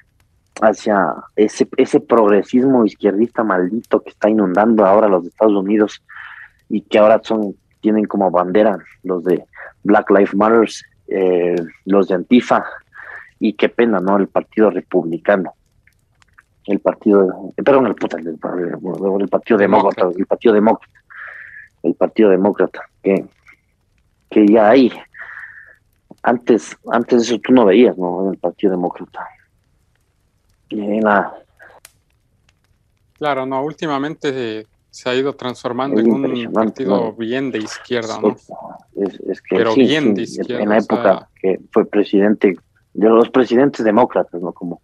hacia 0.61 1.13
ese, 1.35 1.67
ese 1.77 1.99
progresismo 1.99 2.85
izquierdista 2.85 3.43
maldito 3.43 4.01
que 4.01 4.09
está 4.09 4.29
inundando 4.29 4.85
ahora 4.85 5.07
los 5.07 5.25
Estados 5.25 5.53
Unidos 5.53 6.03
y 6.69 6.81
que 6.81 6.97
ahora 6.97 7.21
son 7.23 7.55
tienen 7.81 8.05
como 8.05 8.31
bandera 8.31 8.77
los 9.03 9.23
de 9.23 9.45
Black 9.83 10.09
Lives 10.09 10.35
Matter, 10.35 10.67
eh, 11.07 11.55
los 11.85 12.07
de 12.07 12.15
Antifa, 12.15 12.65
y 13.39 13.53
qué 13.53 13.69
pena, 13.69 13.99
¿no? 13.99 14.17
El 14.17 14.27
Partido 14.27 14.69
Republicano. 14.69 15.53
El 16.65 16.79
partido, 16.79 17.53
perdón, 17.55 17.85
el, 17.87 17.95
el, 18.27 19.29
Partido 19.29 19.57
Demócrata, 19.57 20.09
el 20.17 20.25
Partido 20.25 20.53
Demócrata, 20.53 20.99
el 21.83 21.93
Partido 21.93 22.29
Demócrata, 22.29 22.81
que, 23.01 23.25
que 24.29 24.45
ya 24.47 24.71
hay. 24.71 24.91
Antes, 26.27 26.77
antes 26.91 27.19
de 27.19 27.25
eso 27.25 27.41
tú 27.41 27.53
no 27.53 27.65
veías, 27.65 27.97
¿no? 27.97 28.31
El 28.31 28.37
Partido 28.37 28.71
Demócrata. 28.71 29.27
Y 30.69 30.99
la, 30.99 31.33
Claro, 33.17 33.45
no, 33.45 33.63
últimamente 33.63 34.67
se 34.89 35.09
ha 35.09 35.15
ido 35.15 35.33
transformando 35.33 35.99
en 35.99 36.11
un 36.11 36.53
partido 36.53 37.13
bien 37.13 37.51
de 37.51 37.59
izquierda, 37.59 38.19
¿no? 38.21 38.35
Es, 38.95 39.41
que 39.41 39.55
Pero 39.55 39.73
bien 39.73 40.13
de 40.13 40.23
izquierda. 40.23 40.63
En 40.63 40.69
la 40.69 40.77
época 40.77 41.29
que 41.41 41.59
fue 41.71 41.85
presidente, 41.85 42.55
de 42.93 43.09
los 43.09 43.29
presidentes 43.29 43.83
demócratas, 43.83 44.41
¿no? 44.41 44.51
Como 44.53 44.81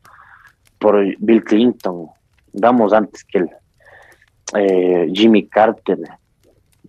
por 0.79 1.03
Bill 1.19 1.43
Clinton, 1.43 2.07
damos 2.51 2.93
antes 2.93 3.23
que 3.23 3.39
el 3.39 3.49
eh, 4.55 5.11
Jimmy 5.13 5.47
Carter, 5.47 5.99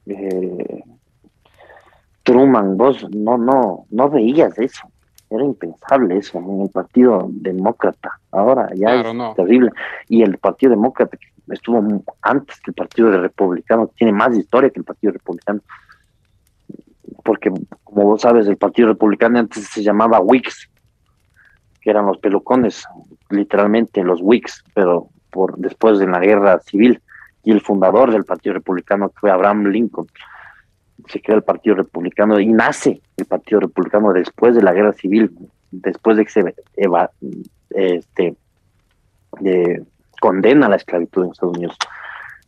eh, 0.06 0.82
Truman, 2.24 2.76
vos 2.76 3.06
no, 3.14 3.38
no, 3.38 3.86
no 3.90 4.10
veías 4.10 4.58
eso. 4.58 4.88
Era 5.30 5.44
impensable 5.44 6.16
eso 6.16 6.38
en 6.38 6.62
el 6.62 6.70
Partido 6.70 7.28
Demócrata. 7.30 8.18
Ahora 8.30 8.68
ya 8.74 8.94
es 8.94 9.36
terrible. 9.36 9.70
Y 10.08 10.22
el 10.22 10.38
Partido 10.38 10.70
Demócrata, 10.70 11.16
estuvo 11.50 12.02
antes 12.22 12.60
que 12.60 12.70
el 12.70 12.74
Partido 12.74 13.10
Republicano, 13.20 13.90
tiene 13.96 14.12
más 14.12 14.36
historia 14.36 14.70
que 14.70 14.80
el 14.80 14.84
Partido 14.84 15.12
Republicano. 15.12 15.60
Porque, 17.22 17.50
como 17.84 18.04
vos 18.04 18.22
sabes, 18.22 18.46
el 18.48 18.56
Partido 18.56 18.88
Republicano 18.88 19.38
antes 19.38 19.66
se 19.66 19.82
llamaba 19.82 20.20
Whigs, 20.20 20.70
que 21.82 21.90
eran 21.90 22.06
los 22.06 22.18
pelucones, 22.18 22.84
literalmente 23.28 24.02
los 24.02 24.20
Whigs, 24.22 24.64
pero 24.74 25.08
por 25.30 25.56
después 25.58 25.98
de 25.98 26.06
la 26.06 26.20
guerra 26.20 26.58
civil. 26.60 27.02
Y 27.42 27.50
el 27.50 27.60
fundador 27.60 28.10
del 28.10 28.24
Partido 28.24 28.54
Republicano 28.54 29.10
fue 29.14 29.30
Abraham 29.30 29.66
Lincoln. 29.66 30.06
Se 31.08 31.20
crea 31.20 31.36
el 31.36 31.42
Partido 31.42 31.76
Republicano 31.76 32.38
y 32.40 32.46
nace 32.46 33.00
el 33.16 33.26
Partido 33.26 33.60
Republicano 33.60 34.12
después 34.12 34.54
de 34.54 34.62
la 34.62 34.72
guerra 34.72 34.92
civil, 34.92 35.30
después 35.70 36.16
de 36.16 36.24
que 36.24 36.30
se 36.30 36.54
este, 37.70 38.36
de, 39.40 39.82
condena 40.20 40.68
la 40.68 40.76
esclavitud 40.76 41.24
en 41.24 41.30
Estados 41.32 41.56
Unidos. 41.56 41.76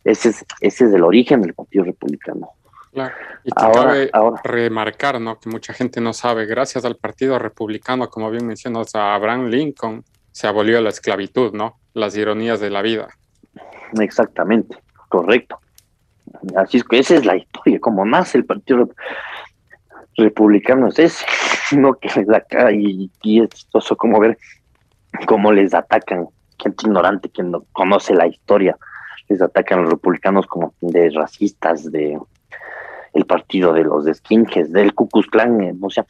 Ese 0.03 0.29
es, 0.29 0.45
ese 0.61 0.85
es 0.85 0.93
el 0.93 1.03
origen 1.03 1.41
del 1.41 1.53
Partido 1.53 1.83
Republicano. 1.83 2.49
Claro. 2.93 3.13
Y 3.43 3.51
ahora, 3.55 4.09
cabe 4.11 4.31
remarcar 4.43 5.19
¿no? 5.21 5.39
que 5.39 5.49
mucha 5.49 5.73
gente 5.73 6.01
no 6.01 6.13
sabe, 6.13 6.45
gracias 6.45 6.85
al 6.85 6.95
Partido 6.95 7.37
Republicano, 7.37 8.09
como 8.09 8.31
bien 8.31 8.47
mencionas, 8.47 8.95
a 8.95 9.13
Abraham 9.13 9.47
Lincoln 9.47 10.03
se 10.31 10.47
abolió 10.47 10.79
la 10.81 10.89
esclavitud, 10.89 11.53
¿no? 11.53 11.79
Las 11.93 12.15
ironías 12.15 12.59
de 12.59 12.69
la 12.69 12.83
vida. 12.83 13.07
Exactamente, 13.99 14.77
correcto. 15.09 15.59
Así 16.55 16.77
es 16.77 16.83
que 16.83 16.99
esa 16.99 17.15
es 17.15 17.25
la 17.25 17.37
historia, 17.37 17.79
como 17.79 18.05
nace 18.05 18.37
el 18.37 18.45
Partido 18.45 18.89
Republicano 20.15 20.87
es 20.87 20.99
ese, 20.99 21.25
no 21.77 21.93
que 21.93 22.09
acá 22.33 22.71
y, 22.71 23.11
y 23.21 23.41
es 23.41 23.49
chistoso 23.49 23.95
como 23.95 24.19
ver 24.19 24.37
cómo 25.25 25.51
les 25.51 25.73
atacan 25.73 26.27
gente 26.59 26.87
ignorante 26.87 27.29
que 27.29 27.43
no 27.43 27.63
conoce 27.71 28.13
la 28.13 28.27
historia, 28.27 28.75
les 29.29 29.41
atacan 29.41 29.79
a 29.79 29.81
los 29.83 29.91
republicanos 29.91 30.47
como 30.47 30.73
de 30.81 31.09
racistas, 31.11 31.91
de 31.91 32.19
el 33.13 33.25
partido 33.25 33.73
de 33.73 33.83
los 33.83 34.05
de 34.05 34.13
skinheads, 34.13 34.71
del 34.71 34.93
Ku 34.93 35.07
Klux 35.07 35.27
Klan, 35.27 35.61
eh, 35.61 35.75
o 35.81 35.89
sea, 35.89 36.05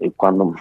eh, 0.00 0.10
cuando 0.16 0.54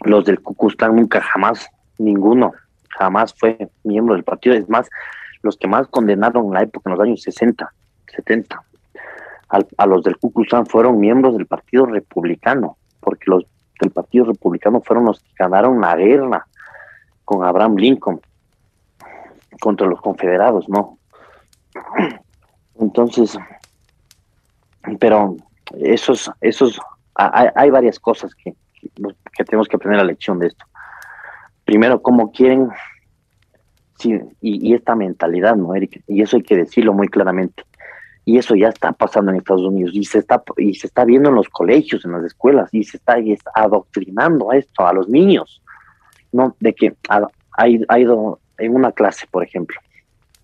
los 0.00 0.24
del 0.24 0.40
Ku 0.40 0.54
Klux 0.54 0.76
Klan 0.76 0.94
nunca 0.94 1.20
jamás, 1.20 1.68
ninguno, 1.98 2.52
jamás 2.98 3.34
fue 3.34 3.68
miembro 3.82 4.14
del 4.14 4.24
partido, 4.24 4.54
es 4.54 4.68
más, 4.68 4.88
los 5.42 5.56
que 5.56 5.66
más 5.66 5.88
condenaron 5.88 6.46
en 6.46 6.54
la 6.54 6.62
época, 6.62 6.88
en 6.88 6.96
los 6.96 7.04
años 7.04 7.22
60, 7.22 7.72
70, 8.16 8.62
a 9.76 9.86
los 9.86 10.02
del 10.02 10.16
Ku 10.18 10.32
Klux 10.32 10.48
Klan 10.48 10.66
fueron 10.66 10.98
miembros 10.98 11.36
del 11.36 11.46
Partido 11.46 11.86
Republicano, 11.86 12.76
porque 13.00 13.24
los 13.26 13.46
del 13.80 13.90
Partido 13.90 14.26
Republicano 14.26 14.80
fueron 14.80 15.04
los 15.04 15.20
que 15.20 15.32
ganaron 15.38 15.80
la 15.80 15.96
guerra 15.96 16.46
con 17.24 17.44
Abraham 17.44 17.76
Lincoln 17.76 18.20
contra 19.60 19.86
los 19.86 20.00
confederados, 20.00 20.68
¿no? 20.68 20.98
Entonces, 22.78 23.38
pero 24.98 25.36
esos, 25.78 26.30
esos, 26.40 26.80
hay, 27.14 27.70
varias 27.70 27.98
cosas 27.98 28.34
que, 28.34 28.54
que, 28.80 29.44
tenemos 29.44 29.68
que 29.68 29.76
aprender 29.76 30.00
la 30.00 30.06
lección 30.06 30.38
de 30.38 30.48
esto. 30.48 30.64
Primero, 31.64 32.02
cómo 32.02 32.32
quieren, 32.32 32.68
sí, 33.98 34.18
y, 34.40 34.74
esta 34.74 34.94
mentalidad, 34.94 35.56
¿no, 35.56 35.74
Eric? 35.74 36.02
Y 36.06 36.22
eso 36.22 36.36
hay 36.36 36.42
que 36.42 36.56
decirlo 36.56 36.92
muy 36.92 37.08
claramente. 37.08 37.64
Y 38.24 38.38
eso 38.38 38.54
ya 38.54 38.68
está 38.68 38.92
pasando 38.92 39.30
en 39.30 39.38
Estados 39.38 39.62
Unidos 39.62 39.92
y 39.94 40.04
se 40.04 40.18
está 40.18 40.42
y 40.56 40.74
se 40.74 40.86
está 40.86 41.04
viendo 41.04 41.28
en 41.28 41.34
los 41.34 41.48
colegios, 41.48 42.04
en 42.04 42.12
las 42.12 42.24
escuelas 42.24 42.72
y 42.72 42.82
se 42.84 42.96
está, 42.96 43.16
adoctrinando 43.54 44.50
a 44.50 44.56
esto 44.56 44.86
a 44.86 44.92
los 44.94 45.08
niños, 45.08 45.62
no, 46.32 46.56
de 46.58 46.74
que 46.74 46.94
ha, 47.08 47.98
ido 47.98 48.40
en 48.58 48.74
una 48.74 48.92
clase, 48.92 49.26
por 49.30 49.44
ejemplo, 49.44 49.78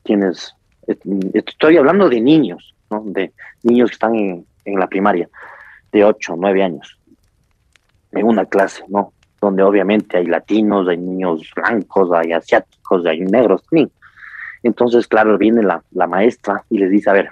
tienes, 0.02 0.54
estoy 1.32 1.78
hablando 1.78 2.08
de 2.08 2.20
niños, 2.20 2.74
¿no? 2.90 3.02
De 3.06 3.32
niños 3.62 3.90
que 3.90 3.94
están 3.94 4.14
en, 4.14 4.46
la 4.78 4.86
primaria, 4.86 5.28
de 5.90 6.04
8, 6.04 6.34
9 6.36 6.62
años, 6.62 6.98
en 8.12 8.26
una 8.26 8.44
clase, 8.44 8.84
¿no? 8.88 9.12
Donde 9.40 9.62
obviamente 9.62 10.18
hay 10.18 10.26
latinos, 10.26 10.86
hay 10.86 10.98
niños 10.98 11.50
blancos, 11.56 12.10
hay 12.12 12.32
asiáticos, 12.32 13.06
hay 13.06 13.20
negros 13.20 13.64
también. 13.64 13.90
Entonces, 14.62 15.08
claro, 15.08 15.38
viene 15.38 15.62
la, 15.62 16.06
maestra 16.06 16.64
y 16.68 16.78
les 16.78 16.90
dice, 16.90 17.10
a 17.10 17.14
ver, 17.14 17.30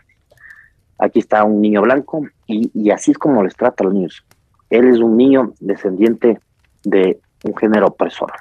aquí 0.98 1.20
está 1.20 1.44
un 1.44 1.60
niño 1.60 1.82
blanco 1.82 2.26
y, 2.46 2.90
así 2.90 3.12
es 3.12 3.18
como 3.18 3.42
les 3.42 3.54
trata 3.54 3.84
a 3.84 3.86
los 3.86 3.94
niños. 3.94 4.24
Él 4.70 4.88
es 4.88 4.98
un 4.98 5.16
niño 5.16 5.54
descendiente 5.60 6.38
de 6.84 7.20
un 7.44 7.56
género 7.56 7.86
opresor. 7.86 8.32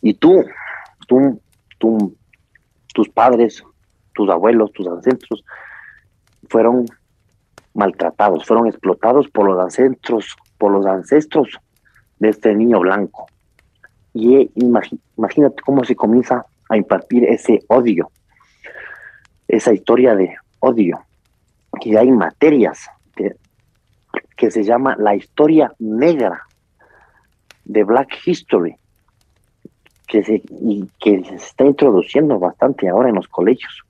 Y 0.00 0.14
tú, 0.14 0.44
tú, 1.06 2.16
tus 2.92 3.08
padres, 3.08 3.62
tus 4.14 4.28
abuelos, 4.30 4.72
tus 4.72 4.86
ancestros 4.88 5.44
fueron 6.48 6.86
maltratados, 7.74 8.44
fueron 8.44 8.66
explotados 8.66 9.28
por 9.28 9.46
los 9.46 9.58
ancestros, 9.58 10.36
por 10.58 10.72
los 10.72 10.86
ancestros 10.86 11.58
de 12.18 12.30
este 12.30 12.54
niño 12.54 12.80
blanco. 12.80 13.26
Y 14.14 14.36
eh, 14.36 14.50
imagínate 14.54 15.62
cómo 15.64 15.84
se 15.84 15.96
comienza 15.96 16.44
a 16.68 16.76
impartir 16.76 17.24
ese 17.24 17.60
odio, 17.68 18.10
esa 19.48 19.72
historia 19.72 20.14
de 20.14 20.34
odio, 20.60 21.00
que 21.82 21.98
hay 21.98 22.12
materias 22.12 22.88
que, 24.36 24.50
se 24.50 24.62
llama 24.64 24.96
la 24.98 25.14
historia 25.14 25.72
negra 25.78 26.42
de 27.64 27.84
Black 27.84 28.18
History, 28.24 28.76
que 30.08 30.24
se, 30.24 30.42
y 30.60 30.88
que 31.00 31.24
se 31.24 31.34
está 31.36 31.64
introduciendo 31.64 32.38
bastante 32.40 32.88
ahora 32.88 33.08
en 33.08 33.16
los 33.16 33.28
colegios. 33.28 33.82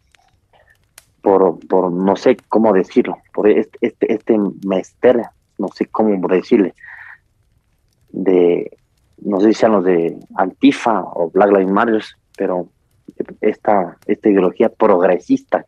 Por, 1.23 1.59
por 1.67 1.91
no 1.91 2.17
sé 2.17 2.37
cómo 2.49 2.73
decirlo, 2.73 3.17
por 3.33 3.49
este, 3.49 3.79
este, 3.81 4.13
este 4.13 4.39
mester, 4.67 5.23
no 5.59 5.69
sé 5.69 5.87
cómo 5.87 6.29
decirle, 6.29 6.75
de, 8.11 8.77
no 9.19 9.41
sé 9.41 9.49
si 9.49 9.55
sean 9.55 9.73
los 9.73 9.85
de 9.85 10.19
Antifa 10.35 11.01
o 11.01 11.31
Black 11.31 11.51
Lives 11.51 11.73
Matter, 11.73 12.05
pero 12.37 12.69
esta, 13.41 13.97
esta 14.07 14.29
ideología 14.29 14.69
progresista 14.71 15.65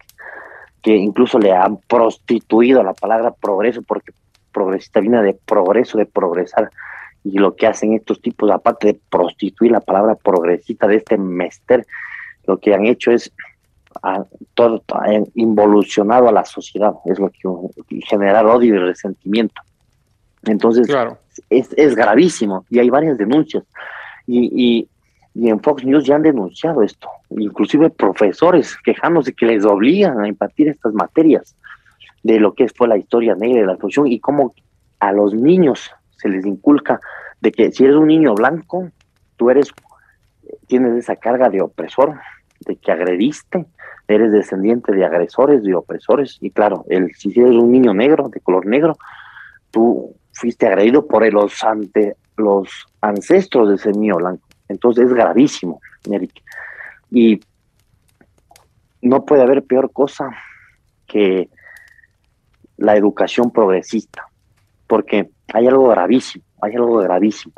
incluso 0.93 1.39
le 1.39 1.53
han 1.53 1.79
prostituido 1.79 2.83
la 2.83 2.95
palabra 2.95 3.33
progreso 3.33 3.83
porque 3.83 4.13
progresista 4.53 5.01
viene 5.01 5.23
de 5.23 5.35
progreso, 5.35 5.99
de 5.99 6.07
progresar 6.07 6.71
y 7.25 7.39
lo 7.39 7.57
que 7.57 7.67
hacen 7.67 7.95
estos 7.95 8.21
tipos, 8.21 8.51
aparte 8.51 8.89
de 8.89 9.01
prostituir 9.11 9.73
la 9.73 9.81
palabra 9.81 10.15
progresista 10.15 10.87
de 10.87 10.97
este 10.97 11.17
mester, 11.17 11.87
lo 12.47 12.59
que 12.59 12.75
han 12.75 12.85
hecho 12.87 13.11
es 13.11 13.33
a, 14.03 14.25
todo 14.53 14.83
involucionado 15.35 16.29
a 16.29 16.33
la 16.33 16.45
sociedad, 16.45 16.93
es 17.07 17.19
lo 17.19 17.31
que 17.31 18.01
generar 18.07 18.45
odio 18.47 18.75
y 18.75 18.79
resentimiento. 18.79 19.63
Entonces, 20.45 20.87
claro. 20.87 21.17
es, 21.49 21.71
es, 21.77 21.95
gravísimo 21.95 22.67
y 22.69 22.79
hay 22.79 22.91
varias 22.91 23.17
denuncias. 23.17 23.65
Y, 24.27 24.51
y, 24.55 24.89
y, 25.35 25.49
en 25.49 25.61
Fox 25.61 25.85
News 25.85 26.05
ya 26.05 26.17
han 26.17 26.23
denunciado 26.23 26.83
esto, 26.83 27.09
inclusive 27.31 27.91
profesores 27.91 28.77
quejándose 28.85 29.33
que 29.33 29.47
les 29.47 29.65
obligan 29.65 30.21
a 30.21 30.29
impartir 30.29 30.69
estas 30.69 30.95
materias 30.95 31.57
de 32.23 32.41
lo 32.41 32.55
que 32.55 32.69
fue 32.69 32.89
la 32.89 32.97
historia 32.97 33.35
negra 33.35 33.61
de 33.61 33.67
la 33.67 33.77
función 33.77 34.07
y 34.07 34.19
cómo 34.21 34.55
a 35.01 35.13
los 35.13 35.35
niños 35.35 35.91
se 36.17 36.29
les 36.29 36.47
inculca 36.47 37.01
de 37.41 37.53
que 37.53 37.71
si 37.71 37.85
eres 37.85 37.97
un 37.97 38.09
niño 38.09 38.35
blanco, 38.35 38.89
tú 39.37 39.51
eres, 39.51 39.71
tienes 40.67 40.95
esa 40.97 41.17
carga 41.17 41.51
de 41.51 41.61
opresor, 41.61 42.15
de 42.61 42.77
que 42.77 42.91
agrediste, 42.91 43.67
eres 44.09 44.33
descendiente 44.33 44.93
de 44.93 45.05
agresores, 45.05 45.63
de 45.63 45.75
opresores, 45.75 46.39
y 46.41 46.51
claro, 46.51 46.85
el, 46.89 47.15
si 47.15 47.29
eres 47.39 47.53
un 47.53 47.71
niño 47.71 47.93
negro, 47.93 48.29
de 48.29 48.41
color 48.41 48.67
negro, 48.67 48.97
tú 49.71 50.15
fuiste 50.33 50.67
agredido 50.67 51.07
por 51.07 51.31
los, 51.33 51.63
ante, 51.63 52.17
los 52.37 52.87
ancestros 53.01 53.69
de 53.69 53.75
ese 53.77 53.93
niño 53.93 54.17
blanco. 54.17 54.47
Entonces 54.75 55.07
es 55.07 55.15
gravísimo, 55.15 55.81
Eric. 56.11 56.43
Y 57.11 57.41
no 59.03 59.25
puede 59.25 59.43
haber 59.43 59.63
peor 59.65 59.93
cosa 59.93 60.31
que 61.07 61.49
la 62.77 62.97
educación 62.97 63.53
progresista, 63.53 64.27
porque 64.89 65.31
hay 65.53 65.69
algo 65.69 65.89
gravísimo, 65.89 66.45
hay 66.61 66.75
algo 66.75 66.97
gravísimo. 66.99 67.55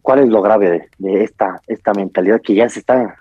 ¿Cuál 0.00 0.20
es 0.20 0.28
lo 0.28 0.40
grave 0.40 0.88
de, 0.98 1.22
esta, 1.22 1.60
esta 1.66 1.92
mentalidad 1.92 2.40
que 2.40 2.54
ya 2.54 2.68
se 2.68 2.80
está, 2.80 3.14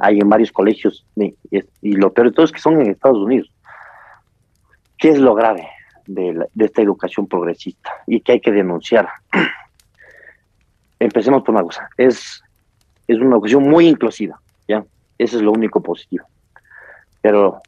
hay 0.00 0.18
en 0.18 0.28
varios 0.28 0.50
colegios, 0.50 1.06
y, 1.16 1.92
lo 1.92 2.12
peor 2.12 2.28
de 2.28 2.34
todo 2.34 2.44
es 2.44 2.52
que 2.52 2.58
son 2.58 2.80
en 2.80 2.90
Estados 2.90 3.18
Unidos? 3.18 3.52
¿Qué 4.98 5.10
es 5.10 5.18
lo 5.18 5.34
grave 5.34 5.68
de, 6.06 6.44
esta 6.58 6.82
educación 6.82 7.28
progresista 7.28 7.90
y 8.06 8.20
que 8.20 8.32
hay 8.32 8.40
que 8.40 8.50
denunciar? 8.50 9.08
Empecemos 11.00 11.42
por 11.42 11.54
una 11.54 11.62
cosa, 11.64 11.88
es, 11.96 12.42
es 13.06 13.18
una 13.18 13.36
educación 13.36 13.62
muy 13.62 13.86
inclusiva, 13.86 14.40
¿ya? 14.66 14.84
Eso 15.16 15.36
es 15.36 15.42
lo 15.42 15.52
único 15.52 15.80
positivo. 15.82 16.26
Pero 17.20 17.62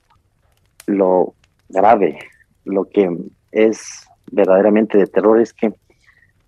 lo 0.86 1.34
grave, 1.68 2.18
lo 2.64 2.84
que 2.84 3.08
es 3.52 4.06
verdaderamente 4.30 4.98
de 4.98 5.06
terror 5.06 5.40
es 5.40 5.52
que 5.52 5.72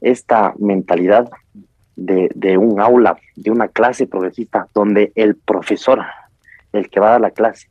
esta 0.01 0.55
mentalidad 0.59 1.31
de, 1.95 2.31
de, 2.35 2.57
un 2.59 2.81
aula, 2.81 3.17
de 3.37 3.51
una 3.51 3.69
clase 3.69 4.07
progresista, 4.07 4.67
donde 4.75 5.13
el 5.15 5.37
profesor, 5.37 6.01
el 6.73 6.89
que 6.89 7.01
va 7.01 7.09
a 7.09 7.13
dar 7.13 7.21
la 7.21 7.31
clase, 7.31 7.69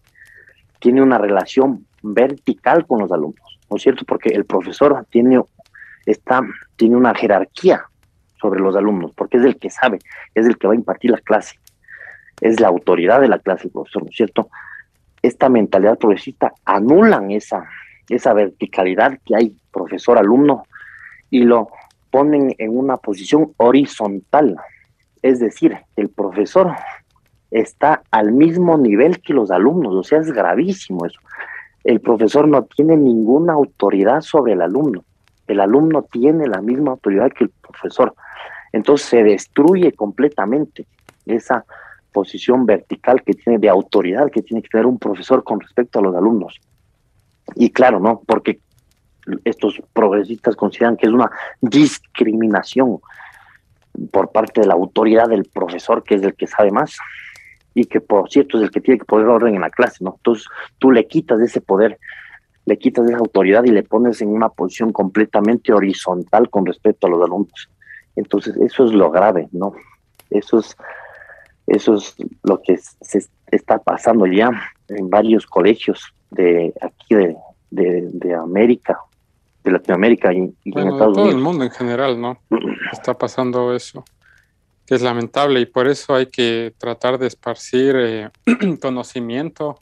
tiene 0.80 1.02
una 1.02 1.18
relación 1.18 1.86
vertical 2.02 2.86
con 2.88 3.02
los 3.02 3.12
alumnos, 3.12 3.60
¿no 3.70 3.78
es 3.78 3.84
cierto? 3.84 4.06
Porque 4.06 4.30
el 4.30 4.46
profesor 4.46 5.06
tiene, 5.10 5.42
tiene 6.76 6.96
una 6.96 7.14
jerarquía 7.14 7.86
sobre 8.42 8.60
los 8.60 8.76
alumnos, 8.76 9.12
porque 9.16 9.38
es 9.38 9.46
el 9.46 9.58
que 9.58 9.70
sabe, 9.70 10.00
es 10.34 10.46
el 10.46 10.58
que 10.58 10.68
va 10.68 10.74
a 10.74 10.78
impartir 10.78 11.12
la 11.12 11.20
clase, 11.20 11.60
es 12.42 12.60
la 12.60 12.68
autoridad 12.68 13.22
de 13.22 13.28
la 13.28 13.40
clase 13.40 13.68
el 13.68 13.72
profesor, 13.72 14.04
¿no 14.04 14.10
es 14.10 14.16
cierto? 14.16 14.50
Esta 15.22 15.50
mentalidad 15.50 15.98
progresista 15.98 16.54
anulan 16.66 17.32
esa, 17.32 17.66
esa 18.10 18.34
verticalidad 18.34 19.20
que 19.26 19.36
hay 19.36 19.56
profesor-alumno 19.72 20.64
y 21.30 21.44
lo 21.44 21.70
ponen 22.10 22.56
en 22.58 22.78
una 22.78 22.98
posición 22.98 23.54
horizontal, 23.58 24.58
es 25.22 25.40
decir, 25.40 25.78
el 25.96 26.10
profesor 26.10 26.76
está 27.52 28.02
al 28.12 28.32
mismo 28.32 28.78
nivel 28.78 29.22
que 29.22 29.34
los 29.34 29.52
alumnos, 29.52 29.94
o 29.94 30.04
sea, 30.04 30.20
es 30.20 30.32
gravísimo 30.32 31.06
eso 31.06 31.20
el 31.84 32.00
profesor 32.00 32.48
no 32.48 32.64
tiene 32.64 32.96
ninguna 32.96 33.54
autoridad 33.54 34.22
sobre 34.22 34.54
el 34.54 34.62
alumno. 34.62 35.04
El 35.48 35.60
alumno 35.60 36.04
tiene 36.04 36.48
la 36.48 36.62
misma 36.62 36.92
autoridad 36.92 37.32
que 37.32 37.46
el 37.46 37.50
profesor. 37.50 38.14
Entonces 38.74 39.08
se 39.08 39.24
destruye 39.24 39.92
completamente 39.94 40.86
esa 41.26 41.66
posición 42.12 42.66
vertical 42.66 43.24
que 43.24 43.34
tiene 43.34 43.58
de 43.58 43.70
autoridad 43.70 44.30
que 44.32 44.42
tiene 44.42 44.62
que 44.62 44.70
tener 44.70 44.86
un 44.86 45.00
profesor 45.00 45.44
con 45.44 45.60
respecto 45.60 46.00
a 46.00 46.02
los 46.02 46.16
alumnos. 46.16 46.60
Y 47.56 47.72
claro, 47.72 48.00
¿no? 48.00 48.22
Porque 48.26 48.60
estos 49.46 49.82
progresistas 49.94 50.56
consideran 50.56 50.98
que 50.98 51.08
es 51.08 51.14
una 51.14 51.30
discriminación 51.62 53.00
por 54.12 54.32
parte 54.32 54.62
de 54.62 54.68
la 54.68 54.74
autoridad 54.74 55.28
del 55.28 55.46
profesor, 55.46 56.04
que 56.04 56.16
es 56.16 56.24
el 56.24 56.34
que 56.34 56.48
sabe 56.48 56.72
más, 56.72 56.98
y 57.74 57.86
que 57.86 58.02
por 58.02 58.30
cierto 58.30 58.58
es 58.58 58.64
el 58.64 58.72
que 58.72 58.82
tiene 58.82 59.00
que 59.00 59.06
poner 59.06 59.28
orden 59.28 59.56
en 59.56 59.62
la 59.62 59.70
clase, 59.70 60.04
¿no? 60.04 60.16
Entonces 60.18 60.46
tú 60.80 60.92
le 60.92 61.08
quitas 61.08 61.40
ese 61.40 61.62
poder, 61.62 61.98
le 62.66 62.78
quitas 62.78 63.08
esa 63.08 63.18
autoridad 63.18 63.64
y 63.64 63.72
le 63.72 63.84
pones 63.84 64.22
en 64.22 64.30
una 64.30 64.50
posición 64.50 64.92
completamente 64.92 65.72
horizontal 65.74 66.50
con 66.50 66.66
respecto 66.66 67.08
a 67.08 67.10
los 67.10 67.24
alumnos. 67.24 67.70
Entonces 68.16 68.56
eso 68.58 68.86
es 68.86 68.92
lo 68.92 69.10
grave, 69.12 69.48
¿no? 69.52 69.74
Eso 70.30 70.60
es, 70.60 70.76
eso 71.68 71.96
es 71.96 72.16
lo 72.44 72.62
que 72.62 72.78
se 72.78 73.26
está 73.48 73.80
pasando 73.80 74.26
ya 74.26 74.50
en 74.88 75.10
varios 75.10 75.46
colegios 75.46 76.14
de 76.30 76.74
aquí 76.82 77.16
de, 77.16 77.36
de, 77.70 78.34
América, 78.36 78.98
de 79.64 79.72
Latinoamérica 79.72 80.34
y, 80.34 80.38
en 80.38 80.54
Estados 80.66 81.16
todo 81.16 81.30
el 81.30 81.38
mundo 81.38 81.64
en 81.64 81.72
general, 81.72 82.20
¿no? 82.20 82.38
Está 82.92 83.18
pasando 83.18 83.74
eso 83.74 84.04
es 84.96 85.02
lamentable 85.02 85.62
y 85.62 85.66
por 85.66 85.88
eso 85.88 86.16
hay 86.16 86.26
que 86.26 86.74
tratar 86.78 87.18
de 87.18 87.28
esparcir 87.28 87.96
eh, 87.96 88.30
conocimiento 88.82 89.80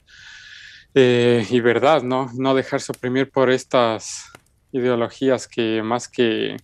eh, 0.94 1.44
y 1.50 1.60
verdad, 1.60 2.02
¿no? 2.02 2.30
No 2.36 2.54
dejarse 2.54 2.92
oprimir 2.92 3.30
por 3.30 3.50
estas 3.50 4.30
ideologías 4.70 5.48
que 5.48 5.82
más 5.82 6.08
que 6.08 6.56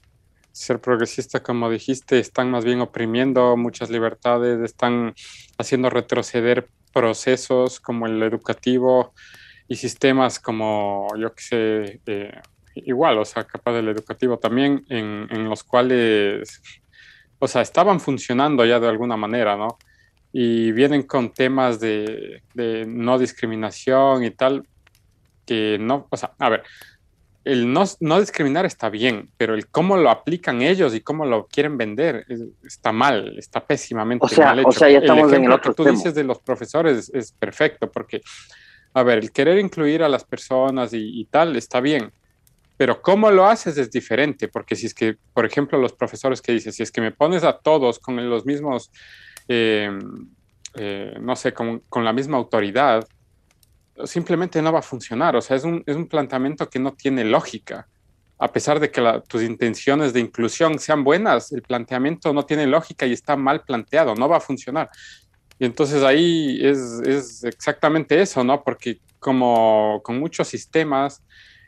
ser 0.56 0.80
progresista, 0.80 1.42
como 1.42 1.70
dijiste, 1.70 2.18
están 2.18 2.50
más 2.50 2.64
bien 2.64 2.80
oprimiendo 2.80 3.56
muchas 3.56 3.90
libertades, 3.90 4.60
están 4.60 5.14
haciendo 5.58 5.90
retroceder 5.90 6.68
procesos 6.92 7.78
como 7.80 8.06
el 8.06 8.22
educativo 8.22 9.12
y 9.68 9.76
sistemas 9.76 10.38
como, 10.38 11.08
yo 11.18 11.34
que 11.34 11.42
sé, 11.42 12.00
eh, 12.06 12.40
igual, 12.76 13.18
o 13.18 13.24
sea, 13.24 13.44
capaz 13.44 13.74
del 13.74 13.88
educativo 13.88 14.38
también, 14.38 14.84
en, 14.88 15.26
en 15.30 15.48
los 15.48 15.62
cuales 15.62 16.60
o 17.38 17.48
sea, 17.48 17.62
estaban 17.62 18.00
funcionando 18.00 18.64
ya 18.64 18.80
de 18.80 18.88
alguna 18.88 19.16
manera, 19.16 19.56
¿no? 19.56 19.78
Y 20.32 20.72
vienen 20.72 21.02
con 21.02 21.32
temas 21.32 21.80
de, 21.80 22.42
no 22.86 23.18
discriminación 23.18 24.24
y 24.24 24.30
tal, 24.30 24.66
que 25.44 25.78
no, 25.80 26.06
o 26.10 26.16
sea, 26.16 26.32
a 26.38 26.48
ver, 26.48 26.62
el 27.46 27.72
no, 27.72 28.20
discriminar 28.20 28.66
está 28.66 28.90
bien, 28.90 29.30
pero 29.36 29.54
el 29.54 29.68
cómo 29.68 29.96
lo 29.96 30.10
aplican 30.10 30.62
ellos 30.62 30.94
y 30.94 31.00
cómo 31.00 31.24
lo 31.24 31.46
quieren 31.46 31.78
vender 31.78 32.26
está 32.64 32.92
mal, 32.92 33.38
está 33.38 33.64
pésimamente 33.64 34.26
mal 34.36 34.58
hecho. 34.58 34.68
O 34.68 34.72
sea, 34.72 34.90
ya 34.90 34.98
estamos 34.98 35.32
el 35.32 35.38
en 35.38 35.44
el 35.44 35.52
otro 35.52 35.72
que 35.72 35.82
tú 35.82 35.88
dices 35.88 36.14
de 36.14 36.24
los 36.24 36.40
profesores 36.40 37.10
es 37.14 37.32
perfecto, 37.32 37.90
porque, 37.90 38.20
a 38.94 39.02
ver, 39.02 39.18
el 39.18 39.32
querer 39.32 39.58
incluir 39.58 40.02
a 40.02 40.08
las 40.08 40.24
personas 40.24 40.90
y 40.92 41.24
tal 41.30 41.56
está 41.56 41.80
bien, 41.80 42.12
pero 42.76 43.00
cómo 43.00 43.30
lo 43.30 43.46
haces 43.46 43.78
es 43.78 43.90
diferente, 43.90 44.48
porque 44.48 44.76
si 44.76 44.86
es 44.86 44.94
que, 44.94 45.16
por 45.32 45.46
ejemplo, 45.46 45.78
los 45.78 45.92
profesores 45.92 46.42
que 46.42 46.52
dicen, 46.52 46.72
si 46.72 46.82
es 46.82 46.92
que 46.92 47.00
me 47.00 47.12
pones 47.12 47.42
a 47.42 47.58
todos 47.58 47.98
con 47.98 48.28
los 48.28 48.44
mismos, 48.44 48.90
eh, 49.48 49.90
eh, 50.74 51.14
no 51.20 51.36
sé, 51.36 51.54
con, 51.54 51.82
la 51.94 52.12
misma 52.12 52.36
autoridad, 52.36 53.06
simplemente 54.04 54.60
no 54.62 54.72
va 54.72 54.80
a 54.80 54.82
funcionar. 54.82 55.36
O 55.36 55.40
sea, 55.40 55.56
es 55.56 55.64
un, 55.64 55.82
es 55.86 55.96
un 55.96 56.06
planteamiento 56.06 56.68
que 56.68 56.78
no 56.78 56.92
tiene 56.92 57.24
lógica. 57.24 57.88
A 58.38 58.52
pesar 58.52 58.80
de 58.80 58.90
que 58.90 59.22
tus 59.28 59.42
intenciones 59.42 60.12
de 60.12 60.20
inclusión 60.20 60.78
sean 60.78 61.04
buenas, 61.04 61.52
el 61.52 61.62
planteamiento 61.62 62.32
no 62.32 62.44
tiene 62.44 62.66
lógica 62.66 63.06
y 63.06 63.12
está 63.12 63.36
mal 63.36 63.62
planteado, 63.62 64.14
no 64.14 64.28
va 64.28 64.36
a 64.36 64.40
funcionar. 64.40 64.90
Y 65.58 65.64
entonces 65.64 66.02
ahí 66.02 66.58
es, 66.62 67.00
es 67.06 67.44
exactamente 67.44 68.20
eso, 68.20 68.44
¿no? 68.44 68.62
Porque 68.62 69.00
como 69.18 70.00
con 70.04 70.18
muchos 70.18 70.48
sistemas, 70.48 71.22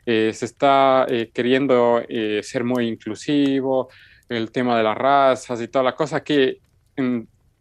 eh, 0.04 0.32
se 0.32 0.44
está 0.46 1.06
eh, 1.08 1.30
queriendo 1.32 2.02
eh, 2.08 2.40
ser 2.42 2.64
muy 2.64 2.86
inclusivo, 2.86 3.88
el 4.28 4.50
tema 4.50 4.76
de 4.76 4.82
las 4.82 4.96
razas 4.96 5.60
y 5.60 5.68
toda 5.68 5.84
la 5.84 5.94
cosa 5.94 6.22
que, 6.22 6.60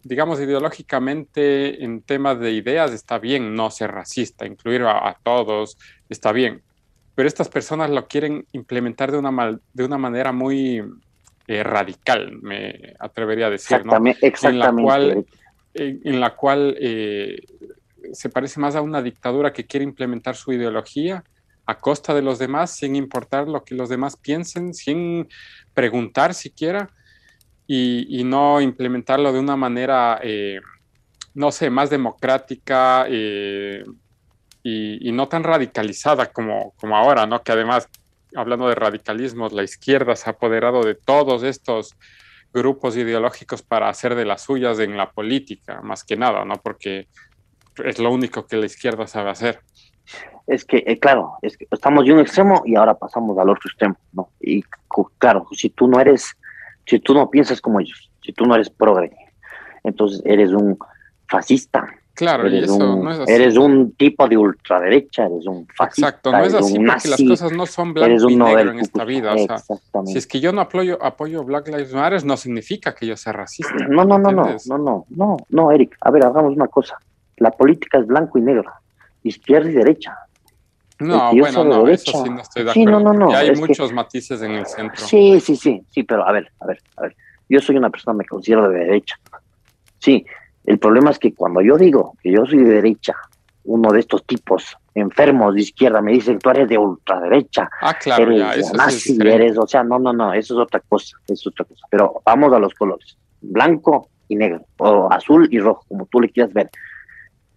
digamos, 0.07 0.39
ideológicamente, 0.39 1.83
en 1.83 2.01
temas 2.01 2.39
de 2.39 2.51
ideas 2.51 2.91
está 2.91 3.19
bien 3.19 3.55
no 3.55 3.69
ser 3.69 3.91
racista, 3.91 4.45
incluir 4.45 4.83
a, 4.83 5.17
todos 5.23 5.77
está 6.09 6.31
bien, 6.31 6.61
pero 7.15 7.27
estas 7.27 7.49
personas 7.49 7.89
lo 7.89 8.07
quieren 8.07 8.45
implementar 8.51 9.11
de 9.11 9.17
una, 9.17 9.59
de 9.73 9.83
una 9.83 9.97
manera 9.97 10.31
muy 10.31 10.81
radical, 11.47 12.39
me 12.41 12.93
atrevería 12.99 13.47
a 13.47 13.49
decir, 13.49 13.77
exactamente, 13.77 14.19
¿no? 14.21 14.27
Exactamente. 14.27 15.25
En 15.73 16.19
la 16.19 16.35
cual, 16.35 16.75
se 18.13 18.29
parece 18.29 18.59
más 18.59 18.75
a 18.75 18.81
una 18.81 19.01
dictadura 19.01 19.53
que 19.53 19.65
quiere 19.65 19.83
implementar 19.83 20.35
su 20.35 20.51
ideología 20.53 21.23
a 21.65 21.77
costa 21.77 22.13
de 22.13 22.21
los 22.21 22.39
demás, 22.39 22.71
sin 22.71 22.95
importar 22.95 23.47
lo 23.47 23.63
que 23.63 23.75
los 23.75 23.89
demás 23.89 24.15
piensen, 24.15 24.73
sin 24.73 25.27
preguntar 25.73 26.33
siquiera, 26.33 26.89
y, 27.67 28.23
no 28.23 28.61
implementarlo 28.61 29.33
de 29.33 29.39
una 29.39 29.55
manera, 29.55 30.19
eh, 30.23 30.59
no 31.33 31.51
sé, 31.51 31.69
más 31.69 31.89
democrática 31.89 33.05
eh, 33.09 33.83
y, 34.63 35.11
no 35.11 35.27
tan 35.27 35.43
radicalizada 35.43 36.27
como, 36.27 36.73
como 36.79 36.95
ahora, 36.95 37.25
¿no? 37.25 37.43
Que 37.43 37.51
además, 37.51 37.89
hablando 38.35 38.67
de 38.69 38.75
radicalismos, 38.75 39.53
la 39.53 39.63
izquierda 39.63 40.15
se 40.15 40.29
ha 40.29 40.33
apoderado 40.33 40.83
de 40.83 40.95
todos 40.95 41.43
estos 41.43 41.95
grupos 42.53 42.95
ideológicos 42.95 43.61
para 43.61 43.89
hacer 43.89 44.15
de 44.15 44.25
las 44.25 44.43
suyas 44.43 44.79
en 44.79 44.97
la 44.97 45.11
política, 45.11 45.81
más 45.81 46.03
que 46.03 46.15
nada, 46.15 46.45
¿no? 46.45 46.55
Porque 46.55 47.07
es 47.83 47.99
lo 47.99 48.11
único 48.11 48.47
que 48.47 48.57
la 48.57 48.65
izquierda 48.65 49.07
sabe 49.07 49.29
hacer 49.29 49.61
es 50.47 50.63
que, 50.63 50.83
eh, 50.87 50.97
claro, 50.97 51.33
es 51.41 51.57
que 51.57 51.67
estamos 51.69 52.05
de 52.05 52.13
un 52.13 52.19
extremo 52.21 52.63
y 52.65 52.75
ahora 52.75 52.95
pasamos 52.95 53.37
al 53.37 53.49
otro 53.49 53.69
extremo, 53.69 53.97
¿no? 54.13 54.29
Y 54.39 54.63
claro, 55.17 55.45
si 55.51 55.69
tú 55.69 55.87
no 55.87 55.99
eres, 55.99 56.37
si 56.87 56.99
tú 56.99 57.13
no 57.13 57.29
piensas 57.29 57.61
como 57.61 57.79
ellos, 57.79 58.09
si 58.23 58.33
tú 58.33 58.45
no 58.45 58.55
eres 58.55 58.69
progre, 58.69 59.11
entonces 59.83 60.21
eres 60.25 60.51
un 60.51 60.77
fascista, 61.27 61.87
Claro, 62.17 62.47
eres 62.47 62.61
y 62.61 62.63
eso 62.63 62.77
un, 62.77 63.03
no 63.03 63.11
es 63.11 63.19
así. 63.19 63.31
Eres 63.31 63.57
un 63.57 63.91
tipo 63.91 64.27
de 64.27 64.37
ultraderecha, 64.37 65.27
eres 65.27 65.45
un 65.45 65.67
fascista. 65.67 66.07
Exacto, 66.07 66.31
no 66.31 66.43
es 66.43 66.53
así 66.55 66.73
porque 66.73 66.87
las 66.87 67.05
nazi, 67.07 67.27
cosas 67.27 67.51
no 67.51 67.67
son 67.67 67.93
blanco 67.93 68.27
y 68.27 68.35
negro 68.35 68.71
en 68.71 68.79
esta 68.79 69.05
vida. 69.05 69.35
O 69.35 69.37
sea, 69.37 69.59
si 70.03 70.17
es 70.17 70.25
que 70.25 70.39
yo 70.39 70.51
no 70.51 70.61
apoyo, 70.61 70.97
apoyo 70.99 71.43
Black 71.43 71.67
Lives 71.67 71.93
Matter, 71.93 72.25
no 72.25 72.35
significa 72.35 72.95
que 72.95 73.05
yo 73.05 73.15
sea 73.15 73.33
racista. 73.33 73.75
No, 73.87 74.03
no, 74.03 74.17
no, 74.17 74.31
no, 74.31 74.47
no, 74.65 74.77
no, 74.79 75.05
no, 75.09 75.37
no, 75.47 75.71
Eric. 75.71 75.95
A 76.01 76.09
ver, 76.09 76.25
hagamos 76.25 76.55
una 76.55 76.67
cosa. 76.67 76.97
La 77.35 77.51
política 77.51 77.99
es 77.99 78.07
blanco 78.07 78.39
y 78.39 78.41
negro, 78.41 78.71
izquierda 79.21 79.69
y 79.69 79.73
derecha. 79.73 80.17
No, 80.99 81.31
bueno, 81.35 81.63
de 81.63 81.69
no, 81.69 81.83
derecha. 81.83 82.11
eso 82.11 82.23
sí 82.23 82.29
no 82.29 82.41
estoy 82.41 82.63
de 82.63 82.71
Sí, 82.73 82.81
acuerdo. 82.81 82.99
no, 82.99 83.13
no, 83.13 83.19
no, 83.19 83.25
porque 83.27 83.37
hay 83.37 83.51
que- 83.53 83.59
muchos 83.59 83.93
matices 83.93 84.41
en 84.41 84.51
el 84.51 84.65
centro. 84.65 85.05
Sí, 85.05 85.39
sí, 85.39 85.55
sí, 85.55 85.81
sí, 85.89 86.03
pero 86.03 86.27
a 86.27 86.31
ver, 86.31 86.51
a 86.59 86.65
ver, 86.65 86.81
a 86.97 87.01
ver. 87.03 87.15
Yo 87.49 87.59
soy 87.61 87.77
una 87.77 87.89
persona, 87.89 88.17
me 88.17 88.25
considero 88.25 88.67
de 88.69 88.79
derecha. 88.79 89.15
Sí, 89.99 90.25
el 90.63 90.79
problema 90.79 91.11
es 91.11 91.19
que 91.19 91.33
cuando 91.33 91.61
yo 91.61 91.77
digo 91.77 92.13
que 92.21 92.31
yo 92.31 92.45
soy 92.45 92.59
de 92.63 92.69
derecha, 92.75 93.15
uno 93.63 93.91
de 93.91 93.99
estos 93.99 94.25
tipos 94.25 94.75
enfermos 94.93 95.53
de 95.53 95.61
izquierda 95.61 96.01
me 96.01 96.11
dice, 96.13 96.37
tú 96.41 96.49
eres 96.49 96.67
de 96.69 96.77
ultraderecha, 96.77 97.69
Ah, 97.81 97.93
claro, 97.93 98.23
eres 98.23 98.39
ya, 98.39 98.53
eso 98.53 98.61
sí 98.61 99.11
es 99.11 99.17
nazi, 99.17 99.17
eres, 99.29 99.57
o 99.57 99.67
sea, 99.67 99.83
no, 99.83 99.99
no, 99.99 100.11
no, 100.13 100.33
eso 100.33 100.55
es 100.55 100.59
otra 100.65 100.79
cosa, 100.87 101.15
eso 101.27 101.33
es 101.33 101.47
otra 101.47 101.65
cosa. 101.65 101.85
Pero 101.91 102.21
vamos 102.25 102.51
a 102.53 102.59
los 102.59 102.73
colores, 102.73 103.17
blanco 103.41 104.09
y 104.27 104.35
negro, 104.35 104.65
o 104.77 105.11
azul 105.11 105.47
y 105.51 105.59
rojo, 105.59 105.83
como 105.87 106.07
tú 106.07 106.19
le 106.21 106.29
quieras 106.29 106.51
ver. 106.53 106.69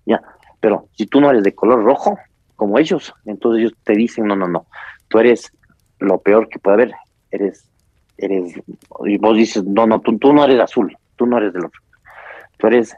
Ya, 0.05 0.21
pero 0.61 0.89
si 0.97 1.07
tú 1.07 1.21
no 1.21 1.31
eres 1.31 1.43
de 1.43 1.55
color 1.55 1.83
rojo, 1.83 2.19
como 2.61 2.79
ellos, 2.79 3.15
entonces 3.25 3.61
ellos 3.63 3.73
te 3.85 3.95
dicen, 3.95 4.27
no, 4.27 4.37
no, 4.37 4.47
no, 4.47 4.67
tú 5.09 5.19
eres 5.19 5.51
lo 5.99 6.19
peor 6.19 6.47
que 6.51 6.59
puede 6.59 6.75
haber, 6.75 6.93
eres, 7.31 7.65
eres, 8.19 8.55
y 9.07 9.17
vos 9.17 9.35
dices, 9.35 9.65
no, 9.65 9.87
no, 9.87 9.99
tú, 10.01 10.19
tú 10.19 10.31
no 10.35 10.45
eres 10.45 10.61
azul, 10.61 10.95
tú 11.17 11.25
no 11.25 11.39
eres 11.39 11.55
del 11.55 11.65
otro, 11.65 11.81
tú 12.59 12.67
eres 12.67 12.95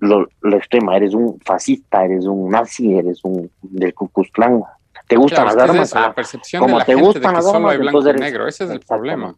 lo, 0.00 0.26
lo 0.40 0.56
extrema, 0.56 0.96
eres 0.96 1.14
un 1.14 1.38
fascista, 1.44 2.04
eres 2.04 2.24
un 2.24 2.50
nazi, 2.50 2.96
eres 2.96 3.20
un 3.22 3.48
del 3.62 3.94
Ku 3.94 4.08
Klux 4.08 4.28
Klan. 4.32 4.60
¿Te 5.06 5.14
gustan 5.14 5.44
Claro, 5.44 5.56
las 5.56 5.64
es 5.64 5.70
armas? 5.70 5.88
eso, 5.88 6.00
la 6.00 6.14
percepción 6.14 6.60
como 6.60 6.74
de 6.74 6.78
la 6.80 6.84
te 6.84 6.92
gente 6.92 7.02
de 7.02 7.06
gustan 7.06 7.30
que 7.30 7.36
las 7.36 7.44
solo 7.44 7.56
armas, 7.58 7.72
hay 7.72 7.78
blanco 7.78 8.10
y 8.10 8.12
negro, 8.14 8.48
ese 8.48 8.64
es 8.64 8.70
el 8.70 8.80
problema. 8.80 9.34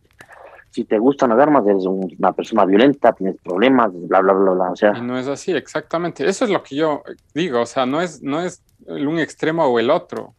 Si 0.71 0.85
te 0.85 0.99
gustan 0.99 1.31
las 1.31 1.39
armas, 1.39 1.67
eres 1.67 1.87
un- 1.87 2.15
una 2.19 2.33
persona 2.33 2.65
violenta, 2.65 3.13
tienes 3.13 3.37
problemas, 3.43 3.91
bla, 3.93 4.21
bla, 4.21 4.33
bla, 4.33 4.51
bla. 4.53 4.71
O 4.71 4.77
sea, 4.77 4.93
Y 4.97 5.01
no 5.01 5.19
es 5.19 5.27
así, 5.29 5.53
exactamente. 5.53 6.27
Eso 6.29 6.45
es 6.45 6.51
lo 6.51 6.63
que 6.63 6.77
yo 6.77 7.03
digo, 7.35 7.61
o 7.61 7.67
sea, 7.67 7.87
no 7.87 8.01
es, 8.01 8.23
no 8.23 8.41
es 8.41 8.63
el 8.87 9.07
un 9.09 9.19
extremo 9.19 9.65
o 9.65 9.79
el 9.79 9.91
otro. 9.91 10.35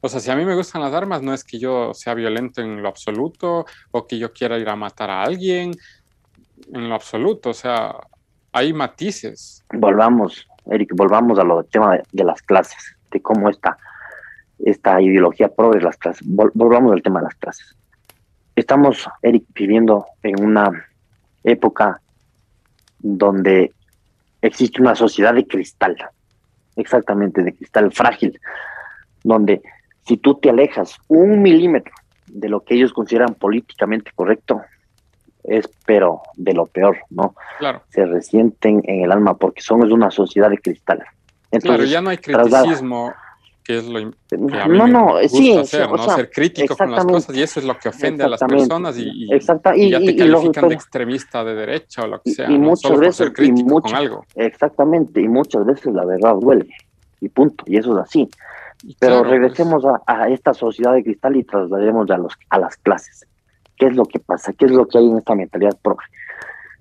O 0.00 0.08
sea, 0.08 0.20
si 0.20 0.30
a 0.30 0.36
mí 0.36 0.44
me 0.44 0.54
gustan 0.54 0.82
las 0.82 0.92
armas, 0.92 1.22
no 1.22 1.32
es 1.34 1.42
que 1.42 1.58
yo 1.58 1.92
sea 1.94 2.14
violento 2.14 2.60
en 2.60 2.82
lo 2.82 2.88
absoluto 2.88 3.64
o 3.90 4.06
que 4.06 4.18
yo 4.18 4.32
quiera 4.32 4.58
ir 4.58 4.68
a 4.68 4.76
matar 4.76 5.10
a 5.10 5.22
alguien 5.22 5.72
en 6.72 6.88
lo 6.88 6.94
absoluto. 6.94 7.50
O 7.50 7.54
sea, 7.54 7.94
hay 8.52 8.72
matices. 8.72 9.64
volvamos, 9.72 10.46
Eric, 10.70 10.92
volvamos 10.94 11.38
a 11.38 11.44
lo 11.44 11.62
del 11.62 11.70
tema 11.70 11.94
de, 11.96 12.02
de 12.12 12.24
las 12.24 12.42
clases, 12.42 12.96
de 13.10 13.20
cómo 13.22 13.48
está 13.48 13.78
esta 14.64 15.00
ideología 15.02 15.48
progre 15.48 15.80
las 15.82 15.96
clases. 15.96 16.26
Vol- 16.26 16.50
volvamos 16.54 16.92
al 16.92 17.02
tema 17.02 17.20
de 17.20 17.24
las 17.26 17.34
clases. 17.34 17.74
Estamos, 18.56 19.06
Eric, 19.20 19.44
viviendo 19.54 20.06
en 20.22 20.42
una 20.42 20.70
época 21.44 22.00
donde 22.98 23.72
existe 24.40 24.80
una 24.80 24.94
sociedad 24.94 25.34
de 25.34 25.46
cristal, 25.46 25.96
exactamente, 26.74 27.42
de 27.42 27.54
cristal 27.54 27.92
frágil, 27.92 28.40
donde 29.22 29.62
si 30.06 30.16
tú 30.16 30.36
te 30.36 30.50
alejas 30.50 30.96
un 31.08 31.42
milímetro 31.42 31.92
de 32.26 32.48
lo 32.48 32.60
que 32.64 32.74
ellos 32.74 32.92
consideran 32.92 33.34
políticamente 33.34 34.10
correcto, 34.14 34.62
es 35.44 35.68
pero 35.84 36.22
de 36.34 36.54
lo 36.54 36.66
peor, 36.66 36.96
¿no? 37.10 37.34
Claro, 37.58 37.82
se 37.90 38.04
resienten 38.04 38.82
en 38.84 39.04
el 39.04 39.12
alma 39.12 39.36
porque 39.36 39.60
son 39.60 39.84
es 39.84 39.92
una 39.92 40.10
sociedad 40.10 40.50
de 40.50 40.58
cristal. 40.58 40.98
claro, 40.98 41.10
Entonces, 41.50 41.90
ya 41.90 42.00
no 42.00 42.10
hay 42.10 42.18
criticismo, 42.18 43.14
que 43.66 43.78
es 43.78 43.84
lo 43.88 43.98
que 43.98 44.06
a 44.60 44.68
mí 44.68 44.78
no, 44.78 44.84
me 44.86 44.90
no, 44.92 45.12
gusta 45.14 45.28
sí, 45.28 45.56
hacer, 45.56 45.82
o 45.86 45.96
¿no? 45.96 46.04
sea, 46.04 46.14
Ser 46.16 46.30
crítico 46.30 46.76
con 46.76 46.92
las 46.92 47.04
cosas 47.04 47.34
y 47.36 47.42
eso 47.42 47.58
es 47.58 47.66
lo 47.66 47.76
que 47.78 47.88
ofende 47.88 48.22
a 48.22 48.28
las 48.28 48.40
personas 48.40 48.96
y, 48.96 49.02
y- 49.02 49.34
y 49.34 49.90
ya 49.90 49.98
te 49.98 50.04
y- 50.12 50.16
califican 50.16 50.68
de 50.68 50.74
extremista 50.76 51.42
de 51.44 51.54
derecha 51.54 52.04
o 52.04 52.06
lo 52.06 52.20
que 52.22 52.30
sea, 52.30 52.48
y 52.50 52.58
¿no? 52.58 52.66
muchas 52.68 52.82
solo 52.82 52.94
por 52.94 53.00
veces- 53.00 53.16
ser 53.16 53.28
y 53.28 53.32
crítico 53.32 53.80
con 53.80 53.94
algo. 53.94 54.24
exactamente, 54.36 55.20
y 55.20 55.28
muchas 55.28 55.66
veces 55.66 55.92
la 55.92 56.04
verdad 56.04 56.34
duele, 56.40 56.68
y 57.20 57.28
punto, 57.28 57.64
y 57.66 57.76
eso 57.78 57.92
es 57.98 58.04
así. 58.04 58.28
Pero 59.00 59.14
claro, 59.14 59.18
pues, 59.22 59.30
regresemos 59.32 59.84
a, 59.84 60.02
a 60.06 60.28
esta 60.28 60.52
sociedad 60.54 60.92
de 60.92 61.02
cristal 61.02 61.34
y 61.36 61.42
traslademos 61.44 62.08
a, 62.10 62.18
los, 62.18 62.34
a 62.50 62.58
las 62.58 62.76
clases. 62.76 63.26
¿Qué 63.76 63.86
es 63.86 63.96
lo 63.96 64.04
que 64.04 64.20
pasa? 64.20 64.52
¿Qué 64.52 64.66
es 64.66 64.70
lo 64.70 64.86
que 64.86 64.98
hay 64.98 65.06
en 65.08 65.18
esta 65.18 65.34
mentalidad 65.34 65.76
progre? 65.82 66.04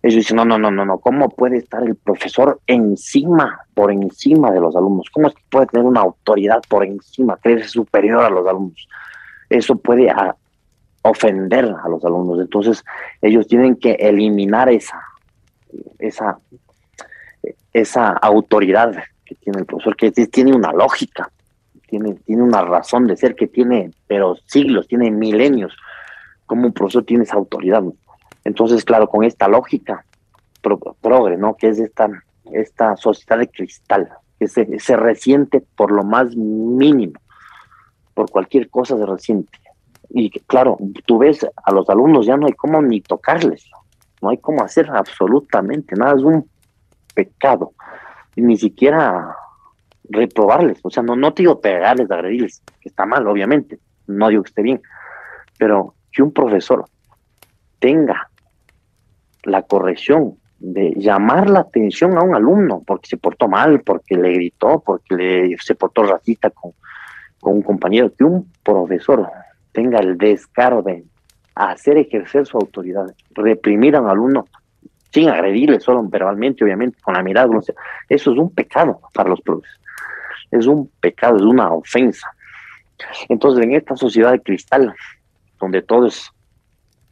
Ellos 0.06 0.18
dicen, 0.18 0.38
no, 0.38 0.46
no, 0.46 0.60
no, 0.60 0.70
no, 0.70 0.86
no, 0.86 1.00
¿cómo 1.00 1.30
puede 1.30 1.58
estar 1.58 1.82
el 1.82 1.96
profesor 1.96 2.60
encima, 2.68 3.62
por 3.74 3.92
encima 3.92 4.52
de 4.52 4.60
los 4.60 4.76
alumnos? 4.76 5.08
¿Cómo 5.12 5.32
puede 5.50 5.66
tener 5.66 5.84
una 5.84 6.02
autoridad 6.02 6.62
por 6.70 6.86
encima, 6.86 7.38
creerse 7.38 7.70
superior 7.70 8.24
a 8.24 8.30
los 8.30 8.46
alumnos? 8.48 8.88
Eso 9.50 9.76
puede 9.78 10.12
a- 10.12 10.36
ofender 11.02 11.66
a 11.84 11.90
los 11.90 12.06
alumnos. 12.06 12.40
Entonces, 12.40 12.86
ellos 13.20 13.48
tienen 13.48 13.78
que 13.78 13.94
eliminar 13.94 14.70
esa, 14.70 15.02
esa, 15.98 16.38
esa 17.74 18.10
autoridad 18.10 18.94
que 19.26 19.34
tiene 19.34 19.62
el 19.62 19.66
profesor, 19.66 19.96
que 19.96 20.12
tiene 20.12 20.54
una 20.54 20.72
lógica, 20.72 21.32
tiene, 21.88 22.14
tiene 22.26 22.44
una 22.44 22.62
razón 22.62 23.08
de 23.08 23.18
ser, 23.18 23.34
que 23.34 23.48
tiene, 23.48 23.90
pero 24.06 24.36
siglos, 24.46 24.88
tiene 24.88 25.10
milenios, 25.10 25.76
como 26.46 26.68
un 26.68 26.74
profesor 26.74 27.04
tiene 27.06 27.24
esa 27.24 27.38
autoridad. 27.38 27.82
Entonces, 28.46 28.86
claro, 28.86 29.10
con 29.10 29.26
esta 29.26 29.48
lógica 29.50 30.06
pro- 30.62 30.96
progre, 31.02 31.36
¿no? 31.36 31.56
Que 31.56 31.68
es 31.68 31.80
esta, 31.80 32.10
esta 32.54 32.96
sociedad 32.96 33.40
de 33.40 33.50
cristal, 33.50 34.10
que 34.40 34.48
se, 34.48 34.80
se 34.80 34.96
resiente 34.96 35.62
por 35.76 35.92
lo 35.92 36.04
más 36.04 36.36
mínimo, 36.36 37.20
por 38.14 38.30
cualquier 38.32 38.70
cosa 38.70 38.98
se 38.98 39.06
resiente. 39.06 39.60
Y 40.10 40.30
claro, 40.30 40.78
tú 41.06 41.18
ves 41.18 41.46
a 41.64 41.72
los 41.74 41.90
alumnos, 41.90 42.26
ya 42.26 42.38
no 42.38 42.46
hay 42.46 42.54
cómo 42.54 42.82
ni 42.82 43.02
tocarles, 43.02 43.66
no 44.22 44.30
hay 44.30 44.38
cómo 44.38 44.64
hacer 44.64 44.90
absolutamente 44.90 45.96
nada, 45.96 46.16
es 46.16 46.24
un 46.24 46.50
pecado, 47.14 47.74
ni 48.36 48.56
siquiera 48.58 49.36
reprobarles, 50.08 50.80
o 50.84 50.90
sea, 50.92 51.02
no, 51.02 51.16
no 51.16 51.34
te 51.34 51.42
digo 51.42 51.60
pegarles, 51.60 52.12
agredirles, 52.12 52.62
que 52.80 52.90
está 52.90 53.06
mal, 53.06 53.28
obviamente, 53.28 53.80
no 54.08 54.30
digo 54.30 54.44
que 54.44 54.50
esté 54.50 54.62
bien, 54.62 54.82
pero 55.58 55.96
que 56.12 56.22
un 56.22 56.32
profesor 56.32 56.86
tenga 57.80 58.30
la 59.46 59.64
corrección 59.64 60.38
de 60.60 60.94
llamar 60.96 61.50
la 61.50 61.60
atención 61.60 62.18
a 62.18 62.22
un 62.22 62.36
alumno 62.36 62.82
porque 62.86 63.08
se 63.08 63.18
portó 63.18 63.48
mal, 63.48 63.82
porque 63.82 64.16
le 64.16 64.34
gritó, 64.34 64.82
porque 64.86 65.16
le, 65.16 65.58
se 65.58 65.76
portó 65.76 66.04
racista 66.04 66.50
con, 66.50 66.72
con 67.40 67.56
un 67.56 67.62
compañero, 67.62 68.12
que 68.16 68.24
un 68.24 68.52
profesor 68.64 69.30
tenga 69.72 70.00
el 70.00 70.18
descaro 70.18 70.82
de 70.82 71.04
hacer 71.56 71.98
ejercer 71.98 72.46
su 72.46 72.58
autoridad, 72.58 73.14
reprimir 73.34 73.96
a 73.96 74.02
un 74.02 74.10
alumno 74.10 74.46
sin 75.12 75.30
agredirle 75.30 75.80
solo 75.80 76.04
verbalmente, 76.04 76.66
obviamente, 76.66 76.98
con 77.02 77.14
la 77.14 77.24
mirada, 77.24 77.48
eso 78.10 78.32
es 78.34 78.38
un 78.38 78.54
pecado 78.54 79.00
para 79.14 79.30
los 79.30 79.40
profesores. 79.40 79.80
Es 80.52 80.68
un 80.68 80.90
pecado, 81.00 81.38
es 81.38 81.44
una 81.44 81.72
ofensa. 81.72 82.30
Entonces, 83.30 83.64
en 83.64 83.76
esta 83.76 83.96
sociedad 83.96 84.34
de 84.34 84.42
cristal, 84.42 84.94
donde 85.58 85.82
todo 85.82 86.08
es, 86.08 86.30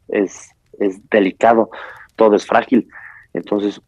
es, 0.09 0.51
es 0.79 1.09
delicado, 1.09 1.69
todo 2.15 2.35
es 2.35 2.45
frágil, 2.45 2.87
entonces 3.33 3.81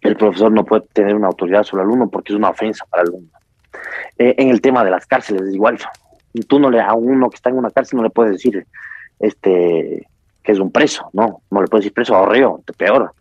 el 0.00 0.16
profesor 0.16 0.52
no 0.52 0.64
puede 0.64 0.82
tener 0.92 1.14
una 1.14 1.28
autoridad 1.28 1.62
sobre 1.62 1.82
el 1.82 1.88
alumno 1.88 2.10
porque 2.10 2.32
es 2.32 2.38
una 2.38 2.50
ofensa 2.50 2.84
para 2.86 3.04
el 3.04 3.08
alumno. 3.08 3.30
Eh, 4.18 4.34
en 4.38 4.50
el 4.50 4.60
tema 4.60 4.84
de 4.84 4.90
las 4.90 5.06
cárceles 5.06 5.42
es 5.42 5.54
igual. 5.54 5.78
Tú 6.46 6.58
no 6.58 6.70
le 6.70 6.80
a 6.80 6.92
uno 6.94 7.30
que 7.30 7.36
está 7.36 7.50
en 7.50 7.58
una 7.58 7.70
cárcel 7.70 7.96
no 7.96 8.02
le 8.02 8.10
puedes 8.10 8.32
decir 8.32 8.66
este 9.18 10.06
que 10.42 10.52
es 10.52 10.58
un 10.58 10.70
preso, 10.70 11.08
no, 11.14 11.40
no 11.50 11.62
le 11.62 11.68
puedes 11.68 11.84
decir 11.84 11.94
preso 11.94 12.20
o 12.20 12.26
reo, 12.26 12.62
peor. 12.76 13.12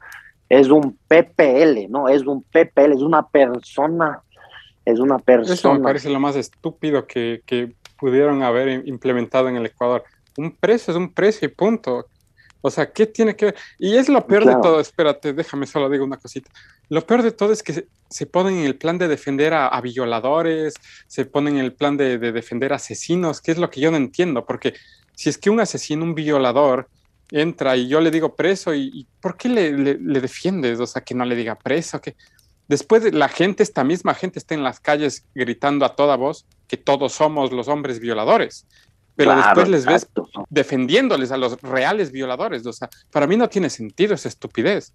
Es 0.49 0.69
un 0.69 0.97
PPL, 1.07 1.89
no, 1.89 2.09
es 2.09 2.23
un 2.25 2.43
PPL, 2.43 2.91
es 2.91 3.01
una 3.01 3.25
persona, 3.25 4.21
es 4.83 4.99
una 4.99 5.17
persona. 5.19 5.53
Eso 5.53 5.73
me 5.73 5.79
parece 5.79 6.09
lo 6.09 6.19
más 6.19 6.35
estúpido 6.35 7.07
que, 7.07 7.41
que 7.45 7.73
pudieron 7.97 8.43
haber 8.43 8.85
implementado 8.85 9.47
en 9.47 9.55
el 9.55 9.65
Ecuador. 9.65 10.03
Un 10.37 10.51
precio 10.51 10.91
es 10.91 10.97
un 10.97 11.13
precio 11.13 11.47
y 11.47 11.51
punto. 11.51 12.07
O 12.65 12.71
sea, 12.71 12.91
¿qué 12.93 13.05
tiene 13.07 13.35
que 13.35 13.45
ver? 13.45 13.55
Y 13.77 13.97
es 13.97 14.07
lo 14.07 14.25
peor 14.25 14.43
Claro. 14.43 14.57
de 14.57 14.63
todo, 14.63 14.79
espérate, 14.79 15.33
déjame 15.33 15.67
solo 15.67 15.89
digo 15.89 16.05
una 16.05 16.17
cosita. 16.17 16.49
Lo 16.89 17.05
peor 17.05 17.21
de 17.21 17.31
todo 17.31 17.51
es 17.51 17.61
que 17.61 17.73
se, 17.73 17.87
se 18.09 18.25
ponen 18.25 18.55
en 18.59 18.65
el 18.65 18.77
plan 18.77 18.97
de 18.97 19.09
defender 19.09 19.53
a, 19.53 19.67
a 19.67 19.81
violadores, 19.81 20.73
se 21.07 21.25
ponen 21.25 21.57
en 21.57 21.65
el 21.65 21.73
plan 21.75 21.97
de, 21.97 22.17
de 22.17 22.31
defender 22.31 22.71
asesinos, 22.71 23.41
que 23.41 23.51
es 23.51 23.57
lo 23.57 23.69
que 23.69 23.81
yo 23.81 23.91
no 23.91 23.97
entiendo, 23.97 24.45
porque 24.45 24.73
si 25.13 25.29
es 25.29 25.37
que 25.37 25.49
un 25.49 25.59
asesino, 25.59 26.03
un 26.05 26.15
violador, 26.15 26.87
entra 27.31 27.75
y 27.75 27.87
yo 27.89 27.99
le 27.99 28.11
digo 28.11 28.35
preso, 28.35 28.73
¿y, 28.73 28.89
y 28.93 29.07
por 29.19 29.35
qué 29.35 29.49
le, 29.49 29.71
le- 29.77 29.97
le 29.99 30.21
defiendes? 30.21 30.79
O 30.79 30.85
sea, 30.87 31.01
que 31.03 31.15
no 31.15 31.25
le 31.25 31.35
diga 31.35 31.55
preso, 31.55 31.99
que 31.99 32.15
después 32.67 33.03
de 33.03 33.11
la 33.11 33.27
gente, 33.27 33.61
esta 33.63 33.83
misma 33.83 34.13
gente 34.13 34.39
está 34.39 34.53
en 34.55 34.63
las 34.63 34.79
calles 34.79 35.25
gritando 35.35 35.85
a 35.85 35.95
toda 35.95 36.15
voz 36.15 36.45
que 36.67 36.77
todos 36.77 37.11
somos 37.13 37.51
los 37.51 37.67
hombres 37.67 37.99
violadores, 37.99 38.67
pero 39.15 39.31
Claro, 39.31 39.43
después 39.45 39.69
les 39.69 39.85
ves 39.85 40.03
exacto. 40.03 40.29
defendiéndoles 40.49 41.31
a 41.31 41.37
los 41.37 41.61
reales 41.61 42.11
violadores. 42.11 42.65
O 42.65 42.73
sea, 42.73 42.89
para 43.11 43.27
mí 43.27 43.37
no 43.37 43.47
tiene 43.49 43.69
sentido 43.69 44.15
esa 44.15 44.29
estupidez. 44.29 44.93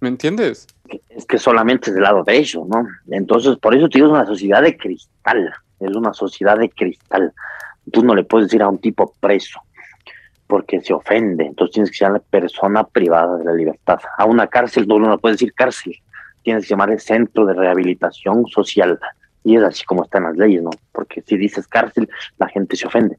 ¿Me 0.00 0.08
entiendes? 0.08 0.66
Es 1.08 1.24
que 1.24 1.38
solamente 1.38 1.90
es 1.90 1.94
del 1.94 2.02
lado 2.02 2.24
de 2.24 2.36
ellos, 2.36 2.66
¿no? 2.68 2.86
Entonces, 3.10 3.56
por 3.56 3.74
eso 3.74 3.88
te 3.88 3.98
digo, 3.98 4.08
es 4.08 4.12
una 4.12 4.26
sociedad 4.26 4.60
de 4.62 4.76
cristal, 4.76 5.52
es 5.80 5.96
una 5.96 6.12
sociedad 6.12 6.58
de 6.58 6.68
cristal. 6.68 7.32
Tú 7.90 8.04
no 8.04 8.14
le 8.14 8.24
puedes 8.24 8.48
decir 8.48 8.62
a 8.62 8.68
un 8.68 8.78
tipo 8.78 9.14
preso, 9.20 9.60
porque 10.46 10.80
se 10.80 10.92
ofende, 10.92 11.46
entonces 11.46 11.74
tienes 11.74 11.90
que 11.90 12.04
la 12.04 12.18
persona 12.18 12.84
privada 12.84 13.38
de 13.38 13.44
la 13.44 13.52
libertad. 13.52 13.98
A 14.18 14.26
una 14.26 14.46
cárcel, 14.46 14.86
tú 14.86 14.98
no 14.98 15.10
le 15.10 15.18
puedes 15.18 15.38
decir 15.38 15.54
cárcel, 15.54 15.94
tienes 16.42 16.64
que 16.64 16.70
llamar 16.70 17.00
centro 17.00 17.46
de 17.46 17.54
rehabilitación 17.54 18.46
social. 18.48 18.98
Y 19.44 19.56
es 19.56 19.62
así 19.62 19.84
como 19.84 20.04
están 20.04 20.24
las 20.24 20.36
leyes, 20.36 20.62
¿no? 20.62 20.70
Porque 20.90 21.22
si 21.22 21.36
dices 21.36 21.68
cárcel, 21.68 22.08
la 22.38 22.48
gente 22.48 22.76
se 22.76 22.86
ofende. 22.86 23.16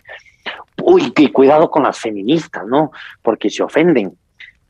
Uy, 0.84 1.12
que 1.12 1.32
cuidado 1.32 1.70
con 1.70 1.84
las 1.84 2.00
feministas, 2.00 2.66
¿no? 2.66 2.92
Porque 3.22 3.50
se 3.50 3.64
ofenden. 3.64 4.18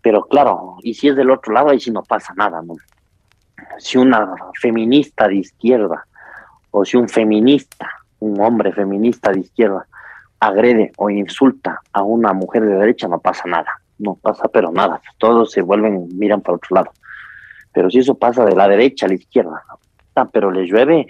Pero 0.02 0.26
claro, 0.26 0.78
y 0.84 0.94
si 0.94 1.08
es 1.08 1.16
del 1.16 1.32
otro 1.32 1.54
lado, 1.54 1.70
ahí 1.70 1.80
sí 1.80 1.92
no 1.92 2.04
pasa 2.04 2.34
nada, 2.36 2.62
¿no? 2.62 2.76
Si 3.80 3.98
una 3.98 4.36
feminista 4.62 5.28
de 5.28 5.38
izquierda, 5.38 6.06
o 6.72 6.84
si 6.86 6.98
un 6.98 7.08
feminista, 7.10 7.90
un 8.20 8.40
hombre 8.42 8.72
feminista 8.74 9.32
de 9.32 9.40
izquierda, 9.40 9.88
agrede 10.40 10.92
o 10.98 11.10
insulta 11.10 11.80
a 11.94 12.04
una 12.04 12.34
mujer 12.34 12.64
de 12.66 12.76
derecha, 12.76 13.08
no 13.08 13.20
pasa 13.20 13.48
nada. 13.48 13.82
No 13.98 14.16
pasa, 14.16 14.50
pero 14.50 14.72
nada. 14.72 15.02
Todos 15.18 15.52
se 15.52 15.62
vuelven, 15.62 16.10
miran 16.18 16.42
para 16.42 16.58
otro 16.58 16.76
lado. 16.76 16.92
Pero 17.74 17.90
si 17.90 18.00
eso 18.00 18.16
pasa 18.16 18.44
de 18.46 18.56
la 18.56 18.68
derecha 18.68 19.06
a 19.06 19.10
la 19.10 19.16
izquierda, 19.16 19.64
pero 20.32 20.52
le 20.52 20.66
llueve 20.66 21.08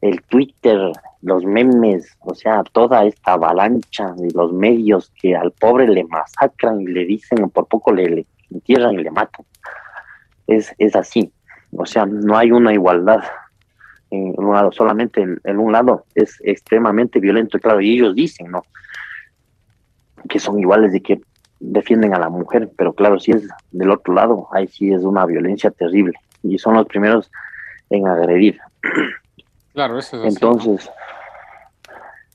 el 0.00 0.22
Twitter, 0.22 0.92
los 1.22 1.44
memes, 1.44 2.16
o 2.20 2.34
sea, 2.34 2.62
toda 2.64 3.04
esta 3.04 3.32
avalancha 3.32 4.12
de 4.16 4.30
los 4.34 4.52
medios 4.52 5.12
que 5.20 5.34
al 5.34 5.52
pobre 5.52 5.88
le 5.88 6.04
masacran 6.04 6.80
y 6.80 6.86
le 6.86 7.04
dicen, 7.04 7.50
por 7.50 7.66
poco 7.66 7.92
le, 7.92 8.26
entierran 8.50 8.94
y 8.94 9.02
le 9.02 9.10
matan. 9.10 9.44
Es, 10.46 10.74
es 10.78 10.94
así. 10.96 11.32
O 11.76 11.84
sea, 11.84 12.06
no 12.06 12.36
hay 12.36 12.50
una 12.50 12.72
igualdad 12.72 13.22
en 14.10 14.34
un 14.38 14.54
lado, 14.54 14.72
solamente 14.72 15.22
en, 15.22 15.58
un 15.58 15.72
lado 15.72 16.06
es 16.14 16.38
extremadamente 16.42 17.20
violento, 17.20 17.58
claro, 17.58 17.80
y 17.80 17.94
ellos 17.94 18.14
dicen, 18.14 18.50
¿no? 18.50 18.62
Que 20.28 20.38
son 20.38 20.58
iguales 20.58 20.92
de 20.92 21.02
que 21.02 21.20
defienden 21.60 22.14
a 22.14 22.18
la 22.18 22.28
mujer, 22.28 22.70
pero 22.76 22.94
claro, 22.94 23.18
si 23.18 23.32
es 23.32 23.46
del 23.70 23.90
otro 23.90 24.14
lado, 24.14 24.48
ahí 24.52 24.66
sí 24.68 24.92
es 24.92 25.02
una 25.02 25.26
violencia 25.26 25.70
terrible, 25.70 26.14
y 26.42 26.58
son 26.58 26.74
los 26.74 26.86
primeros 26.86 27.30
en 27.90 28.06
agredir. 28.06 28.58
Claro, 29.72 29.98
eso 29.98 30.22
es 30.24 30.34
Entonces, 30.34 30.90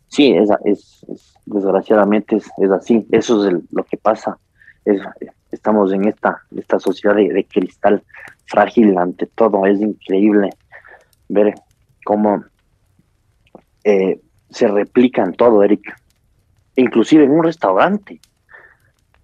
sí, 0.08 0.34
es, 0.34 0.50
es, 0.66 1.06
desgraciadamente 1.46 2.38
es, 2.38 2.72
así, 2.72 3.06
eso 3.12 3.48
es 3.48 3.56
lo 3.72 3.84
que 3.84 3.98
pasa, 3.98 4.38
es, 4.86 5.02
estamos 5.52 5.92
en 5.92 6.08
esta, 6.08 6.42
esta 6.56 6.80
sociedad 6.80 7.16
de 7.16 7.46
cristal 7.50 8.04
frágil 8.46 8.98
ante 8.98 9.26
todo, 9.28 9.66
es 9.66 9.82
increíble 9.82 10.50
ver 11.30 11.54
cómo 12.04 12.44
eh, 13.84 14.20
se 14.50 14.68
replica 14.68 15.24
en 15.24 15.34
todo, 15.34 15.64
Eric. 15.64 15.96
Inclusive 16.76 17.24
en 17.24 17.32
un 17.32 17.44
restaurante, 17.44 18.20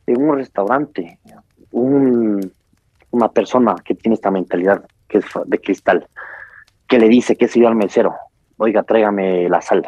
en 0.05 0.21
un 0.21 0.35
restaurante, 0.35 1.19
un, 1.71 2.51
una 3.11 3.29
persona 3.29 3.75
que 3.83 3.95
tiene 3.95 4.15
esta 4.15 4.31
mentalidad 4.31 4.85
que 5.07 5.19
es 5.19 5.25
de 5.45 5.59
cristal, 5.59 6.07
que 6.89 6.99
le 6.99 7.07
dice 7.07 7.37
que 7.37 7.47
se 7.47 7.59
iba 7.59 7.69
al 7.69 7.75
mesero, 7.75 8.15
oiga, 8.57 8.83
tráigame 8.83 9.47
la 9.47 9.61
sal. 9.61 9.87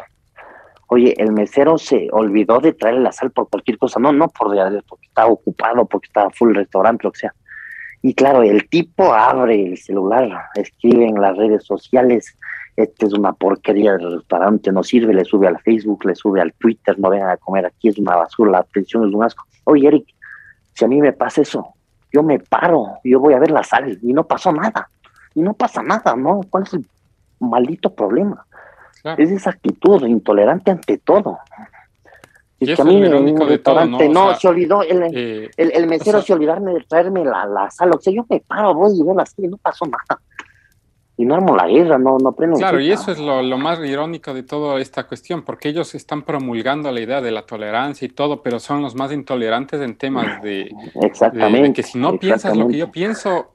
Oye, 0.86 1.14
el 1.18 1.32
mesero 1.32 1.76
se 1.76 2.08
olvidó 2.12 2.60
de 2.60 2.72
traerle 2.74 3.00
la 3.00 3.12
sal 3.12 3.32
por 3.32 3.48
cualquier 3.48 3.76
cosa, 3.76 3.98
no, 3.98 4.12
no 4.12 4.28
por 4.28 4.54
porque 4.88 5.06
estaba 5.06 5.28
ocupado, 5.28 5.84
porque 5.86 6.06
estaba 6.06 6.30
full 6.30 6.54
restaurante, 6.54 7.04
lo 7.04 7.12
que 7.12 7.20
sea. 7.20 7.34
Y 8.02 8.14
claro, 8.14 8.42
el 8.42 8.68
tipo 8.68 9.12
abre 9.12 9.66
el 9.66 9.78
celular, 9.78 10.28
escribe 10.54 11.06
en 11.06 11.20
las 11.20 11.36
redes 11.36 11.64
sociales, 11.64 12.36
este 12.76 13.06
es 13.06 13.12
una 13.12 13.32
porquería 13.32 13.96
de 13.96 14.16
restaurante, 14.16 14.70
no 14.70 14.82
sirve, 14.82 15.12
le 15.12 15.24
sube 15.24 15.48
al 15.48 15.58
Facebook, 15.60 16.04
le 16.04 16.14
sube 16.14 16.40
al 16.40 16.52
Twitter, 16.54 16.98
no 16.98 17.10
vengan 17.10 17.30
a 17.30 17.36
comer 17.36 17.66
aquí, 17.66 17.88
es 17.88 17.98
una 17.98 18.16
basura, 18.16 18.52
la 18.52 18.58
atención 18.58 19.08
es 19.08 19.14
un 19.14 19.24
asco. 19.24 19.44
Oye, 19.64 19.88
Eric, 19.88 20.06
si 20.74 20.84
a 20.84 20.88
mí 20.88 21.00
me 21.00 21.12
pasa 21.12 21.42
eso, 21.42 21.74
yo 22.12 22.22
me 22.22 22.38
paro, 22.38 22.98
yo 23.02 23.18
voy 23.18 23.34
a 23.34 23.38
ver 23.38 23.50
la 23.50 23.64
sal 23.64 23.98
y 24.02 24.12
no 24.12 24.24
pasó 24.24 24.52
nada, 24.52 24.88
y 25.34 25.40
no 25.40 25.54
pasa 25.54 25.82
nada, 25.82 26.14
¿no? 26.16 26.40
¿Cuál 26.48 26.64
es 26.64 26.74
el 26.74 26.86
maldito 27.40 27.94
problema? 27.94 28.46
Es 29.16 29.30
esa 29.30 29.50
actitud 29.50 30.06
intolerante 30.06 30.70
ante 30.70 30.98
todo. 30.98 31.38
Y, 32.60 32.74
que 32.74 32.80
a 32.80 32.84
mí 32.84 32.94
un 32.94 34.12
¿no? 34.12 34.34
se 34.36 34.46
olvidó, 34.46 34.82
el, 34.82 35.02
eh, 35.12 35.50
el, 35.56 35.86
mesero 35.88 36.22
se 36.22 36.32
olvidarme 36.32 36.72
de 36.74 36.80
traerme 36.82 37.24
la, 37.24 37.44
la 37.44 37.68
sal, 37.72 37.90
o 37.92 38.00
sea, 38.00 38.12
yo 38.12 38.24
me 38.30 38.38
paro, 38.38 38.72
voy 38.72 38.96
y 38.96 39.02
veo 39.02 39.14
la 39.16 39.24
y 39.36 39.48
no 39.48 39.56
pasó 39.56 39.84
nada. 39.86 40.20
Y 41.16 41.24
no 41.24 41.34
armo 41.34 41.56
la 41.56 41.66
guerra, 41.66 41.98
no, 41.98 42.18
no 42.18 42.32
prendo. 42.32 42.56
Claro, 42.56 42.80
y 42.80 42.92
eso 42.92 43.10
es 43.10 43.18
lo, 43.18 43.42
lo, 43.42 43.58
más 43.58 43.80
irónico 43.80 44.32
de 44.32 44.44
toda 44.44 44.80
esta 44.80 45.08
cuestión, 45.08 45.42
porque 45.42 45.70
ellos 45.70 45.94
están 45.96 46.22
promulgando 46.22 46.90
la 46.92 47.00
idea 47.00 47.20
de 47.20 47.32
la 47.32 47.42
tolerancia 47.42 48.06
y 48.06 48.08
todo, 48.10 48.42
pero 48.42 48.60
son 48.60 48.80
los 48.80 48.94
más 48.94 49.10
intolerantes 49.10 49.80
en 49.80 49.96
temas 49.96 50.40
de, 50.40 50.72
exactamente, 51.02 51.72
que 51.72 51.82
si 51.82 51.98
no 51.98 52.16
piensas 52.16 52.56
lo 52.56 52.68
que 52.68 52.76
yo 52.76 52.92
pienso, 52.92 53.50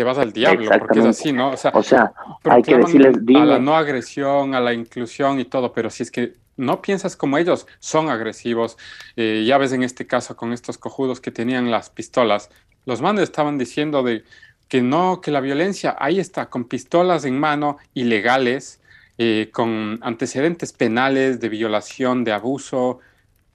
te 0.00 0.04
vas 0.04 0.16
al 0.16 0.32
diablo, 0.32 0.70
porque 0.78 1.00
es 1.00 1.04
así, 1.04 1.30
¿no? 1.30 1.50
O 1.50 1.56
sea, 1.58 2.14
hay 2.44 2.62
que 2.62 2.78
decirles 2.78 3.18
a 3.36 3.44
la 3.44 3.58
no 3.58 3.76
agresión, 3.76 4.54
a 4.54 4.60
la 4.60 4.72
inclusión 4.72 5.38
y 5.38 5.44
todo, 5.44 5.74
pero 5.74 5.90
si 5.90 6.04
es 6.04 6.10
que 6.10 6.36
no 6.56 6.80
piensas 6.80 7.16
como 7.16 7.36
ellos, 7.36 7.66
son 7.80 8.08
agresivos. 8.08 8.78
Eh, 9.16 9.44
ya 9.46 9.58
ves 9.58 9.72
en 9.72 9.82
este 9.82 10.06
caso 10.06 10.36
con 10.36 10.54
estos 10.54 10.78
cojudos 10.78 11.20
que 11.20 11.30
tenían 11.30 11.70
las 11.70 11.90
pistolas, 11.90 12.48
los 12.86 13.02
manes 13.02 13.24
estaban 13.24 13.58
diciendo 13.58 14.02
de 14.02 14.24
que 14.68 14.80
no, 14.80 15.20
que 15.20 15.30
la 15.30 15.42
violencia 15.42 15.94
ahí 15.98 16.18
está, 16.18 16.48
con 16.48 16.64
pistolas 16.64 17.26
en 17.26 17.38
mano, 17.38 17.76
ilegales, 17.92 18.80
eh, 19.18 19.50
con 19.52 19.98
antecedentes 20.00 20.72
penales 20.72 21.40
de 21.40 21.50
violación, 21.50 22.24
de 22.24 22.32
abuso. 22.32 23.00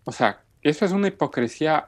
O 0.04 0.12
sea, 0.12 0.44
eso 0.62 0.86
es 0.86 0.92
una 0.92 1.08
hipocresía 1.08 1.88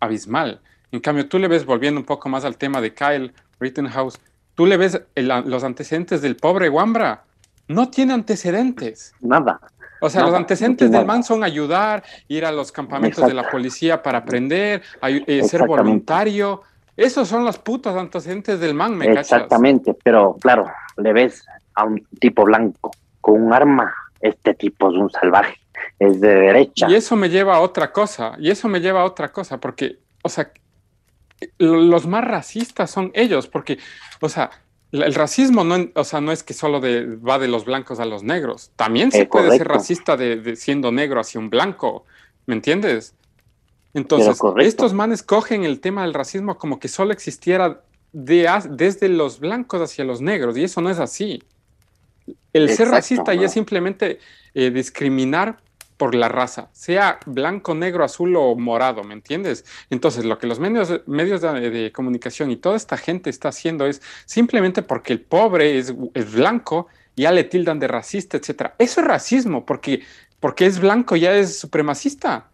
abismal. 0.00 0.62
En 0.92 1.00
cambio, 1.00 1.28
tú 1.28 1.38
le 1.38 1.48
ves, 1.48 1.64
volviendo 1.64 2.00
un 2.00 2.06
poco 2.06 2.28
más 2.28 2.44
al 2.44 2.56
tema 2.56 2.80
de 2.80 2.94
Kyle 2.94 3.32
Rittenhouse, 3.60 4.18
tú 4.54 4.66
le 4.66 4.76
ves 4.76 5.02
los 5.14 5.64
antecedentes 5.64 6.22
del 6.22 6.36
pobre 6.36 6.68
Wambra. 6.68 7.24
No 7.68 7.90
tiene 7.90 8.14
antecedentes. 8.14 9.12
Nada. 9.20 9.60
O 10.00 10.10
sea, 10.10 10.22
los 10.22 10.34
antecedentes 10.34 10.90
del 10.90 11.06
man 11.06 11.24
son 11.24 11.42
ayudar, 11.42 12.04
ir 12.28 12.44
a 12.44 12.52
los 12.52 12.70
campamentos 12.70 13.26
de 13.26 13.34
la 13.34 13.48
policía 13.48 14.02
para 14.02 14.18
aprender, 14.18 14.82
eh, 15.02 15.42
ser 15.44 15.66
voluntario. 15.66 16.62
Esos 16.96 17.28
son 17.28 17.44
los 17.44 17.58
putos 17.58 17.96
antecedentes 17.96 18.60
del 18.60 18.74
man, 18.74 18.96
¿me 18.96 19.06
Exactamente, 19.06 19.94
pero 20.02 20.36
claro, 20.40 20.66
le 20.96 21.12
ves 21.12 21.44
a 21.74 21.84
un 21.84 22.06
tipo 22.20 22.44
blanco 22.44 22.90
con 23.20 23.42
un 23.42 23.52
arma, 23.52 23.92
este 24.20 24.54
tipo 24.54 24.90
es 24.90 24.96
un 24.96 25.10
salvaje, 25.10 25.56
es 25.98 26.20
de 26.20 26.34
derecha. 26.34 26.88
Y 26.88 26.94
eso 26.94 27.16
me 27.16 27.28
lleva 27.28 27.56
a 27.56 27.60
otra 27.60 27.92
cosa, 27.92 28.34
y 28.38 28.50
eso 28.50 28.68
me 28.68 28.80
lleva 28.80 29.02
a 29.02 29.04
otra 29.04 29.30
cosa, 29.30 29.58
porque, 29.58 29.98
o 30.22 30.28
sea, 30.28 30.50
los 31.58 32.06
más 32.06 32.24
racistas 32.24 32.90
son 32.90 33.10
ellos, 33.14 33.48
porque, 33.48 33.78
o 34.20 34.28
sea, 34.28 34.50
el 34.92 35.14
racismo 35.14 35.64
no, 35.64 35.88
o 35.94 36.04
sea, 36.04 36.20
no 36.20 36.32
es 36.32 36.42
que 36.42 36.54
solo 36.54 36.80
de, 36.80 37.16
va 37.16 37.38
de 37.38 37.48
los 37.48 37.64
blancos 37.64 38.00
a 38.00 38.04
los 38.04 38.22
negros. 38.22 38.70
También 38.76 39.10
se 39.10 39.26
puede 39.26 39.56
ser 39.56 39.68
racista 39.68 40.16
de, 40.16 40.56
siendo 40.56 40.92
negro 40.92 41.20
hacia 41.20 41.40
un 41.40 41.50
blanco. 41.50 42.04
¿Me 42.46 42.54
entiendes? 42.54 43.14
Entonces, 43.92 44.38
estos 44.58 44.92
manes 44.92 45.22
cogen 45.22 45.64
el 45.64 45.80
tema 45.80 46.02
del 46.02 46.14
racismo 46.14 46.58
como 46.58 46.78
que 46.78 46.88
solo 46.88 47.12
existiera 47.12 47.82
de, 48.12 48.48
desde 48.70 49.08
los 49.08 49.40
blancos 49.40 49.80
hacia 49.80 50.04
los 50.04 50.20
negros, 50.20 50.56
y 50.56 50.64
eso 50.64 50.80
no 50.80 50.90
es 50.90 50.98
así. 50.98 51.42
El 52.52 52.70
ser 52.70 52.88
racista 52.88 53.34
ya 53.34 53.46
es 53.46 53.52
simplemente 53.52 54.18
eh, 54.54 54.70
discriminar 54.70 55.58
por 55.96 56.14
la 56.14 56.28
raza, 56.28 56.68
sea 56.72 57.18
blanco, 57.24 57.74
negro, 57.74 58.04
azul 58.04 58.36
o 58.36 58.54
morado, 58.54 59.02
¿me 59.02 59.14
entiendes? 59.14 59.64
Entonces, 59.88 60.24
lo 60.24 60.38
que 60.38 60.46
los 60.46 60.60
medios, 60.60 61.00
medios 61.06 61.40
de, 61.40 61.90
comunicación 61.92 62.50
y 62.50 62.56
toda 62.56 62.76
esta 62.76 62.96
gente 62.96 63.30
está 63.30 63.48
haciendo 63.48 63.86
es 63.86 64.02
simplemente 64.26 64.82
porque 64.82 65.12
el 65.14 65.20
pobre 65.20 65.78
es, 65.78 65.94
blanco, 66.32 66.88
ya 67.16 67.32
le 67.32 67.44
tildan 67.44 67.78
de 67.78 67.88
racista, 67.88 68.36
etcétera. 68.36 68.74
Eso 68.78 69.00
es 69.00 69.06
racismo, 69.06 69.64
porque, 69.64 70.02
porque 70.38 70.66
es 70.66 70.78
blanco 70.78 71.16
ya 71.16 71.34
es 71.34 71.58
supremacista. 71.58 72.50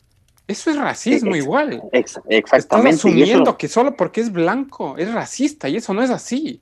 Eso 0.46 0.70
es 0.70 0.76
racismo 0.76 1.34
igual. 1.34 1.82
exactamente. 1.92 2.56
Están 2.56 2.86
asumiendo 2.86 3.56
que 3.56 3.68
solo 3.68 3.96
porque 3.96 4.20
es 4.20 4.30
blanco 4.30 4.96
es 4.98 5.12
racista 5.12 5.68
y 5.68 5.76
eso 5.76 5.94
no 5.94 6.02
es 6.02 6.10
así. 6.10 6.60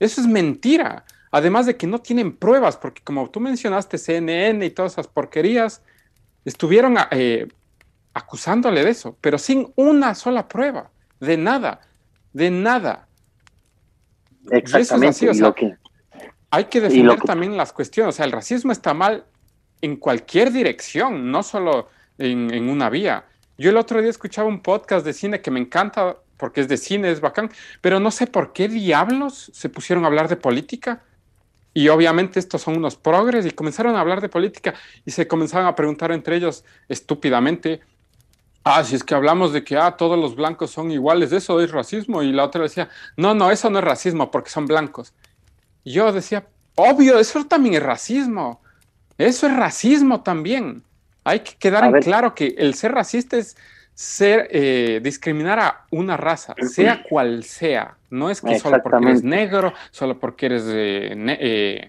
Eso 0.00 0.20
es 0.20 0.26
mentira. 0.26 1.04
Además 1.30 1.66
de 1.66 1.76
que 1.76 1.86
no 1.86 2.00
tienen 2.00 2.34
pruebas, 2.34 2.76
porque 2.76 3.02
como 3.02 3.28
tú 3.30 3.40
mencionaste, 3.40 3.98
CNN 3.98 4.64
y 4.64 4.70
todas 4.70 4.92
esas 4.92 5.08
porquerías, 5.08 5.82
estuvieron 6.48 6.96
eh, 7.10 7.46
acusándole 8.14 8.84
de 8.84 8.90
eso, 8.90 9.16
pero 9.20 9.38
sin 9.38 9.72
una 9.76 10.14
sola 10.14 10.48
prueba, 10.48 10.90
de 11.20 11.36
nada, 11.36 11.80
de 12.32 12.50
nada. 12.50 13.06
Exactamente. 14.50 15.30
Hay 16.50 16.64
que 16.64 16.80
defender 16.80 17.20
también 17.20 17.56
las 17.56 17.72
cuestiones, 17.72 18.14
o 18.14 18.16
sea, 18.16 18.24
el 18.24 18.32
racismo 18.32 18.72
está 18.72 18.94
mal 18.94 19.24
en 19.82 19.96
cualquier 19.96 20.50
dirección, 20.50 21.30
no 21.30 21.42
solo 21.42 21.88
en, 22.16 22.68
una 22.68 22.88
vía. 22.88 23.26
Yo 23.58 23.70
el 23.70 23.76
otro 23.76 24.00
día 24.00 24.10
escuchaba 24.10 24.48
un 24.48 24.62
podcast 24.62 25.04
de 25.04 25.12
cine 25.12 25.42
que 25.42 25.50
me 25.50 25.60
encanta 25.60 26.16
porque 26.38 26.62
es 26.62 26.68
de 26.68 26.76
cine, 26.76 27.10
es 27.10 27.20
bacán, 27.20 27.50
pero 27.80 28.00
no 28.00 28.10
sé 28.10 28.26
por 28.26 28.52
qué 28.52 28.68
diablos 28.68 29.50
se 29.52 29.68
pusieron 29.68 30.04
a 30.04 30.06
hablar 30.06 30.28
de 30.28 30.36
política. 30.36 31.02
Y 31.78 31.90
obviamente 31.90 32.40
estos 32.40 32.62
son 32.62 32.76
unos 32.76 32.96
progres 32.96 33.46
y 33.46 33.52
comenzaron 33.52 33.94
a 33.94 34.00
hablar 34.00 34.20
de 34.20 34.28
política 34.28 34.74
y 35.06 35.12
se 35.12 35.28
comenzaron 35.28 35.68
a 35.68 35.76
preguntar 35.76 36.10
entre 36.10 36.34
ellos 36.34 36.64
estúpidamente, 36.88 37.82
ah, 38.64 38.82
si 38.82 38.96
es 38.96 39.04
que 39.04 39.14
hablamos 39.14 39.52
de 39.52 39.62
que 39.62 39.76
ah, 39.76 39.92
todos 39.92 40.18
los 40.18 40.34
blancos 40.34 40.72
son 40.72 40.90
iguales, 40.90 41.30
eso 41.30 41.60
es 41.60 41.70
racismo. 41.70 42.24
Y 42.24 42.32
la 42.32 42.42
otra 42.42 42.62
decía, 42.64 42.88
no, 43.16 43.32
no, 43.32 43.52
eso 43.52 43.70
no 43.70 43.78
es 43.78 43.84
racismo 43.84 44.32
porque 44.32 44.50
son 44.50 44.66
blancos. 44.66 45.14
Y 45.84 45.92
yo 45.92 46.10
decía, 46.10 46.48
obvio, 46.74 47.16
eso 47.20 47.44
también 47.44 47.76
es 47.76 47.82
racismo. 47.84 48.60
Eso 49.16 49.46
es 49.46 49.56
racismo 49.56 50.22
también. 50.22 50.82
Hay 51.22 51.44
que 51.44 51.54
quedar 51.60 51.84
en 51.84 52.02
claro 52.02 52.34
que 52.34 52.56
el 52.58 52.74
ser 52.74 52.90
racista 52.90 53.36
es 53.36 53.56
ser, 53.98 54.46
eh, 54.52 55.00
discriminar 55.02 55.58
a 55.58 55.84
una 55.90 56.16
raza, 56.16 56.54
sea 56.60 57.02
cual 57.02 57.42
sea. 57.42 57.96
No 58.10 58.30
es 58.30 58.40
que 58.40 58.56
solo 58.60 58.80
porque 58.80 59.04
eres 59.04 59.24
negro, 59.24 59.72
solo 59.90 60.20
porque 60.20 60.46
eres 60.46 60.62
eh, 60.68 61.84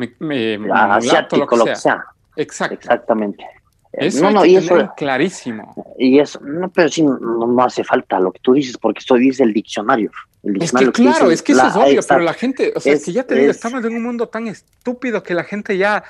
eh, 0.00 0.68
asiático, 0.72 1.56
lo 1.56 1.64
que 1.66 1.76
sea. 1.76 2.04
Exacto. 2.34 2.74
Exactamente. 2.74 3.46
Eso 3.92 4.24
no, 4.24 4.32
no, 4.32 4.44
y 4.44 4.56
eso 4.56 4.92
clarísimo. 4.96 5.72
Y 5.96 6.18
eso, 6.18 6.40
no, 6.40 6.68
pero 6.68 6.88
sí, 6.88 7.02
no, 7.02 7.62
hace 7.62 7.84
falta 7.84 8.18
lo 8.18 8.32
que 8.32 8.40
tú 8.40 8.54
dices, 8.54 8.76
porque 8.76 8.98
esto 8.98 9.14
dice 9.14 9.44
el 9.44 9.52
diccionario. 9.52 10.10
es 10.42 10.72
que 10.72 10.90
claro, 10.90 11.30
es 11.30 11.44
que 11.44 11.52
eso 11.52 11.68
es 11.68 11.76
obvio, 11.76 12.00
pero 12.08 12.20
la 12.22 12.34
gente, 12.34 12.72
o 12.74 12.80
sea, 12.80 12.92
es, 12.92 13.04
que 13.04 13.12
ya 13.12 13.22
te 13.22 13.36
digo, 13.36 13.52
estamos 13.52 13.84
en 13.84 13.94
un 13.94 14.02
mundo 14.02 14.28
tan 14.28 14.48
estúpido 14.48 15.22
que 15.22 15.32
la 15.32 15.44
gente 15.44 15.78
ya, 15.78 16.02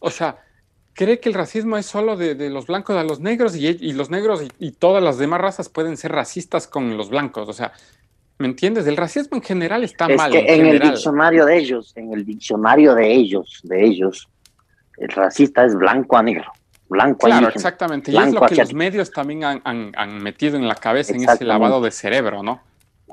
o 0.00 0.10
sea, 0.10 0.38
cree 1.00 1.18
que 1.18 1.30
el 1.30 1.34
racismo 1.34 1.78
es 1.78 1.86
solo 1.86 2.14
de, 2.14 2.50
los 2.50 2.66
blancos 2.66 2.94
a 2.94 3.02
los 3.04 3.20
negros 3.20 3.56
y, 3.56 3.92
los 3.94 4.10
negros 4.10 4.42
y, 4.58 4.70
todas 4.72 5.02
las 5.02 5.16
demás 5.16 5.40
razas 5.40 5.70
pueden 5.70 5.96
ser 5.96 6.12
racistas 6.12 6.66
con 6.66 6.98
los 6.98 7.08
blancos. 7.08 7.48
O 7.48 7.54
sea, 7.54 7.72
¿me 8.36 8.46
entiendes? 8.46 8.86
El 8.86 8.98
racismo 8.98 9.38
en 9.38 9.42
general 9.42 9.82
está 9.82 10.08
mal. 10.08 10.30
Que 10.30 10.40
en, 10.40 10.66
el 10.66 10.78
diccionario 10.78 11.46
de 11.46 11.56
ellos, 11.56 11.94
en 11.96 12.12
el 12.12 12.26
diccionario 12.26 12.94
de 12.94 13.14
ellos, 13.14 13.60
de 13.62 13.82
ellos, 13.82 14.28
el 14.98 15.08
racista 15.08 15.64
es 15.64 15.74
blanco 15.74 16.18
a 16.18 16.22
negro. 16.22 16.52
Blanco 16.90 17.28
claro, 17.28 17.48
exactamente. 17.48 18.12
y 18.12 18.18
es 18.18 18.34
lo 18.34 18.42
que 18.42 18.56
los 18.56 18.74
medios 18.74 19.10
también 19.10 19.42
han, 19.44 20.22
metido 20.22 20.58
en 20.58 20.68
la 20.68 20.74
cabeza 20.74 21.14
en 21.14 21.26
ese 21.26 21.46
lavado 21.46 21.80
de 21.80 21.92
cerebro, 21.92 22.42
¿no? 22.42 22.60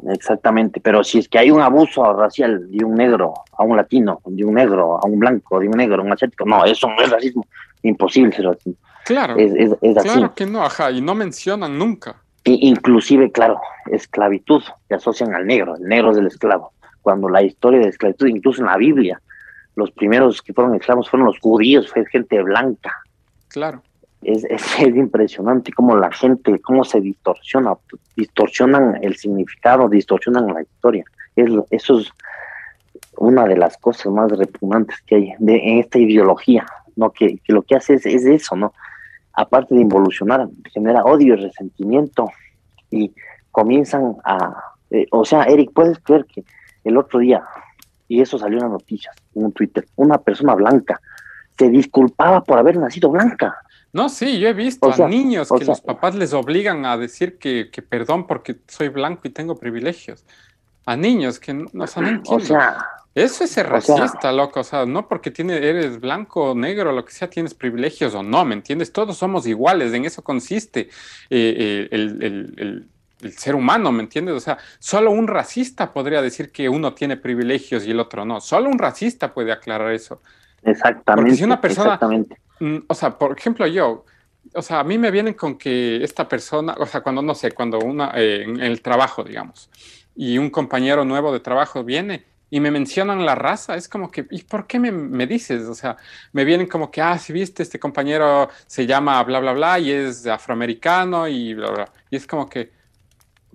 Exactamente, 0.10 0.82
pero 0.82 1.06
si 1.06 1.20
es 1.20 1.30
que 1.30 1.40
hay 1.40 1.52
un 1.52 1.62
abuso 1.62 2.14
racial 2.14 2.70
de 2.70 2.84
un 2.84 2.96
negro 2.96 3.34
a 3.58 3.64
un 3.64 3.78
latino, 3.78 4.20
de 4.26 4.44
un 4.44 4.56
negro 4.56 5.00
a 5.02 5.08
un 5.08 5.18
blanco, 5.18 5.60
de 5.60 5.68
un 5.70 5.78
negro 5.78 6.02
a 6.02 6.06
un 6.06 6.12
asiático, 6.12 6.46
no, 6.46 6.66
eso 6.66 6.88
no 6.88 7.02
es 7.02 7.10
racismo 7.10 7.48
imposible 7.84 8.36
ser 8.36 8.48
así. 8.48 8.76
Claro, 9.06 9.36
es, 9.38 9.74
claro 10.04 10.36
que 10.36 10.46
no, 10.46 10.64
ajá, 10.64 10.92
y 10.92 11.02
no 11.02 11.16
mencionan 11.16 11.78
nunca. 11.78 12.18
inclusive, 12.44 13.32
claro, 13.32 13.60
esclavitud, 13.90 14.62
que 14.90 14.96
asocian 14.96 15.34
al 15.34 15.46
negro, 15.46 15.76
el 15.78 15.84
negro 15.84 16.12
es 16.12 16.18
el 16.18 16.28
esclavo. 16.28 16.74
Cuando 17.02 17.30
la 17.30 17.42
historia 17.42 17.80
de 17.80 17.88
esclavitud, 17.88 18.28
incluso 18.28 18.62
en 18.62 18.68
la 18.68 18.76
Biblia, 18.76 19.22
los 19.76 19.92
primeros 19.92 20.42
que 20.42 20.54
fueron 20.54 20.76
esclavos 20.76 21.10
fueron 21.10 21.28
los 21.28 21.40
judíos, 21.40 21.90
fue 21.90 22.06
gente 22.08 22.42
blanca. 22.44 22.92
Claro. 23.48 23.82
Es, 24.24 24.44
es, 24.44 24.80
impresionante 24.80 25.72
cómo 25.72 25.96
la 25.96 26.12
gente, 26.12 26.60
cómo 26.60 26.84
se 26.84 27.00
distorsiona, 27.00 27.76
distorsionan 28.16 29.00
el 29.04 29.16
significado, 29.16 29.88
distorsionan 29.88 30.48
la 30.48 30.64
historia. 30.64 31.06
Es, 31.36 31.50
eso 31.70 32.00
es 32.00 32.12
una 33.18 33.46
de 33.46 33.58
las 33.58 33.78
cosas 33.78 34.12
más 34.12 34.32
repugnantes 34.32 35.02
que 35.06 35.16
hay 35.16 35.34
de, 35.40 35.56
en 35.56 35.80
esta 35.80 36.00
ideología 36.00 36.66
¿no? 36.98 37.12
Que, 37.12 37.40
lo 37.48 37.62
que 37.62 37.76
hace 37.76 37.94
es, 37.94 38.06
eso, 38.06 38.56
¿no? 38.58 38.74
Aparte 39.32 39.76
de 39.76 39.82
involucionar, 39.82 40.50
genera 40.74 41.06
odio 41.06 41.36
y 41.36 41.38
resentimiento 41.38 42.30
y 42.92 43.14
comienzan 43.52 44.18
a... 44.26 44.74
Eh, 44.90 45.06
o 45.12 45.24
sea, 45.24 45.44
Eric, 45.44 45.72
puedes 45.74 46.00
creer 46.00 46.26
que 46.26 46.44
el 46.84 46.98
otro 46.98 47.20
día, 47.20 47.44
y 48.08 48.22
eso 48.22 48.38
salió 48.38 48.58
en 48.58 48.64
las 48.64 48.72
noticias, 48.72 49.16
en 49.36 49.46
un 49.46 49.52
Twitter, 49.52 49.88
una 49.96 50.18
persona 50.18 50.56
blanca 50.56 51.00
se 51.58 51.70
disculpaba 51.70 52.44
por 52.44 52.60
haber 52.60 52.78
nacido 52.78 53.10
blanca. 53.10 53.58
No, 53.92 54.10
sí, 54.10 54.40
yo 54.40 54.48
he 54.48 54.54
visto 54.54 54.92
a 54.92 55.08
niños 55.08 55.50
que 55.58 55.66
los 55.66 55.82
papás 55.82 56.14
les 56.14 56.34
obligan 56.34 56.86
a 56.86 56.98
decir 56.98 57.40
que, 57.40 57.70
que, 57.72 57.82
perdón 57.82 58.28
porque 58.28 58.58
soy 58.68 58.90
blanco 58.90 59.22
y 59.24 59.32
tengo 59.32 59.56
privilegios. 59.56 60.24
A 60.86 60.96
niños 60.96 61.40
que 61.40 61.54
no, 61.54 61.66
no 61.74 61.86
entiendo. 61.86 62.22
O 62.28 62.40
sea, 62.40 62.78
eso 63.24 63.44
es 63.44 63.50
ser 63.50 63.68
racista, 63.68 64.32
loco. 64.32 64.60
O 64.60 64.64
sea, 64.64 64.86
no 64.86 65.08
porque 65.08 65.32
tiene, 65.32 65.56
eres 65.56 66.00
blanco, 66.00 66.54
negro, 66.54 66.92
lo 66.92 67.04
que 67.04 67.12
sea, 67.12 67.28
tienes 67.28 67.56
privilegios 67.56 68.14
o 68.14 68.22
no, 68.22 68.46
¿me 68.46 68.54
entiendes? 68.54 68.94
Todos 68.94 69.18
somos 69.18 69.48
iguales, 69.48 69.92
en 69.94 70.06
eso 70.06 70.24
consiste 70.24 70.82
eh, 71.32 71.88
eh, 71.90 71.90
el, 71.92 72.88
ser 73.36 73.56
humano, 73.56 73.92
¿me 73.92 74.04
entiendes? 74.04 74.36
O 74.36 74.40
sea, 74.40 74.60
solo 74.78 75.10
un 75.10 75.28
racista 75.28 75.92
podría 75.92 76.22
decir 76.22 76.52
que 76.52 76.70
uno 76.70 76.94
tiene 76.94 77.18
privilegios 77.18 77.88
y 77.88 77.92
el 77.92 78.00
otro 78.00 78.24
no. 78.24 78.40
Solo 78.40 78.70
un 78.70 78.78
racista 78.78 79.34
puede 79.34 79.52
aclarar 79.52 79.92
eso. 79.94 80.22
Exactamente. 80.62 81.22
Porque 81.24 81.36
si 81.36 81.44
una 81.44 81.60
persona, 81.60 82.00
mm, 82.60 82.78
o 82.86 82.94
sea, 82.94 83.18
por 83.18 83.36
ejemplo, 83.36 83.66
yo, 83.66 84.06
o 84.54 84.62
sea, 84.62 84.82
a 84.82 84.84
mí 84.84 85.00
me 85.00 85.10
vienen 85.10 85.34
con 85.34 85.58
que 85.58 86.04
esta 86.04 86.30
persona, 86.30 86.76
o 86.78 86.86
sea, 86.86 87.02
cuando, 87.02 87.24
no 87.24 87.34
sé, 87.34 87.52
cuando 87.52 87.80
una, 87.80 88.12
eh, 88.14 88.44
en 88.44 88.62
el 88.62 88.84
trabajo, 88.84 89.24
digamos, 89.24 89.72
y 90.16 90.38
un 90.38 90.52
compañero 90.52 91.04
nuevo 91.04 91.34
de 91.34 91.40
trabajo 91.40 91.84
viene 91.84 92.37
y 92.50 92.60
me 92.60 92.72
mencionan 92.72 93.26
la 93.26 93.36
raza, 93.36 93.76
es 93.76 93.90
como 93.90 94.10
que, 94.10 94.26
¿y 94.32 94.44
por 94.44 94.68
qué 94.68 94.80
me, 94.80 95.28
dices? 95.28 95.64
O 95.64 95.74
sea, 95.74 95.98
me 96.32 96.46
vienen 96.46 96.68
como 96.68 96.90
que, 96.90 97.02
ah, 97.02 97.18
si 97.18 97.34
viste, 97.34 97.64
este 97.64 97.80
compañero 97.80 98.50
se 98.66 98.86
llama 98.86 99.22
bla, 99.24 99.40
bla, 99.40 99.54
bla, 99.54 99.80
y 99.80 99.92
es 99.92 100.26
afroamericano 100.26 101.28
y 101.28 101.54
bla, 101.54 101.72
bla. 101.72 101.92
Y 102.10 102.16
es 102.16 102.26
como 102.26 102.48
que, 102.48 102.72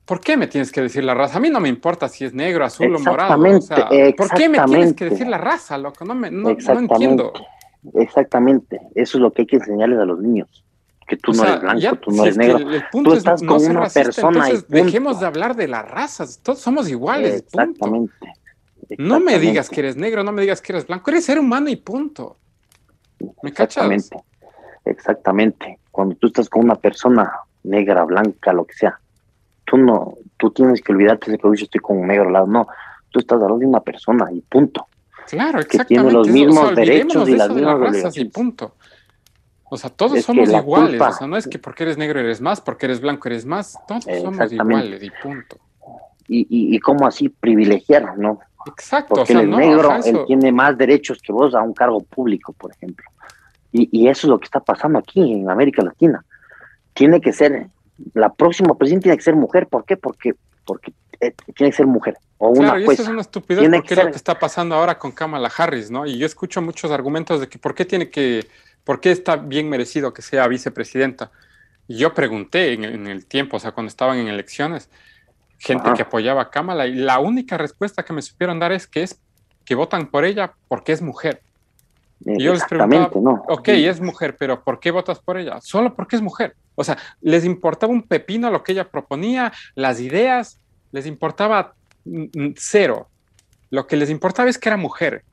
¿por 0.05 0.21
qué 0.21 0.37
me 0.37 0.47
tienes 0.47 0.71
que 0.71 0.83
decir 0.83 1.05
la 1.05 1.15
raza? 1.15 1.39
A 1.39 1.41
mí 1.41 1.49
no 1.49 1.59
me 1.59 1.71
importa 1.71 2.07
si 2.09 2.27
es 2.27 2.35
negro, 2.35 2.67
azul 2.67 2.95
o 2.95 2.99
morado. 2.99 3.43
O 3.43 3.61
sea, 3.63 3.89
¿por 4.17 4.29
qué 4.31 4.49
me 4.49 4.61
tienes 4.61 4.93
que 4.93 5.07
decir 5.07 5.27
la 5.27 5.39
raza, 5.39 5.79
loco? 5.79 6.05
No, 6.05 6.15
me, 6.15 6.31
no, 6.31 6.51
entiendo. 6.51 7.33
Exactamente, 7.95 8.81
eso 8.95 9.19
es 9.19 9.23
lo 9.23 9.33
que 9.33 9.43
hay 9.43 9.47
que 9.47 9.57
enseñarles 9.57 9.99
a 9.99 10.05
los 10.05 10.21
niños. 10.21 10.65
Que 11.07 11.17
tú 11.17 11.33
no 11.33 11.45
eres 11.45 11.61
blanco, 11.61 11.97
tú 11.97 12.11
no 12.13 12.23
eres 12.23 12.37
negro. 12.37 12.59
el 12.59 12.85
punto 12.93 13.11
tú 13.11 13.17
estás 13.17 13.43
con 13.43 13.65
una 13.65 13.89
persona. 13.89 14.47
Entonces, 14.47 14.69
dejemos 14.69 15.19
de 15.19 15.27
hablar 15.27 15.57
de 15.57 15.67
las 15.67 15.91
razas, 15.91 16.41
todos 16.43 16.61
somos 16.61 16.89
iguales. 16.89 17.43
Exactamente. 17.43 18.33
No 18.99 19.21
me 19.21 19.39
digas 19.39 19.69
que 19.69 19.81
eres 19.81 19.97
negro, 19.97 20.25
no 20.25 20.33
me 20.33 20.43
digas 20.43 20.61
que 20.61 20.73
eres 20.73 20.87
blanco, 20.87 21.11
eres 21.11 21.25
ser 21.25 21.39
humano 21.39 21.69
y 21.69 21.77
punto. 21.77 22.39
¿Me 23.43 23.51
Exactamente. 23.51 24.09
Cachas? 24.11 24.27
Exactamente. 24.85 25.79
Cuando 25.91 26.15
tú 26.17 26.29
estás 26.29 26.49
con 26.49 26.65
una 26.65 26.77
persona 26.77 27.33
negra, 27.63 28.05
blanca, 28.05 28.53
lo 28.53 28.65
que 28.65 28.75
sea, 28.75 28.99
tú 29.65 29.77
no, 29.77 30.15
tú 30.37 30.51
tienes 30.51 30.83
que 30.83 30.93
olvidarte 30.93 31.31
de 31.31 31.39
que 31.39 31.45
yo 31.45 31.65
estoy 31.65 31.81
con 31.81 31.99
un 31.99 32.07
negro 32.07 32.27
al 32.27 32.33
lado. 32.33 32.47
No, 32.47 32.67
tú 33.11 33.21
estás 33.21 33.37
hablando 33.37 33.59
de 33.59 33.67
una 33.67 33.81
persona 33.81 34.31
y 34.33 34.41
punto. 34.41 34.87
Claro, 35.29 35.61
exactamente. 35.61 35.85
Que 35.85 35.95
tiene 35.95 36.11
los 36.11 36.29
mismos 36.29 36.75
derechos 36.75 37.29
y 37.29 37.37
las 37.37 37.51
mismas 37.51 37.79
razas 37.79 38.17
y 38.17 38.25
punto. 38.27 38.75
O 39.71 39.77
sea, 39.77 39.89
todos 39.89 40.21
somos 40.23 40.51
iguales. 40.51 41.01
o 41.01 41.13
sea, 41.13 41.27
no 41.27 41.37
es 41.37 41.47
que 41.47 41.59
porque 41.59 41.85
eres 41.85 41.97
negro 41.97 42.21
eres 42.21 42.41
más, 42.41 42.61
porque 42.61 42.87
eres 42.87 43.01
blanco 43.01 43.29
eres 43.29 43.47
más. 43.47 43.79
Todos 43.89 44.05
somos 44.05 44.53
iguales 44.53 45.03
y 45.03 45.11
punto. 45.23 45.59
Y, 46.29 46.41
y, 46.41 46.77
y 46.77 46.79
cómo 46.79 47.07
así 47.07 47.29
privilegiar, 47.29 48.17
¿no? 48.19 48.41
Exacto. 48.67 49.15
Porque 49.15 49.33
el 49.33 49.51
negro, 49.51 49.91
él 50.05 50.21
tiene 50.27 50.53
más 50.53 50.77
derechos 50.77 51.21
que 51.21 51.33
vos 51.33 51.55
a 51.55 51.63
un 51.63 51.73
cargo 51.73 52.01
público, 52.03 52.53
por 52.53 52.73
ejemplo. 52.73 53.05
Y, 53.73 54.07
eso 54.07 54.27
es 54.27 54.31
lo 54.31 54.39
que 54.39 54.45
está 54.45 54.61
pasando 54.61 54.99
aquí 54.99 55.33
en 55.33 55.49
América 55.49 55.83
Latina. 55.83 56.23
Tiene 56.93 57.21
que 57.23 57.33
ser, 57.33 57.69
la 58.13 58.31
próxima 58.33 58.77
presidenta 58.77 59.05
tiene 59.05 59.17
que 59.17 59.23
ser 59.23 59.35
mujer. 59.35 59.67
¿Por 59.67 59.87
qué? 59.87 59.97
Porque, 59.97 60.35
porque 60.67 60.93
eh, 61.21 61.33
tiene 61.55 61.71
que 61.71 61.77
ser 61.77 61.87
mujer. 61.87 62.19
O 62.37 62.51
una 62.51 62.75
claro, 62.75 62.93
eso 62.93 63.03
es 63.03 63.09
una 63.09 63.23
estupidez 63.23 63.71
porque 63.71 63.95
es 63.95 64.05
lo 64.05 64.11
que 64.11 64.17
está 64.17 64.39
pasando 64.39 64.75
ahora 64.75 64.99
con 64.99 65.13
Kamala 65.13 65.51
Harris, 65.57 65.91
¿no? 65.91 66.05
Y 66.05 66.19
yo 66.19 66.27
escucho 66.27 66.61
muchos 66.61 66.91
argumentos 66.91 67.41
de 67.41 67.49
que 67.49 67.59
por 67.59 67.75
qué 67.75 67.87
tiene 67.87 68.11
que, 68.11 68.47
por 68.85 69.01
qué 69.01 69.11
está 69.11 69.37
bien 69.37 69.71
merecido 69.71 70.13
que 70.13 70.21
sea 70.21 70.47
vicepresidenta. 70.49 71.31
Y 71.89 71.97
yo 71.97 72.13
pregunté 72.13 72.75
en, 72.75 72.85
en 72.85 73.07
el 73.07 73.25
tiempo, 73.25 73.57
o 73.57 73.61
sea, 73.61 73.73
cuando 73.73 73.89
estaban 73.89 74.19
en 74.19 74.29
elecciones, 74.29 74.91
gente 75.63 75.93
que 75.95 76.03
apoyaba 76.03 76.43
a 76.43 76.51
Kamala 76.51 76.87
y 76.87 76.95
la 76.95 77.21
única 77.21 77.57
respuesta 77.57 78.05
que 78.05 78.13
me 78.13 78.21
supieron 78.21 78.59
dar 78.59 78.73
es 78.73 78.87
que 78.87 79.05
es 79.05 79.21
que 79.65 79.75
votan 79.77 80.11
por 80.11 80.25
ella 80.25 80.55
porque 80.69 80.93
es 80.93 81.01
mujer. 81.01 81.41
Y 82.25 82.43
yo 82.43 82.53
les 82.53 82.65
preguntaba, 82.65 83.11
¿no? 83.21 83.45
ok, 83.49 83.69
es 83.69 84.01
mujer, 84.01 84.37
pero 84.39 84.63
¿por 84.63 84.81
qué 84.81 84.91
votas 84.91 85.21
por 85.21 85.39
ella? 85.39 85.61
Solo 85.61 85.95
porque 85.95 86.17
es 86.17 86.23
mujer. 86.23 86.57
O 86.75 86.85
sea, 86.85 86.99
les 87.21 87.45
importaba 87.45 87.93
un 87.93 88.03
pepino 88.03 88.51
lo 88.51 88.63
que 88.63 88.73
ella 88.73 88.89
proponía, 88.89 89.53
las 89.75 90.01
ideas, 90.01 90.59
les 90.91 91.07
importaba 91.07 91.75
cero. 92.57 93.09
Lo 93.71 93.87
que 93.87 93.97
les 93.97 94.11
importaba 94.11 94.51
es 94.51 94.59
que 94.59 94.69
era 94.69 94.77
mujer. 94.77 95.25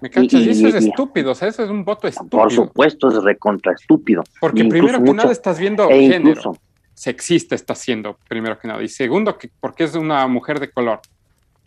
¿Me 0.00 0.10
cachas? 0.10 0.32
Y, 0.32 0.50
eso 0.50 0.68
es 0.68 0.74
estúpido, 0.74 1.32
o 1.32 1.34
sea, 1.34 1.48
eso 1.48 1.62
es 1.62 1.70
un 1.70 1.84
voto 1.84 2.08
estúpido. 2.08 2.42
Por 2.42 2.52
supuesto, 2.52 3.08
es 3.08 3.22
recontra 3.22 3.72
estúpido. 3.72 4.24
Porque 4.40 4.64
primero 4.64 5.02
que 5.02 5.12
nada 5.12 5.30
estás 5.30 5.58
viendo 5.58 5.88
e 5.90 6.08
género 6.08 6.56
sexista 6.94 7.54
está 7.54 7.74
siendo, 7.74 8.16
primero 8.28 8.58
que 8.58 8.68
nada. 8.68 8.82
Y 8.82 8.88
segundo, 8.88 9.38
que 9.38 9.50
porque 9.60 9.84
es 9.84 9.94
una 9.94 10.26
mujer 10.26 10.60
de 10.60 10.70
color. 10.70 11.00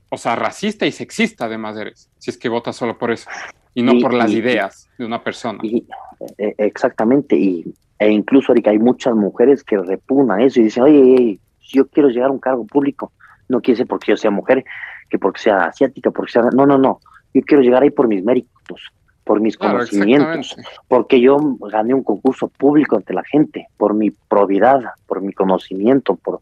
O 0.10 0.18
sea, 0.18 0.36
racista 0.36 0.86
y 0.86 0.92
sexista 0.92 1.46
además 1.46 1.78
eres, 1.78 2.10
si 2.18 2.32
es 2.32 2.38
que 2.38 2.48
votas 2.48 2.76
solo 2.76 2.98
por 2.98 3.12
eso, 3.12 3.30
y 3.74 3.84
no 3.84 4.00
por 4.00 4.14
las 4.14 4.32
ideas 4.32 4.90
de 4.98 5.06
una 5.06 5.24
persona. 5.24 5.60
E, 5.64 6.56
exactamente, 6.58 7.36
y, 7.36 7.66
e 8.00 8.10
incluso, 8.10 8.52
Erika, 8.52 8.72
hay 8.72 8.80
muchas 8.80 9.16
mujeres 9.16 9.64
que 9.64 9.78
repugnan 9.78 10.42
eso 10.42 10.60
y 10.60 10.64
dicen, 10.64 10.84
oye, 10.84 11.40
Si 11.60 11.78
yo 11.78 11.88
quiero 11.88 12.10
llegar 12.10 12.30
a 12.30 12.34
un 12.34 12.40
cargo 12.40 12.66
público, 12.66 13.12
no 13.50 13.62
quiere 13.62 13.80
ser 13.80 13.88
porque 13.88 14.12
yo 14.12 14.18
sea 14.18 14.32
mujer, 14.32 14.64
que 15.10 15.20
porque 15.20 15.42
sea 15.42 15.66
asiática, 15.66 16.12
porque 16.12 16.32
sea... 16.32 16.44
No, 16.54 16.66
no, 16.66 16.78
no. 16.78 17.00
Yo 17.34 17.42
quiero 17.42 17.62
llegar 17.62 17.84
ahí 17.84 17.90
por 17.90 18.08
mis 18.08 18.24
méritos, 18.24 18.94
por 19.26 19.42
mis 19.42 19.58
conocimientos, 19.58 20.56
porque 20.88 21.20
yo 21.20 21.38
gané 21.60 21.94
un 21.94 22.04
concurso 22.04 22.48
público 22.48 22.96
ante 22.96 23.14
la 23.14 23.24
gente, 23.24 23.68
por 23.76 23.94
mi 23.94 24.12
probidad, 24.12 24.82
por 25.08 25.22
mi 25.22 25.34
conocimiento, 25.34 26.16
por 26.16 26.40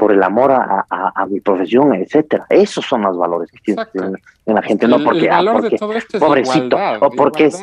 por 0.00 0.12
el 0.12 0.22
amor 0.22 0.50
a, 0.50 1.26
mi 1.28 1.40
profesión, 1.40 1.94
etcétera. 1.94 2.46
Esos 2.48 2.86
son 2.86 3.02
los 3.02 3.18
valores 3.18 3.50
que 3.50 3.58
tiene 3.74 4.16
en, 4.46 4.54
la 4.54 4.62
gente, 4.62 4.88
no 4.88 4.98
porque, 5.04 5.28
ah, 5.30 5.42
pobrecito, 6.18 6.76
o 7.00 7.10
porque 7.10 7.44
es, 7.46 7.62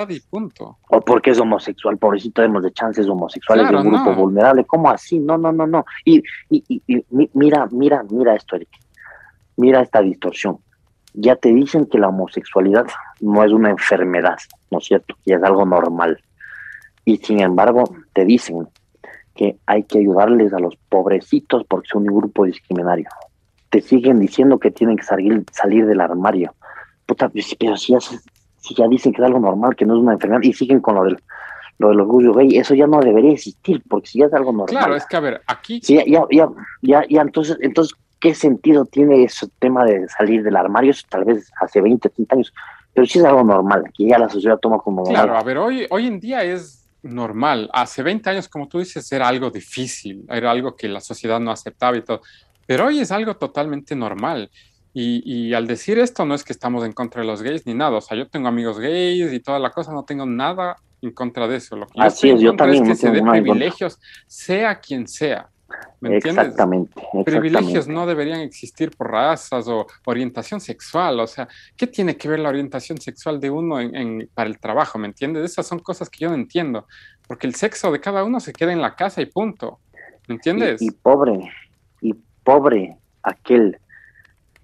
o 0.90 1.02
porque 1.02 1.32
es 1.32 1.40
homosexual, 1.40 1.98
pobrecito, 1.98 2.44
tenemos 2.44 2.62
de 2.62 2.72
chances 2.72 3.10
homosexuales 3.10 3.70
de 3.70 3.76
un 3.76 3.90
grupo 3.90 4.14
vulnerable, 4.14 4.66
¿cómo 4.66 4.90
así? 4.90 5.18
No, 5.18 5.38
no, 5.38 5.52
no, 5.52 5.66
no. 5.66 5.84
Y, 6.06 6.22
y, 6.52 6.64
y, 6.88 7.04
mira, 7.34 7.68
mira, 7.72 8.04
mira 8.10 8.36
esto, 8.36 8.56
Eric. 8.56 8.70
Mira 9.56 9.82
esta 9.82 10.02
distorsión. 10.02 10.60
Ya 11.16 11.36
te 11.36 11.50
dicen 11.52 11.88
que 11.88 11.98
la 11.98 12.10
homosexualidad 12.10 12.86
no 13.20 13.44
es 13.44 13.52
una 13.52 13.72
enfermedad, 13.72 14.38
¿no 14.72 14.80
es 14.80 14.86
cierto? 14.86 15.16
Y 15.26 15.34
es 15.34 15.44
algo 15.44 15.66
normal. 15.66 16.20
Y 17.06 17.18
sin 17.18 17.40
embargo, 17.40 17.84
te 18.14 18.26
dicen 18.26 18.68
que 19.36 19.58
hay 19.66 19.84
que 19.84 20.00
ayudarles 20.00 20.54
a 20.54 20.60
los 20.60 20.76
pobrecitos 20.90 21.64
porque 21.68 21.90
son 21.90 22.10
un 22.10 22.18
grupo 22.18 22.46
discriminario. 22.46 23.08
Te 23.70 23.82
siguen 23.82 24.20
diciendo 24.20 24.60
que 24.60 24.72
tienen 24.72 24.98
que 24.98 25.04
salir, 25.04 25.44
salir 25.52 25.86
del 25.86 26.02
armario. 26.02 26.54
Puta, 27.06 27.30
pues, 27.30 27.56
pero 27.60 27.78
si 27.78 27.94
ya, 27.94 28.00
si 28.00 28.76
ya 28.76 28.88
dicen 28.88 29.14
que 29.14 29.22
es 29.22 29.26
algo 29.26 29.40
normal, 29.40 29.76
que 29.76 29.86
no 29.86 29.96
es 29.96 30.02
una 30.02 30.14
enfermedad, 30.14 30.42
y 30.44 30.54
siguen 30.54 30.82
con 30.82 30.96
lo 30.96 31.04
del 31.04 31.18
lo 31.80 31.90
del 31.90 32.00
orgullo 32.02 32.34
gay, 32.34 32.58
eso 32.58 32.74
ya 32.74 32.88
no 32.88 33.00
debería 33.00 33.34
existir, 33.34 33.82
porque 33.88 34.08
si 34.08 34.20
ya 34.20 34.26
es 34.26 34.34
algo 34.34 34.52
normal. 34.52 34.68
Claro, 34.70 34.96
es 34.96 35.06
que 35.06 35.18
a 35.18 35.20
ver, 35.20 35.42
aquí. 35.48 35.80
Sí, 35.84 35.96
ya, 36.08 36.24
ya, 36.32 36.50
ya, 36.82 37.04
ya, 37.08 37.22
entonces, 37.22 37.58
entonces, 37.62 37.96
¿qué 38.20 38.34
sentido 38.34 38.86
tiene 38.86 39.24
ese 39.24 39.48
tema 39.60 39.86
de 39.86 40.08
salir 40.10 40.44
del 40.44 40.56
armario? 40.56 40.92
Eso 40.92 41.06
tal 41.10 41.26
vez 41.26 41.52
hace 41.62 41.82
20, 41.82 42.10
30 42.10 42.36
años, 42.36 42.54
pero 42.98 43.06
sí 43.06 43.20
es 43.20 43.26
algo 43.26 43.44
normal, 43.44 43.84
que 43.96 44.08
ya 44.08 44.18
la 44.18 44.28
sociedad 44.28 44.58
toma 44.58 44.80
como 44.80 45.04
Claro, 45.04 45.38
a 45.38 45.44
ver, 45.44 45.60
hoy, 45.60 45.86
hoy 45.92 46.08
en 46.08 46.20
día 46.20 46.44
es 46.44 46.90
normal. 47.04 47.70
Hace 47.72 48.02
20 48.02 48.28
años, 48.32 48.50
como 48.50 48.68
tú 48.68 48.80
dices, 48.80 49.12
era 49.12 49.28
algo 49.28 49.52
difícil, 49.52 50.26
era 50.28 50.50
algo 50.50 50.76
que 50.76 50.88
la 50.88 51.00
sociedad 51.00 51.40
no 51.40 51.52
aceptaba 51.52 51.96
y 51.96 52.02
todo, 52.02 52.22
pero 52.66 52.88
hoy 52.88 52.98
es 52.98 53.12
algo 53.12 53.38
totalmente 53.38 53.96
normal. 53.96 54.50
Y, 54.96 55.54
al 55.54 55.68
decir 55.68 56.00
esto, 56.00 56.26
no 56.26 56.34
es 56.34 56.44
que 56.44 56.54
estamos 56.54 56.84
en 56.84 56.92
contra 56.92 57.22
de 57.22 57.28
los 57.28 57.44
gays 57.44 57.68
ni 57.68 57.76
nada. 57.76 57.98
O 57.98 58.02
sea, 58.02 58.18
yo 58.18 58.28
tengo 58.30 58.48
amigos 58.48 58.80
gays 58.80 59.32
y 59.32 59.40
toda 59.42 59.60
la 59.60 59.70
cosa, 59.70 59.94
no 59.94 60.04
tengo 60.04 60.26
nada 60.26 60.78
en 61.04 61.12
contra 61.12 61.48
de 61.48 61.58
eso. 61.58 61.76
Lo 61.76 61.86
que 61.86 62.02
Así 62.02 62.32
es, 62.32 62.42
yo 62.42 62.56
también 62.56 62.82
es 62.82 62.90
que 62.90 62.96
se 62.96 63.12
dé 63.12 63.22
privilegios, 63.22 64.00
sea 64.26 64.80
quien 64.80 65.08
sea. 65.08 65.52
¿Me 66.00 66.16
entiendes? 66.16 66.46
Exactamente, 66.46 67.02
Privilegios 67.26 67.88
no 67.88 68.06
deberían 68.06 68.42
existir 68.42 68.92
por 68.96 69.12
razas 69.12 69.68
o 69.68 69.88
orientación 70.06 70.62
sexual. 70.62 71.20
O 71.20 71.28
sea, 71.28 71.48
¿qué 71.76 71.88
tiene 71.88 72.16
que 72.16 72.30
ver 72.30 72.40
la 72.40 72.50
orientación 72.50 73.00
sexual 73.00 73.40
de 73.40 73.50
uno 73.50 73.80
en, 73.80 74.30
para 74.34 74.50
el 74.50 74.60
trabajo? 74.60 75.00
¿Me 75.00 75.08
entiendes? 75.08 75.44
Esas 75.44 75.68
son 75.68 75.80
cosas 75.80 76.10
que 76.10 76.20
yo 76.20 76.30
no 76.30 76.36
entiendo. 76.36 76.88
Porque 77.28 77.48
el 77.48 77.56
sexo 77.56 77.92
de 77.92 78.00
cada 78.00 78.24
uno 78.24 78.40
se 78.40 78.54
queda 78.54 78.72
en 78.72 78.82
la 78.82 78.96
casa 78.96 79.22
y 79.22 79.26
punto. 79.26 79.80
¿Me 80.28 80.36
entiendes? 80.36 80.82
Y, 80.82 80.92
pobre, 80.92 81.52
y 82.02 82.14
pobre 82.44 82.98
aquel 83.24 83.78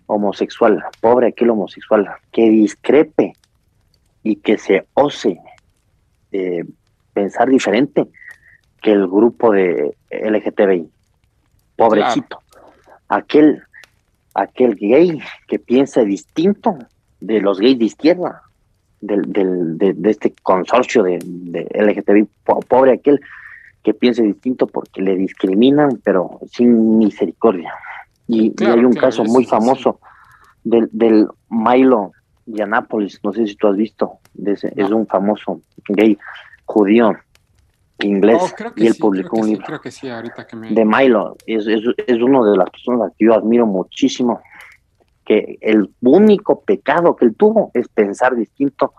homosexual, 0.05 0.83
pobre 1.01 1.27
aquel 1.27 1.49
homosexual 1.49 2.07
que 2.31 2.49
discrepe 2.49 3.33
y 4.21 4.37
que 4.37 4.57
se 4.57 4.85
ose 4.93 5.39
eh, 6.31 6.63
pensar 7.13 7.49
diferente 7.49 8.07
que 8.81 8.91
el 8.91 9.07
grupo 9.07 9.51
de 9.51 9.95
LGTBI. 10.11 10.89
Pobrecito. 11.75 12.39
Aquel, 13.07 13.61
aquel 14.33 14.75
gay 14.75 15.19
que 15.47 15.59
piensa 15.59 16.03
distinto 16.03 16.77
de 17.19 17.41
los 17.41 17.59
gays 17.59 17.79
de 17.79 17.85
izquierda, 17.85 18.41
del, 19.01 19.31
del, 19.31 19.77
de, 19.77 20.09
este 20.09 20.33
consorcio 20.43 21.03
de, 21.03 21.19
LGTBI, 21.73 22.27
pobre 22.67 22.93
aquel 22.93 23.19
que 23.83 23.93
piense 23.93 24.23
distinto 24.23 24.67
porque 24.67 25.01
le 25.01 25.15
discriminan, 25.15 25.99
pero 26.03 26.39
sin 26.51 26.97
misericordia. 26.97 27.73
Y, 28.27 28.53
hay 28.65 28.85
un 28.85 28.93
caso 28.93 29.25
muy 29.25 29.45
famoso 29.45 29.99
del, 30.63 30.89
del 30.91 31.27
Milo 31.49 32.13
Yiannopoulos, 32.45 33.19
no 33.23 33.33
sé 33.33 33.47
si 33.47 33.55
tú 33.55 33.67
has 33.67 33.75
visto, 33.75 34.19
es 34.45 34.91
un 34.91 35.07
famoso 35.07 35.61
gay 35.87 36.17
judío 36.65 37.13
inglés 38.03 38.37
oh, 38.41 38.71
y 38.75 38.87
él 38.87 38.95
publicó 38.99 39.37
un 39.37 39.49
libro 39.49 39.79
de 40.69 40.85
Milo. 40.85 41.37
Es, 41.45 41.65
es, 41.67 42.21
uno 42.21 42.45
de 42.45 42.57
las 42.57 42.69
personas 42.69 43.11
que 43.17 43.25
yo 43.25 43.33
admiro 43.33 43.65
muchísimo, 43.65 44.41
que 45.25 45.57
el 45.61 45.89
único 46.01 46.61
pecado 46.61 47.15
que 47.15 47.25
él 47.25 47.35
tuvo 47.35 47.71
es 47.73 47.87
pensar 47.87 48.35
distinto 48.35 48.93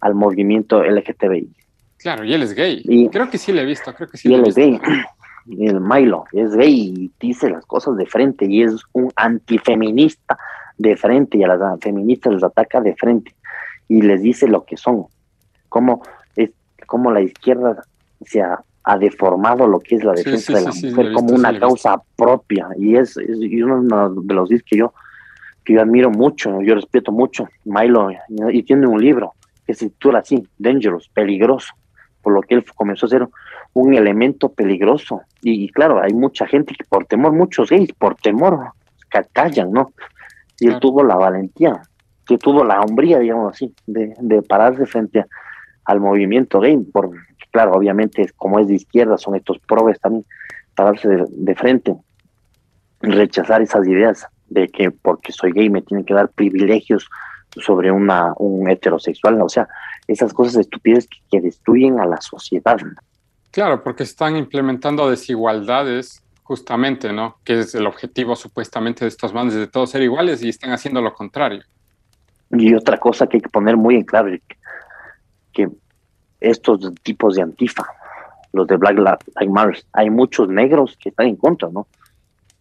al 0.00 0.14
movimiento 0.14 0.82
LGTBI. 0.82 1.50
Claro, 1.98 2.24
y 2.24 2.32
él 2.32 2.42
es 2.42 2.54
gay. 2.54 2.80
Y, 2.84 3.08
creo 3.08 3.28
que 3.28 3.38
sí 3.38 3.52
le 3.52 3.62
he 3.62 3.64
visto, 3.64 3.92
creo 3.92 4.08
que 4.08 4.16
sí. 4.16 4.28
Y 4.28 4.34
él 4.34 4.46
es 4.46 4.54
gay. 4.54 4.80
el 5.58 5.80
Milo 5.80 6.24
es 6.32 6.54
gay 6.54 6.94
y 6.96 7.10
dice 7.18 7.50
las 7.50 7.64
cosas 7.66 7.96
de 7.96 8.06
frente 8.06 8.46
y 8.46 8.62
es 8.62 8.82
un 8.92 9.10
antifeminista 9.16 10.38
de 10.76 10.96
frente 10.96 11.38
y 11.38 11.42
a 11.42 11.48
las 11.48 11.80
feministas 11.80 12.34
les 12.34 12.44
ataca 12.44 12.80
de 12.80 12.94
frente 12.94 13.34
y 13.88 14.02
les 14.02 14.22
dice 14.22 14.46
lo 14.46 14.64
que 14.64 14.76
son. 14.76 15.06
Como, 15.68 16.02
es, 16.36 16.50
como 16.86 17.10
la 17.10 17.20
izquierda 17.20 17.84
se 18.24 18.42
ha, 18.42 18.62
deformado 18.98 19.66
lo 19.66 19.80
que 19.80 19.96
es 19.96 20.02
la 20.02 20.14
defensa 20.14 20.54
de 20.54 20.62
la 20.62 20.70
mujer 20.72 21.12
como 21.12 21.34
una 21.34 21.58
causa 21.60 22.00
propia. 22.16 22.68
Y 22.78 22.96
es, 22.96 23.18
uno 23.18 24.10
de 24.22 24.34
los 24.34 24.48
días 24.48 24.62
que 24.64 24.78
yo 24.78 24.94
que 25.68 25.74
yo 25.74 25.82
admiro 25.82 26.10
mucho, 26.10 26.62
yo 26.62 26.74
respeto 26.74 27.12
mucho, 27.12 27.46
Milo, 27.66 28.08
y 28.50 28.62
tiene 28.62 28.86
un 28.86 28.98
libro 28.98 29.34
que 29.66 29.74
se 29.74 29.90
titula 29.90 30.20
así, 30.20 30.42
Dangerous, 30.56 31.10
peligroso, 31.10 31.74
por 32.22 32.32
lo 32.32 32.40
que 32.40 32.54
él 32.54 32.64
comenzó 32.74 33.04
a 33.04 33.10
ser 33.10 33.28
un 33.74 33.92
elemento 33.92 34.48
peligroso. 34.48 35.20
Y, 35.42 35.68
claro, 35.68 36.02
hay 36.02 36.14
mucha 36.14 36.46
gente 36.46 36.74
que 36.74 36.84
por 36.84 37.04
temor, 37.04 37.34
muchos 37.34 37.68
gays, 37.68 37.92
por 37.92 38.14
temor, 38.14 38.72
callan, 39.34 39.70
¿no? 39.70 39.92
Y 40.58 40.68
él 40.68 40.80
tuvo 40.80 41.04
la 41.04 41.16
valentía, 41.16 41.82
que 42.26 42.38
tuvo 42.38 42.64
la 42.64 42.80
hombría, 42.80 43.18
digamos 43.18 43.52
así, 43.52 43.74
de, 43.86 44.14
de 44.20 44.40
pararse 44.40 44.86
frente 44.86 45.26
al 45.88 46.00
movimiento 46.00 46.60
gay, 46.60 46.76
por, 46.76 47.10
claro, 47.50 47.72
obviamente, 47.72 48.30
como 48.36 48.60
es 48.60 48.68
de 48.68 48.74
izquierda, 48.74 49.16
son 49.16 49.34
estos 49.34 49.58
probes 49.60 49.98
también, 49.98 50.24
pararse 50.74 51.08
de, 51.08 51.24
de 51.26 51.54
frente, 51.54 51.96
rechazar 53.00 53.62
esas 53.62 53.88
ideas 53.88 54.26
de 54.50 54.68
que 54.68 54.90
porque 54.90 55.32
soy 55.32 55.52
gay 55.52 55.70
me 55.70 55.80
tienen 55.80 56.04
que 56.04 56.12
dar 56.12 56.28
privilegios 56.28 57.08
sobre 57.56 57.90
una, 57.90 58.34
un 58.36 58.68
heterosexual, 58.68 59.40
o 59.40 59.48
sea, 59.48 59.66
esas 60.06 60.34
cosas 60.34 60.56
estúpidas 60.56 61.08
que, 61.30 61.40
destruyen 61.40 62.00
a 62.00 62.06
la 62.06 62.20
sociedad. 62.20 62.76
Claro, 63.50 63.82
porque 63.82 64.02
están 64.02 64.36
implementando 64.36 65.08
desigualdades 65.08 66.22
justamente, 66.42 67.14
¿no? 67.14 67.38
Que 67.44 67.60
es 67.60 67.74
el 67.74 67.86
objetivo 67.86 68.36
supuestamente 68.36 69.06
de 69.06 69.08
estos 69.08 69.32
bandes 69.32 69.56
de 69.56 69.66
todos 69.66 69.90
ser 69.90 70.02
iguales 70.02 70.42
y 70.42 70.50
están 70.50 70.70
haciendo 70.72 71.00
lo 71.00 71.14
contrario. 71.14 71.62
Y 72.50 72.74
otra 72.74 72.98
cosa 72.98 73.26
que 73.26 73.38
hay 73.38 73.40
que 73.40 73.48
poner 73.48 73.76
muy 73.78 73.96
en 73.96 74.04
claro, 74.04 74.30
que 75.52 75.68
estos 76.40 76.80
tipos 77.02 77.36
de 77.36 77.42
antifa, 77.42 77.86
los 78.52 78.66
de 78.66 78.76
Black 78.76 78.96
Lives 78.96 79.50
Matter, 79.50 79.84
hay 79.92 80.10
muchos 80.10 80.48
negros 80.48 80.96
que 81.00 81.10
están 81.10 81.26
en 81.26 81.36
contra, 81.36 81.68
¿no? 81.70 81.86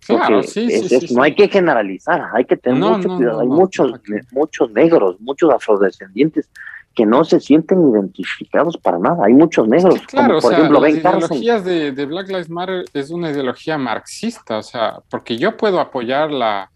Claro, 0.06 0.42
sí, 0.42 0.70
sí, 0.70 1.14
no 1.14 1.22
hay 1.22 1.36
que 1.36 1.50
generalizar, 1.50 2.30
hay 2.34 2.46
que 2.46 2.56
tener 2.56 2.80
mucho 2.80 3.10
cuidado. 3.10 3.42
hay 3.42 3.48
muchos, 3.48 3.92
muchos 4.32 4.72
negros, 4.72 5.20
muchos 5.20 5.54
afrodescendientes 5.54 6.50
que 6.96 7.06
no 7.06 7.26
se 7.26 7.42
sienten 7.42 7.92
identificados 7.92 8.78
para 8.78 8.98
nada. 8.98 9.26
Hay 9.26 9.34
muchos 9.34 9.68
negros. 9.68 10.00
claro, 10.08 10.40
por 10.40 10.54
ejemplo, 10.54 10.80
las 10.80 10.94
ideologías 10.94 11.64
de, 11.66 11.92
de, 11.92 12.06
Black 12.06 12.30
Lives 12.30 12.50
Matter 12.50 12.86
es 12.94 13.12
una 13.12 13.30
ideología 13.30 13.78
marxista, 13.78 14.58
o 14.58 14.64
sea, 14.64 15.00
porque 15.10 15.38
yo 15.38 15.58
puedo 15.58 15.80
apoyar 15.80 16.32
la, 16.32 16.72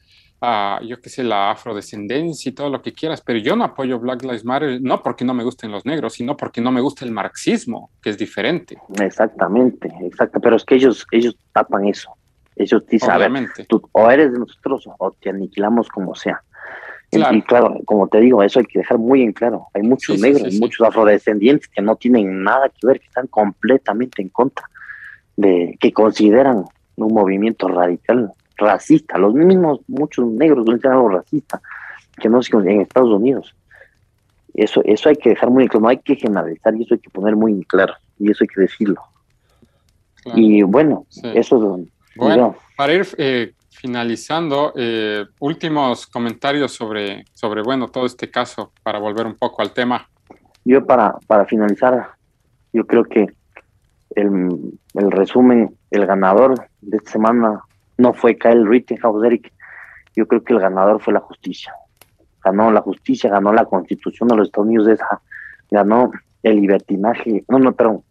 yo 0.81 0.99
qué 0.99 1.09
sé, 1.09 1.23
la 1.23 1.51
afrodescendencia 1.51 2.49
y 2.49 2.53
todo 2.53 2.69
lo 2.69 2.81
que 2.81 2.93
quieras, 2.93 3.21
pero 3.21 3.37
yo 3.37 3.55
no 3.55 3.63
apoyo 3.63 3.99
Black 3.99 4.23
Lives 4.23 4.43
Matter 4.43 4.81
no 4.81 5.03
porque 5.03 5.23
no 5.23 5.33
me 5.33 5.43
gusten 5.43 5.71
los 5.71 5.85
negros, 5.85 6.13
sino 6.13 6.35
porque 6.35 6.61
no 6.61 6.71
me 6.71 6.81
gusta 6.81 7.05
el 7.05 7.11
marxismo, 7.11 7.91
que 8.01 8.09
es 8.09 8.17
diferente. 8.17 8.77
Exactamente, 8.99 9.91
exacto, 10.01 10.39
pero 10.39 10.55
es 10.55 10.65
que 10.65 10.75
ellos, 10.75 11.05
ellos 11.11 11.37
tapan 11.53 11.87
eso. 11.87 12.11
Ellos 12.55 12.85
dicen, 12.87 13.11
a 13.11 13.17
ver, 13.17 13.31
tú 13.67 13.81
o 13.91 14.09
eres 14.09 14.33
de 14.33 14.39
nosotros 14.39 14.89
o 14.97 15.11
te 15.11 15.29
aniquilamos 15.29 15.87
como 15.89 16.15
sea. 16.15 16.41
Y 17.11 17.41
claro, 17.41 17.77
como 17.85 18.07
te 18.07 18.19
digo, 18.19 18.41
eso 18.41 18.59
hay 18.59 18.65
que 18.65 18.79
dejar 18.79 18.97
muy 18.97 19.21
en 19.21 19.33
claro. 19.33 19.67
Hay 19.73 19.83
muchos 19.83 20.19
negros, 20.19 20.53
muchos 20.55 20.87
afrodescendientes 20.87 21.67
que 21.67 21.81
no 21.81 21.97
tienen 21.97 22.41
nada 22.41 22.69
que 22.69 22.87
ver, 22.87 22.99
que 22.99 23.07
están 23.07 23.27
completamente 23.27 24.21
en 24.21 24.29
contra 24.29 24.65
de 25.35 25.77
que 25.79 25.91
consideran 25.91 26.63
un 26.95 27.13
movimiento 27.13 27.67
radical 27.67 28.31
racista, 28.61 29.17
los 29.17 29.33
mismos, 29.33 29.81
muchos 29.87 30.25
negros 30.27 30.65
no 30.65 30.75
dicen 30.75 30.91
algo 30.91 31.09
racista, 31.09 31.61
que 32.17 32.29
no 32.29 32.39
en 32.53 32.81
Estados 32.81 33.09
Unidos. 33.09 33.53
Eso, 34.53 34.81
eso 34.85 35.09
hay 35.09 35.15
que 35.15 35.29
dejar 35.29 35.49
muy 35.49 35.67
claro, 35.67 35.83
no 35.83 35.89
hay 35.89 35.97
que 35.97 36.15
generalizar 36.15 36.75
y 36.75 36.83
eso 36.83 36.93
hay 36.93 36.99
que 36.99 37.09
poner 37.09 37.35
muy 37.35 37.63
claro, 37.65 37.93
y 38.19 38.31
eso 38.31 38.43
hay 38.43 38.47
que 38.47 38.61
decirlo. 38.61 39.01
Y 40.35 40.61
bueno, 40.61 41.05
eso 41.33 41.77
es... 41.77 41.91
Bueno, 42.15 42.55
Para 42.75 42.93
ir 42.93 43.07
eh, 43.17 43.53
finalizando, 43.69 44.73
eh, 44.75 45.25
últimos 45.39 46.05
comentarios 46.05 46.73
sobre, 46.73 47.25
sobre, 47.33 47.63
bueno, 47.63 47.87
todo 47.87 48.05
este 48.05 48.29
caso, 48.29 48.71
para 48.83 48.99
volver 48.99 49.25
un 49.25 49.35
poco 49.35 49.61
al 49.61 49.71
tema. 49.71 50.07
Yo 50.65 50.85
para, 50.85 51.17
para 51.25 51.45
finalizar, 51.45 52.11
yo 52.73 52.85
creo 52.85 53.05
que 53.05 53.27
el, 54.15 54.77
el 54.93 55.11
resumen, 55.11 55.75
el 55.89 56.05
ganador 56.05 56.67
de 56.81 56.97
esta 56.97 57.11
semana 57.13 57.61
no 58.01 58.13
fue 58.13 58.37
Kyle 58.37 58.67
Rittenhouse, 58.67 59.23
Eric. 59.25 59.53
Yo 60.15 60.27
creo 60.27 60.43
que 60.43 60.53
el 60.53 60.59
ganador 60.59 61.01
fue 61.01 61.13
la 61.13 61.19
justicia. 61.19 61.73
Ganó 62.43 62.71
la 62.71 62.81
justicia, 62.81 63.29
ganó 63.29 63.53
la 63.53 63.65
constitución 63.65 64.27
de 64.29 64.35
los 64.35 64.47
Estados 64.47 64.67
Unidos, 64.67 64.87
esa, 64.87 65.21
ganó 65.69 66.11
el 66.41 66.55
libertinaje, 66.55 67.43
no, 67.47 67.59
no, 67.59 67.73
perdón, 67.73 68.03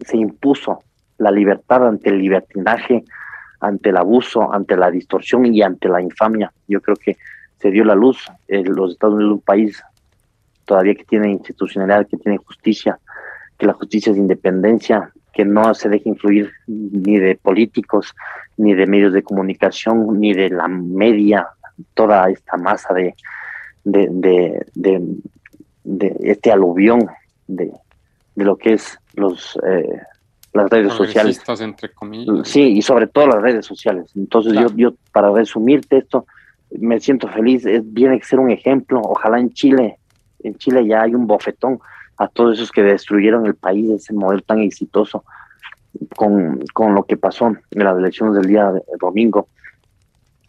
se 0.00 0.18
impuso 0.18 0.80
la 1.16 1.30
libertad 1.30 1.86
ante 1.88 2.10
el 2.10 2.18
libertinaje, 2.18 3.04
ante 3.60 3.88
el 3.88 3.96
abuso, 3.96 4.52
ante 4.52 4.76
la 4.76 4.90
distorsión 4.90 5.46
y 5.46 5.62
ante 5.62 5.88
la 5.88 6.02
infamia. 6.02 6.52
Yo 6.68 6.80
creo 6.80 6.96
que 6.96 7.16
se 7.58 7.70
dio 7.70 7.84
la 7.84 7.94
luz. 7.94 8.24
Eh, 8.46 8.62
los 8.64 8.92
Estados 8.92 9.14
Unidos 9.14 9.32
es 9.32 9.34
un 9.36 9.40
país 9.40 9.82
todavía 10.66 10.94
que 10.94 11.04
tiene 11.04 11.30
institucionalidad, 11.30 12.06
que 12.06 12.18
tiene 12.18 12.36
justicia, 12.36 12.98
que 13.56 13.66
la 13.66 13.72
justicia 13.72 14.12
es 14.12 14.18
independencia, 14.18 15.10
que 15.38 15.44
no 15.44 15.72
se 15.72 15.88
deje 15.88 16.08
influir 16.08 16.50
ni 16.66 17.16
de 17.16 17.36
políticos, 17.36 18.12
ni 18.56 18.74
de 18.74 18.88
medios 18.88 19.12
de 19.12 19.22
comunicación, 19.22 20.18
ni 20.18 20.32
de 20.32 20.50
la 20.50 20.66
media, 20.66 21.46
toda 21.94 22.28
esta 22.28 22.56
masa 22.56 22.92
de, 22.92 23.14
de, 23.84 24.66
de, 24.74 26.16
este 26.24 26.50
aluvión 26.50 27.06
de, 27.46 27.70
de 28.34 28.44
lo 28.44 28.56
que 28.56 28.72
es 28.72 28.98
los 29.14 29.56
eh, 29.64 30.00
las 30.54 30.68
redes 30.70 30.92
sociales. 30.94 31.40
Entre 31.60 31.92
comillas. 31.92 32.48
Sí, 32.48 32.62
y 32.62 32.82
sobre 32.82 33.06
todo 33.06 33.28
las 33.28 33.40
redes 33.40 33.64
sociales. 33.64 34.10
Entonces 34.16 34.54
yo, 34.54 34.66
yo, 34.74 34.94
para 35.12 35.30
resumirte 35.30 35.98
esto, 35.98 36.26
me 36.80 36.98
siento 36.98 37.28
feliz, 37.28 37.64
es, 37.64 37.84
tiene 37.94 38.18
que 38.18 38.26
ser 38.26 38.40
un 38.40 38.50
ejemplo, 38.50 39.00
ojalá 39.04 39.38
en 39.38 39.52
Chile, 39.52 39.98
en 40.42 40.56
Chile 40.56 40.84
ya 40.84 41.02
hay 41.02 41.14
un 41.14 41.28
bofetón 41.28 41.78
a 42.18 42.28
todos 42.28 42.58
esos 42.58 42.72
que 42.72 42.82
destruyeron 42.82 43.46
el 43.46 43.54
país, 43.54 43.90
ese 43.90 44.12
modelo 44.12 44.42
tan 44.42 44.60
exitoso, 44.60 45.24
con, 46.16 46.64
con 46.72 46.94
lo 46.94 47.04
que 47.04 47.16
pasó 47.16 47.46
en 47.46 47.84
las 47.84 47.96
elecciones 47.96 48.34
del 48.34 48.46
día 48.46 48.72
de, 48.72 48.82
domingo. 49.00 49.48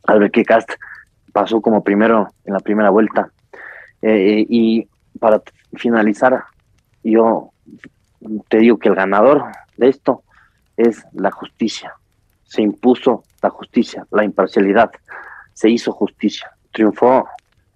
ver 0.07 0.31
qué 0.31 0.43
Cast 0.43 0.71
pasó 1.31 1.61
como 1.61 1.83
primero 1.83 2.29
en 2.45 2.53
la 2.53 2.59
primera 2.59 2.89
vuelta. 2.89 3.31
Eh, 4.01 4.45
y 4.49 4.87
para 5.19 5.41
finalizar, 5.73 6.43
yo 7.03 7.51
te 8.47 8.57
digo 8.57 8.79
que 8.79 8.89
el 8.89 8.95
ganador 8.95 9.45
de 9.77 9.89
esto 9.89 10.23
es 10.77 11.05
la 11.13 11.31
justicia. 11.31 11.93
Se 12.43 12.61
impuso 12.61 13.23
la 13.41 13.49
justicia, 13.49 14.07
la 14.11 14.23
imparcialidad, 14.23 14.91
se 15.53 15.69
hizo 15.69 15.91
justicia, 15.91 16.49
triunfó 16.71 17.27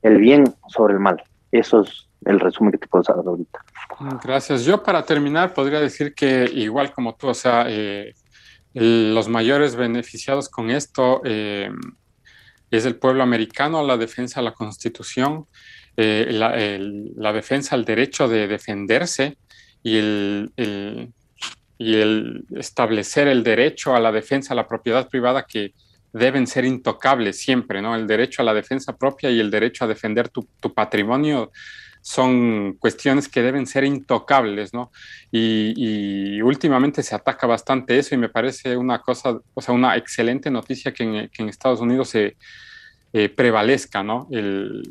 el 0.02 0.18
bien 0.18 0.44
sobre 0.68 0.96
el 0.96 1.00
mal. 1.00 1.22
Eso 1.52 1.82
es 1.82 2.08
el 2.26 2.40
resumen 2.40 2.72
que 2.72 2.78
te 2.78 2.88
puedo 2.88 3.04
dar 3.04 3.26
ahorita. 3.26 3.60
Gracias. 4.24 4.66
Yo 4.66 4.82
para 4.82 5.04
terminar 5.04 5.54
podría 5.54 5.80
decir 5.80 6.14
que 6.14 6.50
igual 6.54 6.92
como 6.92 7.16
tú, 7.16 7.28
o 7.28 7.34
sea, 7.34 7.66
eh, 7.68 8.14
los 8.74 9.30
mayores 9.30 9.76
beneficiados 9.76 10.50
con 10.50 10.70
esto 10.72 11.22
eh, 11.26 11.70
es 12.72 12.86
el 12.86 12.96
pueblo 12.96 13.24
americano, 13.24 13.84
la 13.86 13.98
defensa 13.98 14.40
de 14.40 14.46
la 14.46 14.54
constitución, 14.54 15.46
eh, 15.96 16.30
la, 16.32 17.34
defensa 17.34 17.76
al 17.76 17.86
derecho 17.86 18.28
de 18.28 18.48
defenderse 18.48 19.38
y 19.84 19.98
el, 19.98 20.52
establecer 22.56 23.28
el 23.28 23.44
derecho 23.44 23.96
a 23.96 24.00
la 24.00 24.12
defensa 24.12 24.54
a 24.54 24.56
la 24.56 24.68
propiedad 24.68 25.08
privada 25.08 25.44
que 25.44 25.74
deben 26.14 26.48
ser 26.48 26.66
intocables 26.66 27.40
siempre, 27.40 27.82
¿no? 27.82 27.96
El 27.96 28.08
derecho 28.08 28.42
a 28.42 28.46
la 28.46 28.54
defensa 28.54 28.96
propia 28.98 29.30
y 29.30 29.40
el 29.40 29.52
derecho 29.52 29.86
a 29.86 29.88
defender 29.88 30.30
tu, 30.30 30.48
patrimonio 30.74 31.52
son 32.04 32.74
cuestiones 32.80 33.30
que 33.30 33.42
deben 33.42 33.66
ser 33.66 33.86
intocables, 33.86 34.74
¿no? 34.74 34.92
Y, 35.32 36.42
últimamente 36.42 37.02
se 37.02 37.16
ataca 37.16 37.48
bastante 37.48 37.98
eso 37.98 38.14
y 38.14 38.18
me 38.18 38.28
parece 38.28 38.76
una 38.76 39.00
cosa, 39.00 39.40
o 39.54 39.62
sea, 39.62 39.74
una 39.74 39.96
excelente 39.96 40.52
noticia 40.52 40.94
que 40.94 41.04
en, 41.04 41.50
Estados 41.50 41.80
Unidos 41.80 42.10
se 42.10 42.36
eh, 43.14 43.30
prevalezca, 43.30 44.04
¿no? 44.04 44.28
El, 44.32 44.84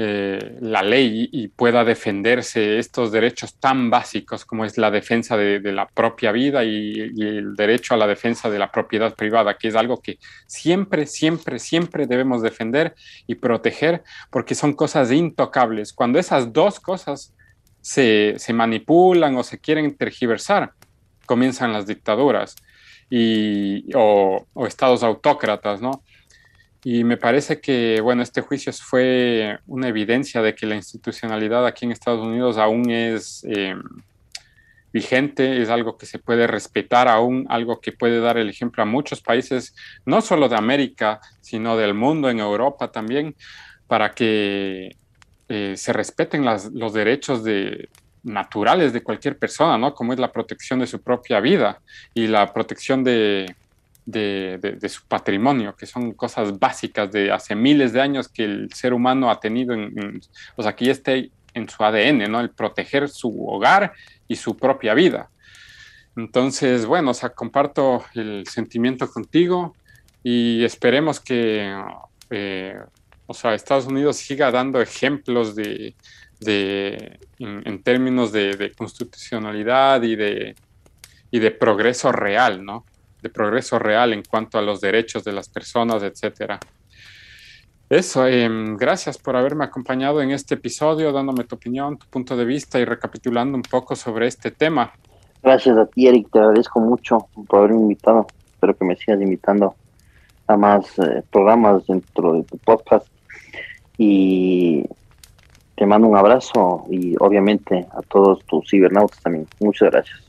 eh, 0.00 0.58
la 0.60 0.80
ley 0.80 1.28
y 1.32 1.48
pueda 1.48 1.82
defenderse 1.82 2.78
estos 2.78 3.10
derechos 3.10 3.56
tan 3.56 3.90
básicos 3.90 4.44
como 4.44 4.64
es 4.64 4.78
la 4.78 4.92
defensa 4.92 5.36
de, 5.36 5.58
la 5.72 5.88
propia 5.88 6.30
vida 6.30 6.62
y, 6.62 7.00
el 7.20 7.56
derecho 7.56 7.94
a 7.94 7.96
la 7.96 8.06
defensa 8.06 8.48
de 8.48 8.60
la 8.60 8.70
propiedad 8.70 9.16
privada, 9.16 9.58
que 9.58 9.66
es 9.66 9.74
algo 9.74 10.00
que 10.00 10.20
siempre, 10.46 11.04
siempre, 11.06 11.58
siempre 11.58 12.06
debemos 12.06 12.42
defender 12.42 12.94
y 13.26 13.34
proteger 13.34 14.04
porque 14.30 14.54
son 14.54 14.74
cosas 14.74 15.10
intocables. 15.10 15.92
Cuando 15.92 16.20
esas 16.20 16.52
dos 16.52 16.78
cosas 16.78 17.34
se, 17.80 18.36
manipulan 18.54 19.36
o 19.36 19.42
se 19.42 19.58
quieren 19.58 19.96
tergiversar, 19.96 20.74
comienzan 21.26 21.72
las 21.72 21.88
dictaduras 21.88 22.54
y, 23.10 23.84
o 23.96 24.46
estados 24.64 25.02
autócratas, 25.02 25.82
¿no? 25.82 26.04
Y 26.84 27.04
me 27.04 27.16
parece 27.16 27.60
que, 27.60 28.00
bueno, 28.00 28.22
este 28.22 28.40
juicio 28.40 28.72
fue 28.72 29.58
una 29.66 29.88
evidencia 29.88 30.42
de 30.42 30.54
que 30.54 30.66
la 30.66 30.76
institucionalidad 30.76 31.66
aquí 31.66 31.84
en 31.84 31.92
Estados 31.92 32.24
Unidos 32.24 32.56
aún 32.56 32.90
es 32.90 33.44
eh, 33.48 33.74
vigente, 34.92 35.60
es 35.60 35.70
algo 35.70 35.98
que 35.98 36.06
se 36.06 36.18
puede 36.18 36.46
respetar 36.46 37.08
aún, 37.08 37.46
algo 37.48 37.80
que 37.80 37.92
puede 37.92 38.20
dar 38.20 38.38
el 38.38 38.48
ejemplo 38.48 38.82
a 38.82 38.86
muchos 38.86 39.20
países, 39.20 39.74
no 40.06 40.20
solo 40.20 40.48
de 40.48 40.56
América, 40.56 41.20
sino 41.40 41.76
del 41.76 41.94
mundo, 41.94 42.30
en 42.30 42.38
Europa 42.38 42.92
también, 42.92 43.34
para 43.88 44.12
que 44.12 44.96
eh, 45.48 45.74
se 45.76 45.92
respeten 45.92 46.44
los 46.44 46.92
derechos 46.92 47.42
de, 47.42 47.88
naturales 48.22 48.92
de 48.92 49.02
cualquier 49.02 49.38
persona, 49.38 49.78
¿no? 49.78 49.94
Como 49.94 50.12
es 50.12 50.18
la 50.18 50.32
protección 50.32 50.78
de 50.78 50.86
su 50.86 51.00
propia 51.00 51.40
vida 51.40 51.80
y 52.14 52.26
la 52.26 52.52
protección 52.52 53.04
de 53.04 53.54
de, 54.10 54.88
su 54.88 55.06
patrimonio, 55.06 55.76
que 55.76 55.86
son 55.86 56.12
cosas 56.12 56.58
básicas 56.58 57.12
de 57.12 57.30
hace 57.30 57.54
miles 57.54 57.92
de 57.92 58.00
años 58.00 58.28
que 58.28 58.44
el 58.44 58.72
ser 58.72 58.94
humano 58.94 59.30
ha 59.30 59.38
tenido, 59.38 59.74
en, 59.74 60.20
o 60.56 60.62
sea, 60.62 60.74
que 60.74 60.86
ya 60.86 60.92
esté 60.92 61.30
en 61.52 61.68
su 61.68 61.82
ADN, 61.84 62.30
¿no? 62.30 62.40
El 62.40 62.50
proteger 62.50 63.08
su 63.08 63.46
hogar 63.46 63.92
y 64.26 64.36
su 64.36 64.56
propia 64.56 64.94
vida. 64.94 65.28
Entonces, 66.16 66.86
bueno, 66.86 67.10
o 67.10 67.14
sea, 67.14 67.30
comparto 67.30 68.04
el 68.14 68.46
sentimiento 68.46 69.10
contigo 69.10 69.76
y 70.22 70.64
esperemos 70.64 71.20
que, 71.20 71.70
eh, 72.30 72.78
o 73.26 73.34
sea, 73.34 73.54
Estados 73.54 73.86
Unidos 73.86 74.16
siga 74.16 74.50
dando 74.50 74.80
ejemplos 74.80 75.54
de, 75.54 75.94
de 76.40 77.18
en, 77.38 77.82
términos 77.82 78.32
de, 78.32 78.56
de, 78.56 78.72
constitucionalidad 78.72 80.02
y 80.02 80.16
de, 80.16 80.56
y 81.30 81.38
de 81.38 81.50
progreso 81.50 82.10
real, 82.10 82.64
¿no? 82.64 82.86
De 83.22 83.28
progreso 83.28 83.78
real 83.78 84.12
en 84.12 84.22
cuanto 84.22 84.58
a 84.58 84.62
los 84.62 84.80
derechos 84.80 85.24
de 85.24 85.32
las 85.32 85.48
personas, 85.48 86.02
etcétera. 86.02 86.58
Eso, 87.88 88.26
em, 88.26 88.76
gracias 88.76 89.16
por 89.16 89.34
haberme 89.34 89.64
acompañado 89.64 90.20
en 90.20 90.30
este 90.30 90.54
episodio, 90.54 91.10
dándome 91.10 91.44
tu 91.44 91.56
opinión, 91.56 91.96
tu 91.96 92.06
punto 92.06 92.36
de 92.36 92.44
vista 92.44 92.78
y 92.78 92.84
recapitulando 92.84 93.56
un 93.56 93.62
poco 93.62 93.96
sobre 93.96 94.26
este 94.26 94.50
tema. 94.50 94.92
Gracias 95.42 95.78
a 95.78 95.86
ti, 95.86 96.06
Eric, 96.06 96.28
te 96.30 96.38
agradezco 96.38 96.80
mucho 96.80 97.28
por 97.48 97.60
haberme 97.60 97.80
invitado. 97.80 98.26
Espero 98.52 98.76
que 98.76 98.84
me 98.84 98.96
sigas 98.96 99.22
invitando 99.22 99.74
a 100.48 100.56
más 100.56 100.98
eh, 100.98 101.22
programas 101.30 101.86
dentro 101.86 102.34
de 102.34 102.42
tu 102.42 102.58
podcast. 102.58 103.06
Y 103.96 104.84
te 105.76 105.86
mando 105.86 106.08
un 106.08 106.16
abrazo 106.16 106.84
y 106.90 107.14
obviamente 107.20 107.86
a 107.92 108.02
todos 108.02 108.44
tus 108.44 108.68
cibernautas 108.68 109.20
también. 109.22 109.46
Muchas 109.60 109.90
gracias. 109.90 110.27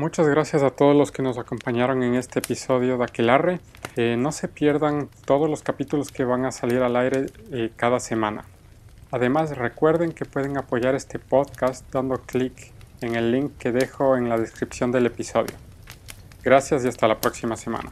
Muchas 0.00 0.26
gracias 0.26 0.62
a 0.62 0.70
todos 0.70 0.96
los 0.96 1.12
que 1.12 1.22
nos 1.22 1.36
acompañaron 1.36 2.02
en 2.02 2.14
este 2.14 2.38
episodio 2.38 2.96
de 2.96 3.04
Aquelarre. 3.04 3.60
Eh, 3.96 4.16
no 4.18 4.32
se 4.32 4.48
pierdan 4.48 5.10
todos 5.26 5.50
los 5.50 5.62
capítulos 5.62 6.10
que 6.10 6.24
van 6.24 6.46
a 6.46 6.52
salir 6.52 6.80
al 6.80 6.96
aire 6.96 7.26
eh, 7.52 7.70
cada 7.76 8.00
semana. 8.00 8.46
Además, 9.10 9.58
recuerden 9.58 10.12
que 10.12 10.24
pueden 10.24 10.56
apoyar 10.56 10.94
este 10.94 11.18
podcast 11.18 11.84
dando 11.92 12.16
clic 12.22 12.72
en 13.02 13.14
el 13.14 13.30
link 13.30 13.58
que 13.58 13.72
dejo 13.72 14.16
en 14.16 14.30
la 14.30 14.38
descripción 14.38 14.90
del 14.90 15.04
episodio. 15.04 15.54
Gracias 16.42 16.82
y 16.86 16.88
hasta 16.88 17.06
la 17.06 17.20
próxima 17.20 17.58
semana. 17.58 17.90